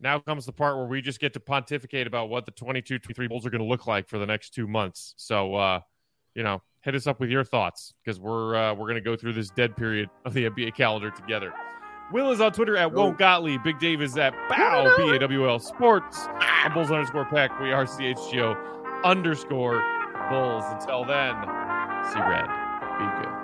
Now 0.00 0.18
comes 0.18 0.44
the 0.46 0.52
part 0.52 0.76
where 0.76 0.86
we 0.86 1.00
just 1.00 1.20
get 1.20 1.32
to 1.34 1.40
pontificate 1.40 2.06
about 2.06 2.28
what 2.28 2.46
the 2.46 2.50
22 2.52 2.98
23 2.98 3.28
Bulls 3.28 3.46
are 3.46 3.50
going 3.50 3.62
to 3.62 3.66
look 3.66 3.86
like 3.86 4.08
for 4.08 4.18
the 4.18 4.26
next 4.26 4.50
two 4.50 4.66
months. 4.66 5.14
So, 5.16 5.54
uh, 5.54 5.80
you 6.34 6.42
know, 6.42 6.62
hit 6.82 6.94
us 6.94 7.06
up 7.06 7.20
with 7.20 7.30
your 7.30 7.44
thoughts 7.44 7.94
because 8.02 8.18
we're 8.18 8.54
uh, 8.56 8.74
we're 8.74 8.86
going 8.86 8.96
to 8.96 9.00
go 9.00 9.16
through 9.16 9.34
this 9.34 9.50
dead 9.50 9.76
period 9.76 10.10
of 10.24 10.34
the 10.34 10.44
NBA 10.46 10.74
calendar 10.74 11.10
together. 11.10 11.52
Will 12.12 12.32
is 12.32 12.40
on 12.40 12.52
Twitter 12.52 12.76
at 12.76 12.92
Won't 12.92 13.18
Gottlieb. 13.18 13.62
Big 13.62 13.78
Dave 13.78 14.02
is 14.02 14.16
at 14.18 14.34
Bawl 14.48 14.94
B 14.96 15.14
A 15.14 15.18
W 15.18 15.48
L 15.48 15.58
Sports. 15.58 16.26
I'm 16.40 16.74
Bulls 16.74 16.90
underscore 16.90 17.24
Pack. 17.26 17.58
We 17.60 17.72
are 17.72 17.86
CHGO 17.86 19.02
underscore 19.04 19.82
Bulls. 20.30 20.64
Until 20.70 21.04
then, 21.04 21.34
see 22.12 22.20
red. 22.20 22.48
Be 22.98 23.06
good. 23.22 23.43